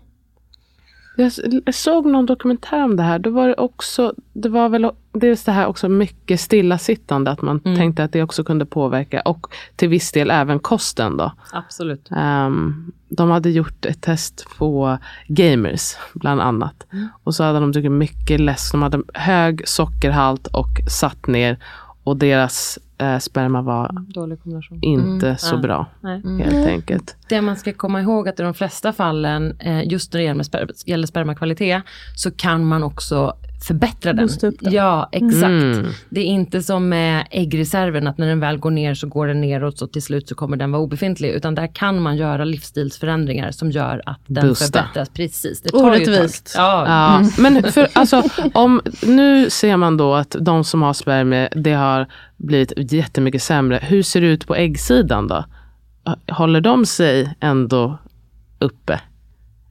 Jag 1.17 1.31
såg 1.75 2.05
någon 2.05 2.25
dokumentär 2.25 2.83
om 2.83 2.95
det 2.95 3.03
här. 3.03 3.19
Då 3.19 3.29
var 3.29 3.47
det 3.47 3.55
också, 3.55 4.13
det 4.33 4.49
var 4.49 4.69
väl 4.69 4.91
dels 5.13 5.43
det 5.43 5.51
här 5.51 5.65
också 5.67 5.89
mycket 5.89 6.39
stillasittande. 6.39 7.31
Att 7.31 7.41
man 7.41 7.61
Mm. 7.65 7.77
tänkte 7.77 8.03
att 8.03 8.11
det 8.13 8.23
också 8.23 8.43
kunde 8.43 8.65
påverka. 8.65 9.21
Och 9.21 9.47
till 9.75 9.89
viss 9.89 10.11
del 10.11 10.31
även 10.31 10.59
kosten 10.59 11.17
då. 11.17 11.31
Absolut. 11.51 12.09
Ehm, 12.11 12.91
de 13.09 13.29
hade 13.29 13.49
gjort 13.49 13.85
ett 13.85 14.01
test 14.01 14.47
på 14.57 14.97
gamers 15.27 15.95
bland 16.13 16.41
annat. 16.41 16.85
Och 17.23 17.35
så 17.35 17.43
hade 17.43 17.59
de 17.59 17.71
druckit 17.71 17.91
mycket 17.91 18.39
läsk. 18.39 18.71
De 18.71 18.81
hade 18.81 19.01
hög 19.13 19.67
sockerhalt 19.67 20.47
och 20.47 20.67
satt 20.89 21.27
ner. 21.27 21.57
Och 22.03 22.17
deras 22.17 22.79
eh, 22.97 23.17
sperma 23.19 23.61
var 23.61 23.91
Dålig 24.13 24.41
kombination. 24.43 24.79
inte 24.81 25.25
Mm. 25.27 25.37
så 25.37 25.55
Ja. 25.55 25.59
bra. 25.59 25.85
Nej. 26.01 26.21
Helt 26.43 26.67
enkelt. 26.67 27.15
Det 27.29 27.41
man 27.41 27.55
ska 27.55 27.73
komma 27.73 28.01
ihåg 28.01 28.29
att 28.29 28.39
i 28.39 28.43
de 28.43 28.53
flesta 28.53 28.93
fallen, 28.93 29.55
eh, 29.59 29.87
just 29.91 30.13
när 30.13 30.19
det 30.19 30.23
gäller, 30.23 30.35
med 30.37 30.45
sper- 30.45 30.89
gäller 30.89 31.07
spermakvalitet, 31.07 31.83
så 32.15 32.31
kan 32.31 32.65
man 32.65 32.83
också 32.83 33.33
förbättra 33.67 34.13
den. 34.13 34.25
Boosta 34.25 34.47
upp 34.47 34.55
den. 34.59 34.73
Ja, 34.73 35.09
exakt. 35.11 35.43
Mm. 35.43 35.85
Det 36.09 36.19
är 36.19 36.25
inte 36.25 36.63
som 36.63 36.89
med 36.89 37.27
äggreserven, 37.31 38.07
att 38.07 38.17
när 38.17 38.27
den 38.27 38.39
väl 38.39 38.57
går 38.57 38.71
ner 38.71 38.93
så 38.93 39.07
går 39.07 39.27
den 39.27 39.41
neråt 39.41 39.81
och 39.81 39.91
till 39.91 40.01
slut 40.01 40.29
så 40.29 40.35
kommer 40.35 40.57
den 40.57 40.71
vara 40.71 40.81
obefintlig. 40.81 41.29
Utan 41.29 41.55
där 41.55 41.67
kan 41.67 42.01
man 42.01 42.17
göra 42.17 42.43
livsstilsförändringar 42.45 43.51
som 43.51 43.71
gör 43.71 44.01
att 44.05 44.19
den 44.27 44.47
Boosta. 44.47 44.65
förbättras. 44.65 45.09
Precis. 45.09 45.61
Det 45.61 45.69
tar. 45.69 45.83
Orättvist. 45.83 46.53
Ja, 46.57 46.85
Ja, 46.87 47.29
men 47.37 47.63
för, 47.63 47.87
alltså, 47.93 48.23
om, 48.53 48.81
nu 49.03 49.49
ser 49.49 49.77
man 49.77 49.97
då 49.97 50.13
att 50.13 50.35
de 50.39 50.63
som 50.63 50.81
har 50.81 50.93
spermier, 50.93 51.49
det 51.55 51.73
har 51.73 52.07
blivit 52.37 52.93
jättemycket 52.93 53.43
sämre. 53.43 53.79
Hur 53.83 54.03
ser 54.03 54.21
det 54.21 54.27
ut 54.27 54.47
på 54.47 54.55
äggsidan 54.55 55.27
då? 55.27 55.45
Håller 56.27 56.61
de 56.61 56.85
sig 56.85 57.35
ändå 57.39 57.97
uppe? 58.59 59.01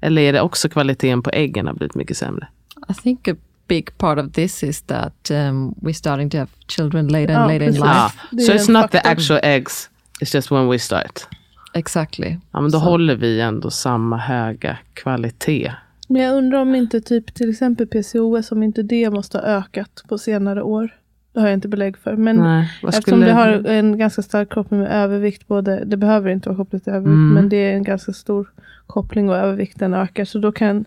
Eller 0.00 0.22
är 0.22 0.32
det 0.32 0.40
också 0.40 0.68
kvaliteten 0.68 1.22
på 1.22 1.30
äggen 1.30 1.66
har 1.66 1.74
blivit 1.74 1.94
mycket 1.94 2.16
sämre? 2.16 2.48
I 2.88 2.94
think 2.94 3.28
a 3.28 3.34
big 3.68 3.98
part 3.98 4.18
of 4.18 4.32
this 4.32 4.62
is 4.62 4.82
that 4.82 5.30
um, 5.30 5.74
we're 5.82 5.92
starting 5.92 6.30
to 6.30 6.38
have 6.38 6.50
children 6.68 7.06
later 7.08 7.34
and 7.34 7.42
Ja, 7.50 7.54
later 7.58 7.66
in 7.66 7.72
life. 7.74 7.84
Ja. 7.84 8.10
det 8.30 8.42
är 8.42 8.46
So 8.46 8.52
it's 8.52 8.72
not 8.82 8.90
the 8.90 8.98
actual 9.04 9.40
eggs, 9.42 9.90
it's 10.20 10.34
just 10.34 10.50
when 10.52 10.68
we 10.70 10.78
start. 10.78 11.26
Exactly. 11.74 12.36
Ja, 12.52 12.60
men 12.60 12.70
då 12.70 12.78
Så. 12.78 12.84
håller 12.84 13.14
vi 13.16 13.40
ändå 13.40 13.70
samma 13.70 14.16
höga 14.16 14.78
kvalitet. 14.94 15.72
Men 16.08 16.22
jag 16.22 16.34
undrar 16.36 16.58
om 16.58 16.74
inte 16.74 17.00
typ 17.00 17.34
till 17.34 17.50
exempel 17.50 17.86
PCOS, 17.86 18.52
om 18.52 18.62
inte 18.62 18.82
det 18.82 19.10
måste 19.10 19.38
ha 19.38 19.44
ökat 19.44 20.04
på 20.08 20.18
senare 20.18 20.62
år. 20.62 20.94
Det 21.32 21.40
har 21.40 21.46
jag 21.46 21.54
inte 21.56 21.68
belägg 21.68 21.96
för. 21.98 22.16
Men 22.16 22.36
Nej, 22.36 22.70
eftersom 22.88 23.20
det 23.20 23.32
har 23.32 23.48
en 23.66 23.98
ganska 23.98 24.22
stark 24.22 24.50
koppling 24.50 24.80
med 24.80 24.92
övervikt, 24.92 25.48
både, 25.48 25.84
det 25.84 25.96
behöver 25.96 26.30
inte 26.30 26.48
vara 26.48 26.56
kopplat 26.56 26.84
till 26.84 26.92
övervikt, 26.92 27.08
Mm. 27.14 27.34
men 27.34 27.48
det 27.48 27.56
är 27.56 27.72
en 27.74 27.82
ganska 27.82 28.12
stor 28.12 28.50
koppling 28.86 29.28
och 29.28 29.36
övervikten 29.36 29.94
ökar. 29.94 30.24
Så 30.24 30.38
då 30.38 30.52
kan 30.52 30.84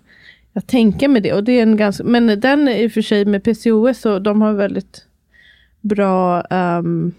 jag 0.58 0.68
tänka 0.68 1.08
mig 1.08 1.22
det. 1.22 1.34
Och 1.34 1.44
det 1.44 1.52
är 1.52 1.64
en 1.64 1.78
ganska, 1.78 2.04
men 2.04 2.40
den 2.40 2.68
är 2.68 2.84
i 2.84 2.88
och 2.88 2.92
för 2.92 3.02
sig 3.02 3.26
med 3.26 3.44
PCOS, 3.44 4.00
så 4.00 4.20
de 4.20 4.42
har 4.42 4.54
väldigt 4.54 5.06
bra 5.82 6.42
ehm, 6.42 7.14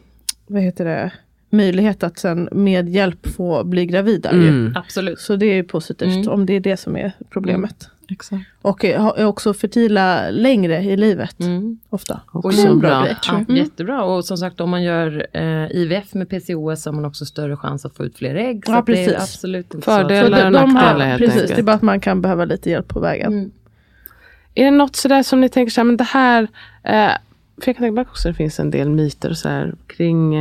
vad 0.47 0.63
heter 0.63 0.85
det, 0.85 1.13
möjlighet 1.51 2.03
att 2.03 2.19
sen 2.19 2.49
med 2.53 2.89
hjälp 2.89 3.27
få 3.29 3.65
bli 3.65 3.87
gravida. 3.87 4.31
Mm. 4.31 4.73
absolut. 4.77 5.21
Så 5.21 5.37
det 5.37 5.47
är 5.47 5.55
ju 5.55 5.65
positivt 5.65 6.17
Mm. 6.17 6.29
om 6.29 6.47
det 6.47 6.53
är 6.53 6.61
det 6.61 6.77
som 6.77 6.97
är 6.97 7.13
problemet. 7.31 7.89
Exactly. 8.11 8.45
Och 8.63 8.85
är 8.85 9.19
är 9.19 9.25
också 9.25 9.55
fertila 9.55 10.31
längre 10.31 10.83
i 10.83 10.97
livet. 10.97 11.41
Mm. 11.41 11.79
Ofta. 11.91 12.21
Det 12.43 12.63
är 12.63 12.67
en 12.67 12.79
bra 12.79 13.03
grej. 13.03 13.17
Ja, 13.27 13.35
Mm. 13.35 13.57
Jättebra. 13.57 14.03
Och 14.05 14.25
som 14.25 14.37
sagt, 14.37 14.61
om 14.61 14.71
man 14.71 14.83
gör 14.83 15.27
eh, 15.33 15.71
IVF 15.71 16.15
med 16.15 16.29
PCOS 16.29 16.83
så 16.83 16.91
har 16.91 16.95
man 16.95 17.05
också 17.05 17.25
större 17.27 17.57
chans 17.57 17.85
att 17.85 17.97
få 17.97 18.05
ut 18.05 18.17
fler 18.19 18.35
ägg. 18.35 18.67
Så 18.67 18.73
Ja, 18.73 18.79
att 18.79 18.87
det 18.87 18.93
är 18.93 19.07
precis. 19.07 19.23
absolut 19.23 19.75
inte 19.75 19.85
Fördelar 19.85 20.41
Så 20.41 20.47
och 20.47 20.53
de, 20.53 20.59
de 20.61 20.75
nackdelar 20.75 21.07
helt 21.07 21.19
precis, 21.19 21.35
enkelt. 21.41 21.57
det 21.57 21.61
är 21.61 21.65
bara 21.65 21.77
att 21.77 21.83
man 21.83 22.01
kan 22.01 22.21
behöva 22.23 22.45
lite 22.45 22.71
hjälp 22.71 22.89
på 22.89 23.01
vägen. 23.01 23.33
Mm. 23.33 23.51
Är 24.55 24.65
det 24.65 24.71
något 24.71 24.97
sådär 24.97 25.23
som 25.23 25.41
ni 25.41 25.49
tänker 25.49 25.71
så 25.71 25.81
här, 25.81 25.85
men 25.87 25.97
det 25.97 26.05
här, 26.05 26.43
eh, 26.83 27.11
för 27.61 27.69
jag 27.69 27.77
kan 27.77 27.83
tänka 27.85 27.93
mig 27.93 28.03
också 28.03 28.29
att 28.29 28.35
det 28.35 28.37
finns 28.37 28.61
en 28.61 28.71
del 28.71 28.89
myter 28.91 29.33
så 29.35 29.49
här, 29.49 29.75
kring 29.87 30.37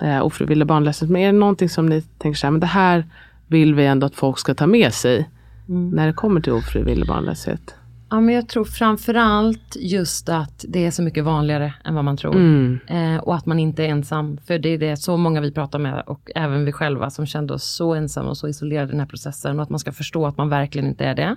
eh, 0.00 0.22
ofrivillig 0.24 0.66
barnlöshet. 0.66 1.10
Men 1.10 1.22
är 1.22 1.26
det 1.32 1.38
någonting 1.38 1.68
som 1.68 1.86
ni 1.86 2.02
tänker 2.02 2.38
så 2.38 2.46
här, 2.46 2.50
men 2.50 2.60
det 2.60 2.66
här 2.66 3.04
vill 3.46 3.74
vi 3.74 3.86
ändå 3.86 4.06
att 4.06 4.14
folk 4.14 4.38
ska 4.38 4.54
ta 4.54 4.66
med 4.66 4.94
sig 4.94 5.28
när 5.72 6.06
det 6.06 6.12
kommer 6.12 6.40
till 6.40 6.52
ofrivillig 6.52 7.06
barnlöshet? 7.06 7.74
Ja, 8.10 8.20
men 8.20 8.34
jag 8.34 8.48
tror 8.48 8.64
framförallt 8.64 9.76
just 9.80 10.28
att 10.28 10.64
det 10.68 10.86
är 10.86 10.90
så 10.90 11.02
mycket 11.02 11.24
vanligare 11.24 11.74
än 11.84 11.94
vad 11.94 12.04
man 12.04 12.16
tror. 12.16 12.36
Mm. 12.36 12.78
Eh, 12.86 13.16
och 13.16 13.34
att 13.34 13.46
man 13.46 13.58
inte 13.58 13.84
är 13.84 13.88
ensam. 13.88 14.38
För 14.46 14.58
det 14.58 14.68
är 14.68 14.78
det 14.78 14.96
så 14.96 15.16
många 15.16 15.40
vi 15.40 15.52
pratar 15.52 15.78
med 15.78 16.02
och 16.06 16.30
även 16.34 16.64
vi 16.64 16.72
själva 16.72 17.10
som 17.10 17.26
kände 17.26 17.54
oss 17.54 17.64
så 17.64 17.94
ensamma 17.94 18.30
och 18.30 18.36
så 18.36 18.48
isolerade 18.48 18.88
i 18.88 18.90
den 18.90 19.00
här 19.00 19.06
processen. 19.06 19.56
Och 19.56 19.62
att 19.62 19.70
man 19.70 19.78
ska 19.78 19.92
förstå 19.92 20.26
att 20.26 20.36
man 20.36 20.48
verkligen 20.48 20.88
inte 20.88 21.04
är 21.04 21.14
det. 21.14 21.36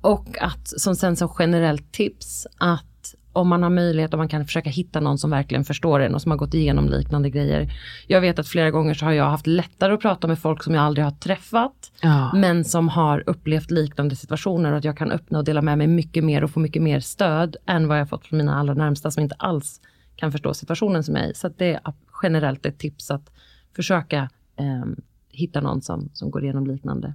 Och 0.00 0.42
att 0.42 0.68
som 0.80 0.96
sen 0.96 1.16
som 1.16 1.28
generellt 1.38 1.92
tips 1.92 2.46
att 2.58 2.93
om 3.34 3.48
man 3.48 3.62
har 3.62 3.70
möjlighet 3.70 4.12
och 4.12 4.18
man 4.18 4.28
kan 4.28 4.44
försöka 4.44 4.70
hitta 4.70 5.00
någon 5.00 5.18
som 5.18 5.30
verkligen 5.30 5.64
förstår 5.64 6.00
en 6.00 6.14
och 6.14 6.22
som 6.22 6.30
har 6.30 6.38
gått 6.38 6.54
igenom 6.54 6.88
liknande 6.88 7.30
grejer. 7.30 7.72
Jag 8.06 8.20
vet 8.20 8.38
att 8.38 8.48
flera 8.48 8.70
gånger 8.70 8.94
så 8.94 9.04
har 9.04 9.12
jag 9.12 9.24
haft 9.24 9.46
lättare 9.46 9.92
att 9.92 10.00
prata 10.00 10.26
med 10.26 10.38
folk 10.38 10.62
som 10.62 10.74
jag 10.74 10.84
aldrig 10.84 11.04
har 11.04 11.12
träffat 11.12 11.92
Ja. 12.00 12.30
men 12.34 12.64
som 12.64 12.88
har 12.88 13.24
upplevt 13.26 13.70
liknande 13.70 14.16
situationer 14.16 14.72
och 14.72 14.78
att 14.78 14.84
jag 14.84 14.96
kan 14.96 15.10
öppna 15.12 15.38
och 15.38 15.44
dela 15.44 15.62
med 15.62 15.78
mig 15.78 15.86
mycket 15.86 16.24
mer 16.24 16.44
och 16.44 16.50
få 16.50 16.60
mycket 16.60 16.82
mer 16.82 17.00
stöd 17.00 17.56
än 17.66 17.88
vad 17.88 18.00
jag 18.00 18.08
fått 18.08 18.26
från 18.26 18.38
mina 18.38 18.54
allra 18.54 18.74
närmsta 18.74 19.10
som 19.10 19.22
inte 19.22 19.34
alls 19.38 19.80
kan 20.16 20.32
förstå 20.32 20.54
situationen 20.54 21.04
som 21.04 21.16
jag 21.16 21.24
är 21.24 21.30
i. 21.30 21.34
Så 21.34 21.48
det 21.48 21.74
är 21.74 21.80
generellt 22.22 22.66
ett 22.66 22.78
tips 22.78 23.10
att 23.10 23.30
försöka 23.76 24.28
ehm, 24.56 24.96
hitta 25.30 25.60
någon 25.60 25.82
som, 25.82 26.10
som 26.12 26.30
går 26.30 26.44
igenom 26.44 26.66
liknande. 26.66 27.14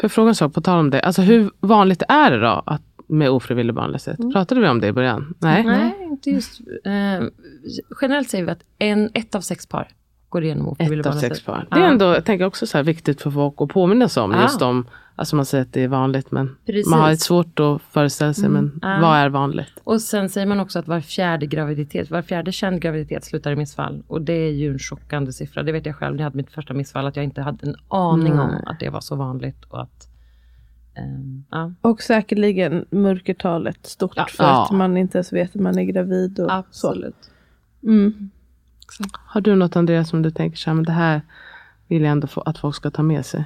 För 0.00 0.08
frågan 0.08 0.34
så, 0.34 0.50
på 0.50 0.60
tal 0.60 0.78
om 0.78 0.90
det, 0.90 1.00
alltså 1.00 1.22
hur 1.22 1.50
vanligt 1.60 2.02
är 2.08 2.30
det 2.30 2.40
då 2.40 2.62
att, 2.66 2.82
med 3.06 3.30
ofrivillig 3.30 3.74
barnlöshet? 3.74 4.32
Pratade 4.32 4.60
vi 4.60 4.68
om 4.68 4.80
det 4.80 4.86
i 4.86 4.92
början? 4.92 5.34
Nej? 5.38 5.64
Nej, 5.64 5.94
inte 6.02 6.30
just. 6.30 6.60
Eh, 6.84 7.26
generellt 8.02 8.30
säger 8.30 8.44
vi 8.44 8.50
att 8.50 8.62
en, 8.78 9.10
ett 9.14 9.34
av 9.34 9.40
sex 9.40 9.66
par 9.66 9.88
går 10.28 10.44
igenom 10.44 10.68
ofrivillig 10.68 11.00
Ett 11.00 11.06
av 11.06 11.12
barnlöshet. 11.12 11.32
sex 11.36 11.44
par. 11.46 11.66
Det 11.70 11.76
är 11.80 11.84
ändå, 11.88 12.04
jag 12.04 12.24
tänker 12.24 12.44
också 12.44 12.66
så 12.66 12.78
här, 12.78 12.82
viktigt 12.84 13.22
för 13.22 13.30
folk 13.30 13.54
att 13.58 13.68
påminna 13.68 14.08
sig 14.08 14.22
om. 14.22 14.32
Ja. 14.32 14.42
Just 14.42 14.62
om, 14.62 14.86
alltså 15.16 15.36
man 15.36 15.44
säger 15.44 15.62
att 15.64 15.72
det 15.72 15.82
är 15.82 15.88
vanligt 15.88 16.30
men 16.30 16.56
Precis. 16.66 16.86
man 16.90 17.00
har 17.00 17.10
ett 17.10 17.20
svårt 17.20 17.60
att 17.60 17.82
föreställa 17.82 18.34
sig. 18.34 18.48
Men 18.48 18.78
Ja. 18.82 18.98
vad 19.02 19.16
är 19.16 19.28
vanligt? 19.28 19.80
Och 19.84 20.00
sen 20.00 20.28
säger 20.28 20.46
man 20.46 20.60
också 20.60 20.78
att 20.78 20.88
var 20.88 21.00
fjärde 21.00 21.46
graviditet, 21.46 22.10
var 22.10 22.22
fjärde 22.22 22.52
känd 22.52 22.80
graviditet 22.82 23.24
slutar 23.24 23.52
i 23.52 23.56
missfall. 23.56 24.02
Och 24.06 24.22
det 24.22 24.32
är 24.32 24.50
ju 24.52 24.72
en 24.72 24.78
chockande 24.78 25.32
siffra. 25.32 25.62
Det 25.62 25.72
vet 25.72 25.86
jag 25.86 25.96
själv 25.96 26.14
när 26.16 26.22
jag 26.22 26.24
hade 26.26 26.36
mitt 26.36 26.50
första 26.50 26.74
missfall, 26.74 27.06
att 27.06 27.16
jag 27.16 27.24
inte 27.24 27.42
hade 27.42 27.66
en 27.66 27.76
aning 27.88 28.32
om 28.38 28.50
Nej. 28.50 28.62
att 28.66 28.80
det 28.80 28.88
var 28.90 29.00
så 29.00 29.16
vanligt. 29.16 29.64
Och 29.68 29.80
att, 29.82 30.08
ehm, 30.96 31.44
ja, 31.50 31.72
Och 31.80 32.02
säkerligen 32.02 32.84
mörkertalet 32.90 33.86
stort. 33.86 34.12
Ja. 34.16 34.26
för 34.30 34.44
Ja. 34.44 34.64
att 34.64 34.70
man 34.70 34.96
inte 34.96 35.18
ens 35.18 35.32
vet 35.32 35.56
att 35.56 35.62
man 35.62 35.78
är 35.78 35.82
gravid. 35.84 36.40
Och 36.40 36.46
så. 36.50 36.52
absolut. 36.56 37.30
Mm. 37.82 38.30
Har 39.12 39.40
du 39.40 39.54
något 39.54 39.76
Andreas 39.76 40.08
som 40.08 40.22
du 40.22 40.30
tänker 40.30 40.58
så 40.58 40.70
här, 40.70 40.74
men 40.74 40.84
det 40.84 40.92
här 40.92 41.20
vill 41.88 42.02
jag 42.02 42.10
ändå 42.12 42.26
få, 42.26 42.40
att 42.40 42.58
folk 42.58 42.74
ska 42.76 42.90
ta 42.90 43.02
med 43.02 43.26
sig? 43.26 43.44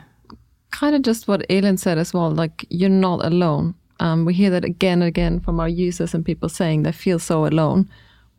kind 0.80 0.94
of 0.94 1.02
just 1.06 1.28
what 1.28 1.42
Elin 1.48 1.76
said 1.78 1.98
as 1.98 2.14
well. 2.14 2.30
Like 2.42 2.64
you're 2.70 3.00
not 3.00 3.24
alone. 3.24 3.74
Um, 3.98 4.24
we 4.24 4.32
hear 4.32 4.50
that 4.50 4.64
again 4.64 5.02
and 5.02 5.08
again 5.08 5.40
from 5.40 5.60
our 5.60 5.68
users 5.68 6.14
and 6.14 6.24
people 6.24 6.48
saying 6.48 6.84
they 6.84 6.92
feel 6.92 7.18
so 7.18 7.44
alone, 7.44 7.84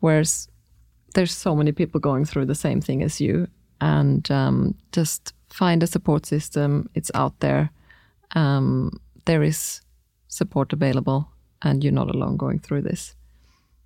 whereas 0.00 0.48
there's 1.14 1.32
so 1.32 1.54
many 1.54 1.72
people 1.72 2.00
going 2.00 2.24
through 2.24 2.46
the 2.46 2.54
same 2.54 2.80
thing 2.80 3.02
as 3.02 3.20
you. 3.20 3.46
And 3.80 4.30
um, 4.30 4.74
just 4.96 5.34
find 5.50 5.82
a 5.82 5.86
support 5.86 6.26
system. 6.26 6.88
It's 6.94 7.10
out 7.14 7.38
there. 7.40 7.70
Um, 8.36 9.00
there 9.24 9.46
is 9.46 9.82
support 10.28 10.72
available, 10.72 11.24
and 11.58 11.84
you're 11.84 11.94
not 11.94 12.10
alone 12.10 12.36
going 12.36 12.60
through 12.60 12.88
this. 12.88 13.12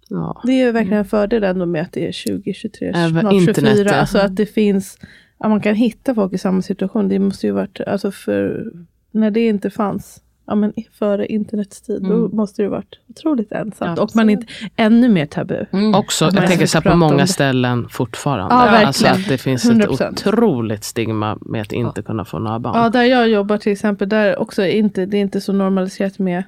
Ja. 0.09 0.43
Det 0.45 0.53
är 0.53 0.67
ju 0.67 0.73
verkligen 0.73 0.99
en 0.99 1.05
fördel 1.05 1.45
ändå 1.45 1.67
med 1.67 1.83
att 1.83 1.93
det 1.93 2.09
är 2.09 2.37
2023, 2.37 2.89
Även 2.89 3.21
snart 3.21 3.33
internet, 3.33 3.77
24. 3.77 3.91
ja. 3.91 3.97
Alltså 3.97 4.19
att 4.19 4.37
det 4.37 4.47
finns, 4.47 4.99
att 5.39 5.51
man 5.51 5.61
kan 5.61 5.75
hitta 5.75 6.15
folk 6.15 6.33
i 6.33 6.39
samma 6.39 6.63
situation. 6.63 7.09
Det 7.09 7.19
måste 7.19 7.47
ju 7.47 7.53
varit, 7.53 7.81
alltså 7.81 8.11
för 8.11 8.73
när 9.11 9.31
det 9.31 9.47
inte 9.47 9.71
fanns, 9.71 10.23
ja 10.47 10.55
men 10.55 10.73
före 10.93 11.27
internets 11.27 11.81
tid, 11.83 12.03
då 12.03 12.29
måste 12.29 12.63
det 12.63 12.69
varit 12.69 12.99
otroligt 13.09 13.53
ensamt. 13.53 13.99
Och 13.99 14.17
man 14.17 14.31
inte, 14.31 14.47
ännu 14.77 15.09
mer 15.09 15.27
tabu. 15.27 15.65
Också, 15.95 16.25
Att 16.25 16.35
man 16.35 16.43
jag 16.43 16.51
tänker 16.51 16.67
så 16.67 16.81
på 16.81 16.97
många 16.97 17.17
det. 17.17 17.27
ställen 17.27 17.89
fortfarande. 17.91 18.55
Ja, 18.55 18.61
verkligen. 18.61 18.87
alltså 18.87 19.07
att 19.07 19.29
det 19.29 19.39
finns 19.39 19.65
ett 19.65 19.71
100%. 19.77 20.11
otroligt 20.13 20.85
stigma 20.85 21.39
med 21.41 21.63
att 21.63 21.73
inte 21.73 22.03
kunna 22.03 22.25
få 22.25 22.39
några 22.39 22.59
barn. 22.59 22.77
Ja, 22.77 22.89
där 22.89 23.03
jag 23.03 23.29
jobbar 23.29 23.59
till 23.59 23.73
exempel, 23.73 24.09
där 24.09 24.39
också 24.39 24.63
är 24.63 24.69
inte, 24.71 25.07
det 25.07 25.17
är 25.17 25.21
inte 25.21 25.41
så 25.41 25.53
normaliserat 25.53 26.19
med 26.19 26.43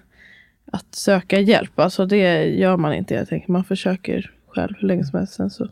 att 0.73 0.95
söka 0.95 1.41
hjälp. 1.41 1.79
Alltså 1.79 2.07
det 2.07 2.45
gör 2.45 2.77
man 2.77 2.95
inte. 2.95 3.15
Jag 3.15 3.29
tänker 3.29 3.53
man 3.53 3.65
försöker 3.65 4.31
själv 4.49 4.75
hur 4.79 4.89
länge 4.89 5.05
som 5.05 5.19
helst. 5.19 5.35
Sen 5.35 5.51
så 5.51 5.69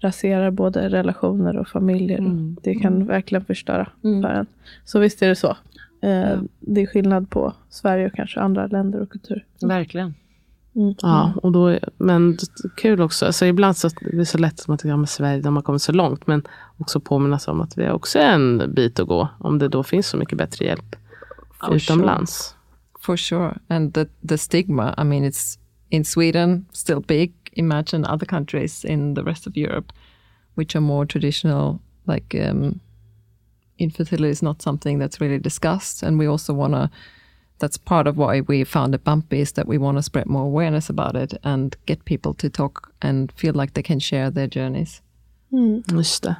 raserar 0.00 0.50
både 0.50 0.88
relationer 0.88 1.56
och 1.56 1.68
familjer. 1.68 2.20
Det 2.62 2.74
kan 2.74 3.06
verkligen 3.06 3.44
förstöra 3.44 3.88
för 4.02 4.28
en. 4.28 4.46
Så 4.84 4.98
visst 4.98 5.22
är 5.22 5.28
det 5.28 5.36
så. 5.36 5.56
Eh, 6.00 6.40
Det 6.60 6.80
är 6.80 6.86
skillnad 6.86 7.30
på 7.30 7.52
Sverige 7.70 8.06
och 8.06 8.12
kanske 8.12 8.40
andra 8.40 8.66
länder 8.66 9.00
och 9.00 9.10
kultur. 9.10 9.46
Verkligen. 9.62 10.14
Ja, 11.02 11.32
och 11.42 11.52
då, 11.52 11.78
men 11.96 12.38
kul 12.76 13.00
också. 13.00 13.26
Alltså 13.26 13.46
ibland 13.46 13.76
så 13.76 13.88
det 13.88 14.20
är 14.20 14.24
så 14.24 14.38
lätt 14.38 14.58
som 14.58 14.74
att 14.74 14.84
ja, 14.84 15.06
Sverige, 15.06 15.40
de 15.40 15.56
har 15.56 15.62
kommit 15.62 15.82
så 15.82 15.92
långt. 15.92 16.26
Men 16.26 16.42
också 16.76 17.00
påminnas 17.00 17.48
om 17.48 17.60
att 17.60 17.78
vi 17.78 17.84
har 17.84 17.92
också 17.92 18.18
en 18.18 18.74
bit 18.74 19.00
att 19.00 19.08
gå. 19.08 19.28
Om 19.38 19.58
det 19.58 19.68
då 19.68 19.82
finns 19.82 20.06
så 20.06 20.16
mycket 20.16 20.38
bättre 20.38 20.64
hjälp 20.64 20.96
Oh, 21.62 21.76
utomlands. 21.76 22.54
For 23.00 23.16
sure. 23.16 23.58
And 23.68 23.94
the, 23.94 24.06
the 24.28 24.38
stigma, 24.38 24.94
I 24.98 25.04
mean, 25.04 25.24
it's 25.24 25.58
in 25.88 26.04
Sweden 26.04 26.66
still 26.72 27.00
big. 27.00 27.32
Imagine 27.52 28.04
other 28.14 28.26
countries 28.26 28.84
in 28.84 29.14
the 29.14 29.22
rest 29.22 29.46
of 29.46 29.56
Europe, 29.56 29.92
which 30.54 30.76
are 30.76 30.80
more 30.80 31.06
traditional, 31.06 31.78
like 32.04 32.50
um, 32.50 32.80
infertility 33.78 34.30
is 34.30 34.42
not 34.42 34.62
something 34.62 35.00
that's 35.00 35.20
really 35.20 35.38
discussed. 35.38 36.02
And 36.02 36.18
we 36.18 36.26
also 36.28 36.52
want 36.52 36.74
to, 36.74 36.90
that's 37.58 37.78
part 37.78 38.06
of 38.06 38.16
why 38.16 38.40
we 38.40 38.64
founded 38.64 39.04
Bumpy, 39.04 39.40
is 39.40 39.52
that 39.52 39.66
we 39.68 39.78
want 39.78 39.98
to 39.98 40.02
spread 40.02 40.26
more 40.26 40.44
awareness 40.44 40.90
about 40.90 41.16
it 41.16 41.34
and 41.42 41.76
get 41.86 42.04
people 42.04 42.34
to 42.34 42.48
talk 42.50 42.92
and 43.00 43.32
feel 43.32 43.54
like 43.54 43.72
they 43.72 43.82
can 43.82 44.00
share 44.00 44.30
their 44.30 44.48
journeys. 44.48 45.02
Just 45.92 46.22
det. 46.22 46.36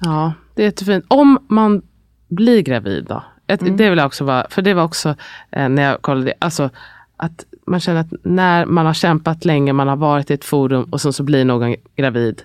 Ja, 0.00 0.32
det 0.54 0.62
är 0.62 0.66
jättefint. 0.66 1.04
Om 1.08 1.38
man 1.48 1.82
blir 2.28 2.62
gravid 2.62 3.04
då? 3.04 3.24
Ett, 3.46 3.60
Det 3.60 3.90
vill 3.90 3.98
jag 3.98 4.06
också 4.06 4.24
vara, 4.24 4.46
för 4.50 4.62
det 4.62 4.74
var 4.74 4.84
också 4.84 5.14
eh, 5.50 5.68
när 5.68 5.82
jag 5.82 6.02
kollade, 6.02 6.34
alltså 6.38 6.70
att 7.16 7.44
man 7.66 7.80
känner 7.80 8.00
att 8.00 8.12
när 8.22 8.66
man 8.66 8.86
har 8.86 8.94
kämpat 8.94 9.44
länge, 9.44 9.72
man 9.72 9.88
har 9.88 9.96
varit 9.96 10.30
i 10.30 10.34
ett 10.34 10.44
forum 10.44 10.84
och 10.84 11.00
sen 11.00 11.12
så 11.12 11.22
blir 11.22 11.44
någon 11.44 11.76
gravid. 11.96 12.42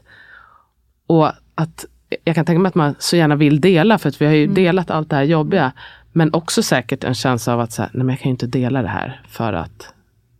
Och 1.07 1.31
att 1.55 1.85
jag 2.23 2.35
kan 2.35 2.45
tänka 2.45 2.59
mig 2.59 2.69
att 2.69 2.75
man 2.75 2.95
så 2.99 3.15
gärna 3.15 3.35
vill 3.35 3.61
dela, 3.61 3.97
för 3.97 4.09
att 4.09 4.21
vi 4.21 4.25
har 4.25 4.33
ju 4.33 4.47
delat 4.47 4.91
allt 4.91 5.09
det 5.09 5.15
här 5.15 5.23
jobbiga. 5.23 5.71
Men 6.11 6.33
också 6.33 6.63
säkert 6.63 7.03
en 7.03 7.13
känsla 7.13 7.53
av 7.53 7.59
att 7.59 7.71
så 7.71 7.81
här, 7.81 7.91
nej 7.93 8.03
men 8.03 8.09
jag 8.09 8.19
kan 8.19 8.29
ju 8.29 8.31
inte 8.31 8.47
dela 8.47 8.81
det 8.81 8.87
här 8.87 9.21
för 9.27 9.53
att 9.53 9.93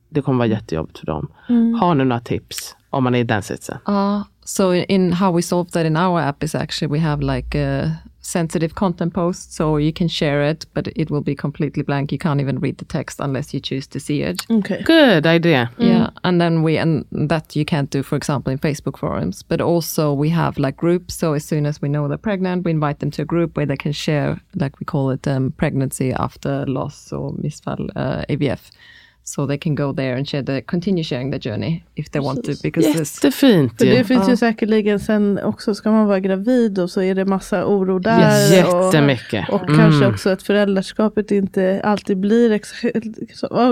det 0.09 0.21
kommer 0.21 0.38
vara 0.38 0.47
jättejobbigt 0.47 0.99
för 0.99 1.05
dem. 1.05 1.28
Har 1.80 1.95
ni 1.95 2.05
några 2.05 2.19
tips 2.19 2.76
om 2.89 3.03
man 3.03 3.15
är 3.15 3.19
i 3.19 3.23
den 3.23 3.43
sitsen? 3.43 3.78
Uh, 3.89 4.21
so 4.43 4.73
in, 4.73 4.84
in 4.84 5.13
how 5.13 5.36
we 5.36 5.41
solve 5.41 5.69
that 5.69 5.86
in 5.86 5.97
our 5.97 6.21
app 6.21 6.43
is 6.43 6.55
actually 6.55 6.99
we 6.99 7.07
have 7.07 7.36
like 7.36 7.59
a 7.59 7.91
sensitive 8.26 8.73
content 8.76 9.13
post, 9.13 9.53
so 9.53 9.78
you 9.78 9.93
can 9.93 10.07
share 10.07 10.41
it, 10.41 10.65
but 10.73 10.88
it 10.95 11.11
will 11.11 11.21
be 11.21 11.36
completely 11.36 11.84
blank. 11.84 12.11
You 12.11 12.17
can't 12.17 12.41
even 12.41 12.59
read 12.59 12.78
the 12.80 12.86
text 12.86 13.19
unless 13.19 13.53
you 13.53 13.59
choose 13.59 13.88
to 13.88 13.99
see 13.99 14.21
it. 14.21 14.45
Okay. 14.49 14.82
Good 14.84 15.26
idea. 15.28 15.71
Yeah, 15.78 16.09
and 16.23 16.41
then 16.41 16.63
we 16.63 16.78
and 16.78 17.05
that 17.11 17.55
you 17.55 17.65
can't 17.65 17.89
do, 17.89 18.03
for 18.03 18.15
example, 18.15 18.51
in 18.51 18.59
Facebook 18.59 18.97
forums. 18.97 19.43
But 19.43 19.61
also 19.61 20.13
we 20.13 20.30
have 20.30 20.57
like 20.57 20.78
groups. 20.78 21.13
So 21.15 21.34
as 21.34 21.45
soon 21.45 21.65
as 21.65 21.82
we 21.82 21.89
know 21.89 22.07
they're 22.07 22.17
pregnant, 22.17 22.65
we 22.65 22.71
invite 22.71 22.99
them 22.99 23.11
to 23.11 23.21
a 23.21 23.26
group 23.26 23.55
where 23.55 23.65
they 23.65 23.78
can 23.78 23.91
share, 23.91 24.39
like 24.55 24.80
we 24.80 24.86
call 24.86 25.11
it, 25.11 25.28
um, 25.28 25.51
pregnancy 25.51 26.11
after 26.13 26.65
loss 26.65 27.13
or 27.13 27.34
misfall 27.38 27.88
uh, 27.95 28.23
AVF. 28.30 28.71
So 29.28 29.47
they 29.47 29.57
can 29.57 29.76
go 29.76 29.93
there 29.93 30.15
and 30.17 30.28
share 30.30 30.43
the 30.43 30.61
continue 30.61 31.03
sharing 31.03 31.32
their 31.32 31.39
journey 31.53 31.84
if 31.95 32.09
they 32.11 32.21
want 32.21 32.43
to, 32.45 32.51
because 32.63 32.93
this 32.93 33.23
Jättefint 33.23 33.78
För 33.78 33.86
ju. 33.86 33.91
det 33.91 34.03
finns 34.03 34.30
ju 34.30 34.38
säkerligen 34.38 34.99
sen 34.99 35.39
också, 35.43 35.76
ska 35.76 35.91
man 35.91 36.05
vara 36.07 36.19
gravid 36.19 36.80
och 36.80 36.89
så 36.89 37.01
är 37.01 37.15
det 37.15 37.26
massa 37.26 37.65
oro 37.65 37.99
där. 37.99 38.53
Jättemycket. 38.53 39.49
Och, 39.49 39.55
och 39.61 39.69
Mm. 39.69 39.78
kanske 39.80 40.07
också 40.07 40.30
att 40.30 40.43
föräldraskapet 40.43 41.32
inte 41.32 41.82
alltid 41.84 42.17
blir 42.17 42.51
exakt. 42.51 42.84
Just 42.84 43.32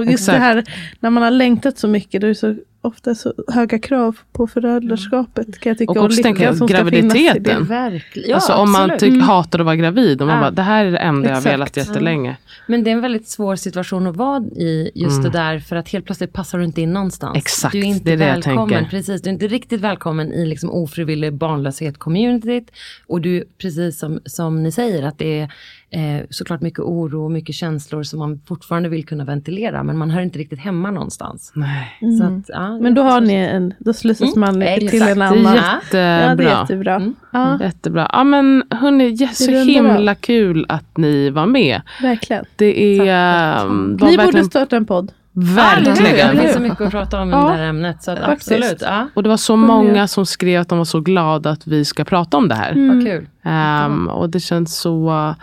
Exakt. 0.09 0.27
det 0.27 0.39
här 0.39 0.63
när 0.99 1.09
man 1.09 1.23
har 1.23 1.31
längtat 1.31 1.77
så 1.77 1.87
mycket, 1.87 2.21
då 2.21 2.27
är 2.27 2.29
det 2.29 2.35
så 2.35 2.55
ofta 2.83 3.15
så 3.15 3.33
höga 3.47 3.79
krav 3.79 4.17
på 4.31 4.47
föräldraskapet. 4.47 5.59
Kan 5.59 5.69
jag 5.69 5.77
tycka, 5.77 5.91
Och 5.91 5.97
också 6.05 6.23
tänka 6.23 6.51
graviditeten. 6.67 7.67
Ja, 8.13 8.35
alltså 8.35 8.53
om 8.53 8.71
man 8.71 8.97
tyck, 8.99 9.21
hatar 9.23 9.59
att 9.59 9.65
vara 9.65 9.75
gravid 9.75 10.21
och 10.21 10.27
man 10.27 10.35
Ja. 10.35 10.41
bara, 10.41 10.51
det 10.51 10.61
här 10.61 10.85
är 10.85 10.91
det 10.91 10.97
enda 10.97 11.27
jag 11.29 11.35
har 11.35 11.39
Exakt. 11.39 11.53
velat 11.53 11.77
jättelänge. 11.77 12.37
Men 12.67 12.83
det 12.83 12.89
är 12.89 12.93
en 12.93 13.01
väldigt 13.01 13.27
svår 13.27 13.55
situation 13.55 14.07
att 14.07 14.15
vara 14.15 14.43
i 14.43 14.91
just 14.95 15.23
det 15.23 15.29
där 15.29 15.59
för 15.59 15.75
att 15.75 15.89
helt 15.89 16.05
plötsligt 16.05 16.33
passar 16.33 16.57
du 16.57 16.65
inte 16.65 16.81
in 16.81 16.93
någonstans. 16.93 17.29
Mm. 17.31 17.37
Exakt, 17.37 17.71
du 17.71 17.79
är 17.79 17.83
inte 17.83 18.03
det 18.05 18.11
är 18.11 18.17
det 18.17 18.25
jag 18.25 18.33
välkommen. 18.33 18.69
tänker. 18.69 18.89
Precis, 18.89 19.21
du 19.21 19.29
är 19.29 19.33
inte 19.33 19.47
riktigt 19.47 19.81
välkommen 19.81 20.33
i 20.33 20.45
liksom 20.45 20.69
ofrivillig 20.71 21.33
barnlöshet-communityt. 21.33 22.67
Och 23.07 23.21
du, 23.21 23.43
precis 23.61 23.99
som, 23.99 24.19
som 24.25 24.63
ni 24.63 24.71
säger, 24.71 25.03
att 25.03 25.17
det 25.17 25.39
är 25.39 25.53
eh, 25.93 26.25
såklart 26.29 26.61
mycket 26.61 26.79
oro 26.79 27.23
och 27.23 27.31
mycket 27.31 27.55
känslor 27.55 28.03
som 28.03 28.19
man 28.19 28.41
fortfarande 28.47 28.89
vill 28.89 29.05
kunna 29.05 29.23
ventilera. 29.25 29.83
Men 29.83 29.97
man 29.97 30.09
hör 30.09 30.21
inte 30.21 30.39
riktigt 30.39 30.59
hemma 30.59 30.91
någonstans. 30.91 31.51
Nej. 31.55 31.97
Så 32.19 32.23
att, 32.25 32.45
ja, 32.47 32.77
Men 32.77 32.93
då 32.93 33.01
har 33.01 33.21
ni 33.21 33.33
en, 33.33 33.73
då 33.79 33.93
slussas 33.93 34.35
man 34.35 34.53
till 34.53 34.63
exakt. 34.63 34.93
en 35.11 35.19
Det 35.19 35.25
annan. 35.25 35.55
jättebra. 35.55 36.21
Ja, 36.29 36.35
det 36.35 36.43
är 36.43 36.59
jättebra. 36.59 37.13
Ja, 37.31 37.59
Jättebra. 37.61 38.09
Ja 38.13 38.23
men 38.23 38.63
hörni, 38.69 39.09
jä- 39.09 39.33
så 39.33 39.51
himla 39.51 40.15
kul 40.15 40.65
att 40.69 40.97
ni 40.97 41.29
var 41.29 41.45
med. 41.45 41.81
verkligen. 42.01 42.45
Det 42.55 42.99
är... 42.99 43.65
um, 43.65 43.97
var 43.97 44.07
Ni 44.09 44.17
borde 44.17 44.23
verkligen, 44.23 44.45
starta 44.45 44.75
en 44.77 44.85
podd. 44.85 45.11
verkligen. 45.31 46.35
Det 46.35 46.41
finns 46.41 46.53
så 46.53 46.59
mycket 46.59 46.81
att 46.81 46.91
prata 46.91 47.21
om 47.21 47.29
i 47.29 47.31
Ja, 47.31 47.37
det 47.49 47.51
här 47.55 47.63
ämnet. 47.63 48.03
Så 48.03 48.11
absolut, 48.21 48.81
ja, 48.81 49.07
Och 49.13 49.23
det 49.23 49.29
var 49.29 49.37
så 49.37 49.55
många 49.55 50.07
som 50.07 50.25
skrev 50.25 50.61
att 50.61 50.69
de 50.69 50.77
var 50.77 50.85
så 50.85 50.99
glada 50.99 51.49
att 51.49 51.67
vi 51.67 51.85
ska 51.85 52.03
prata 52.03 52.37
om 52.37 52.47
det 52.47 52.55
här. 52.55 52.73
vad 52.95 53.05
kul. 53.05 53.27
Ehm, 53.43 54.07
och 54.07 54.29
det 54.29 54.39
känns 54.39 54.77
så 54.79 55.35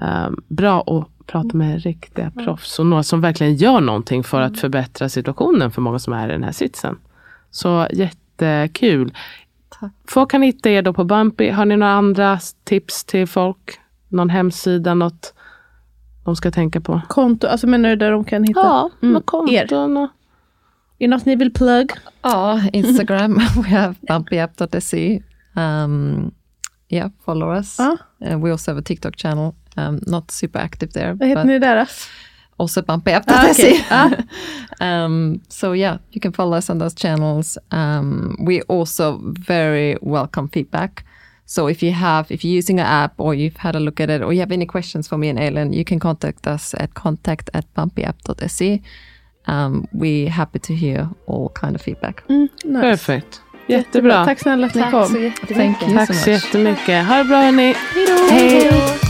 ehm, 0.00 0.36
bra 0.48 0.80
att 0.80 1.26
prata 1.26 1.56
med 1.56 1.82
riktiga 1.82 2.30
proffs 2.30 2.78
och 2.78 2.86
några 2.86 3.02
som 3.02 3.20
verkligen 3.20 3.54
gör 3.56 3.80
någonting 3.80 4.24
för 4.24 4.40
att 4.40 4.58
förbättra 4.58 5.08
situationen 5.08 5.70
för 5.70 5.82
många 5.82 5.98
som 5.98 6.12
är 6.12 6.28
i 6.28 6.32
den 6.32 6.44
här 6.44 6.52
sitsen. 6.52 6.98
Så 7.50 7.86
jättekul. 7.92 9.12
Folk 10.08 10.30
kan 10.30 10.42
hitta 10.42 10.70
er 10.70 10.82
då 10.82 10.92
på 10.92 11.04
Bumpy. 11.04 11.50
Har 11.50 11.64
ni 11.64 11.76
några 11.76 11.92
andra 11.92 12.38
tips 12.64 13.04
till 13.04 13.26
folk? 13.26 13.78
Någon 14.08 14.30
hemsida, 14.30 14.94
något 14.94 15.34
de 16.24 16.36
ska 16.36 16.50
tänka 16.50 16.80
på? 16.80 17.00
Konto, 17.08 17.46
alltså 17.46 17.66
menar 17.66 17.88
du 17.88 17.96
där 17.96 18.10
de 18.10 18.24
kan 18.24 18.44
hitta? 18.44 18.60
Ja, 18.60 18.90
Mm, 19.02 19.12
något 19.14 19.26
konton. 19.26 19.96
och- 19.96 20.08
Är 20.98 21.08
det 21.08 21.08
något 21.08 21.24
ni 21.26 21.36
vill 21.36 21.52
plugg? 21.52 21.90
Oh, 22.22 22.66
Instagram. 22.72 23.34
we 23.56 23.68
have 23.68 23.94
bumpyapp.se. 24.08 25.22
Um, 25.56 26.30
yeah, 26.88 27.10
follow 27.24 27.56
us. 27.56 27.80
Ah. 27.80 27.96
Uh, 28.26 28.44
we 28.44 28.52
also 28.52 28.70
have 28.70 28.80
a 28.80 28.82
TikTok 28.86 29.16
channel. 29.16 29.52
Um, 29.76 30.00
not 30.06 30.30
super 30.30 30.58
active 30.60 30.92
there, 30.92 31.12
Vad 31.12 31.28
heter 31.28 31.44
ni 31.44 31.58
där 31.58 31.76
då? 31.76 31.86
also 32.56 32.82
bumpyapp.se. 32.82 33.34
Ah, 33.36 33.50
okej. 33.50 33.84
Ah. 34.80 35.04
um, 35.04 35.40
so 35.48 35.74
yeah, 35.74 35.98
you 36.10 36.20
can 36.22 36.32
follow 36.32 36.58
us 36.58 36.70
on 36.70 36.78
those 36.78 36.94
channels. 36.96 37.58
Um, 37.70 38.36
we 38.46 38.60
also 38.68 39.20
very 39.46 39.96
welcome 40.02 40.48
feedback. 40.48 41.04
So 41.46 41.70
if 41.70 41.82
you 41.82 41.92
have, 41.92 42.26
if 42.34 42.44
you're 42.44 42.58
using 42.58 42.80
an 42.80 42.86
app 42.86 43.12
or 43.20 43.34
you've 43.34 43.56
had 43.56 43.76
a 43.76 43.80
look 43.80 44.00
at 44.00 44.10
it, 44.10 44.22
or 44.22 44.32
you 44.32 44.40
have 44.40 44.54
any 44.54 44.66
questions 44.66 45.08
for 45.08 45.18
me 45.18 45.30
and 45.30 45.38
Ellen, 45.38 45.72
you 45.72 45.84
can 45.84 45.98
contact 46.00 46.46
us 46.46 46.74
at 46.74 46.94
contact 46.94 47.50
at 47.52 47.64
bumpyapp.se. 47.74 48.82
Um, 49.46 49.86
we're 49.92 50.30
happy 50.30 50.58
to 50.58 50.74
hear 50.74 51.08
all 51.26 51.48
kind 51.60 51.74
of 51.76 51.82
feedback. 51.82 52.22
Nice. 52.28 52.80
Perfekt. 52.80 53.40
Jättebra. 53.68 54.24
Tack 54.24 54.40
snälla 54.40 54.66
att 54.66 54.74
ni 54.74 54.80
Tack 54.82 54.90
kom. 54.90 55.06
så 55.08 55.18
jättemycket. 55.18 55.56
Thank 55.56 55.82
you 55.82 55.94
Tack 55.96 56.06
så 56.06 56.12
much. 56.12 56.28
jättemycket. 56.28 57.06
Ha 57.06 57.16
det 57.16 57.24
bra 57.24 57.36
hörni. 57.42 57.74
Hej 58.30 58.68
då. 58.70 59.09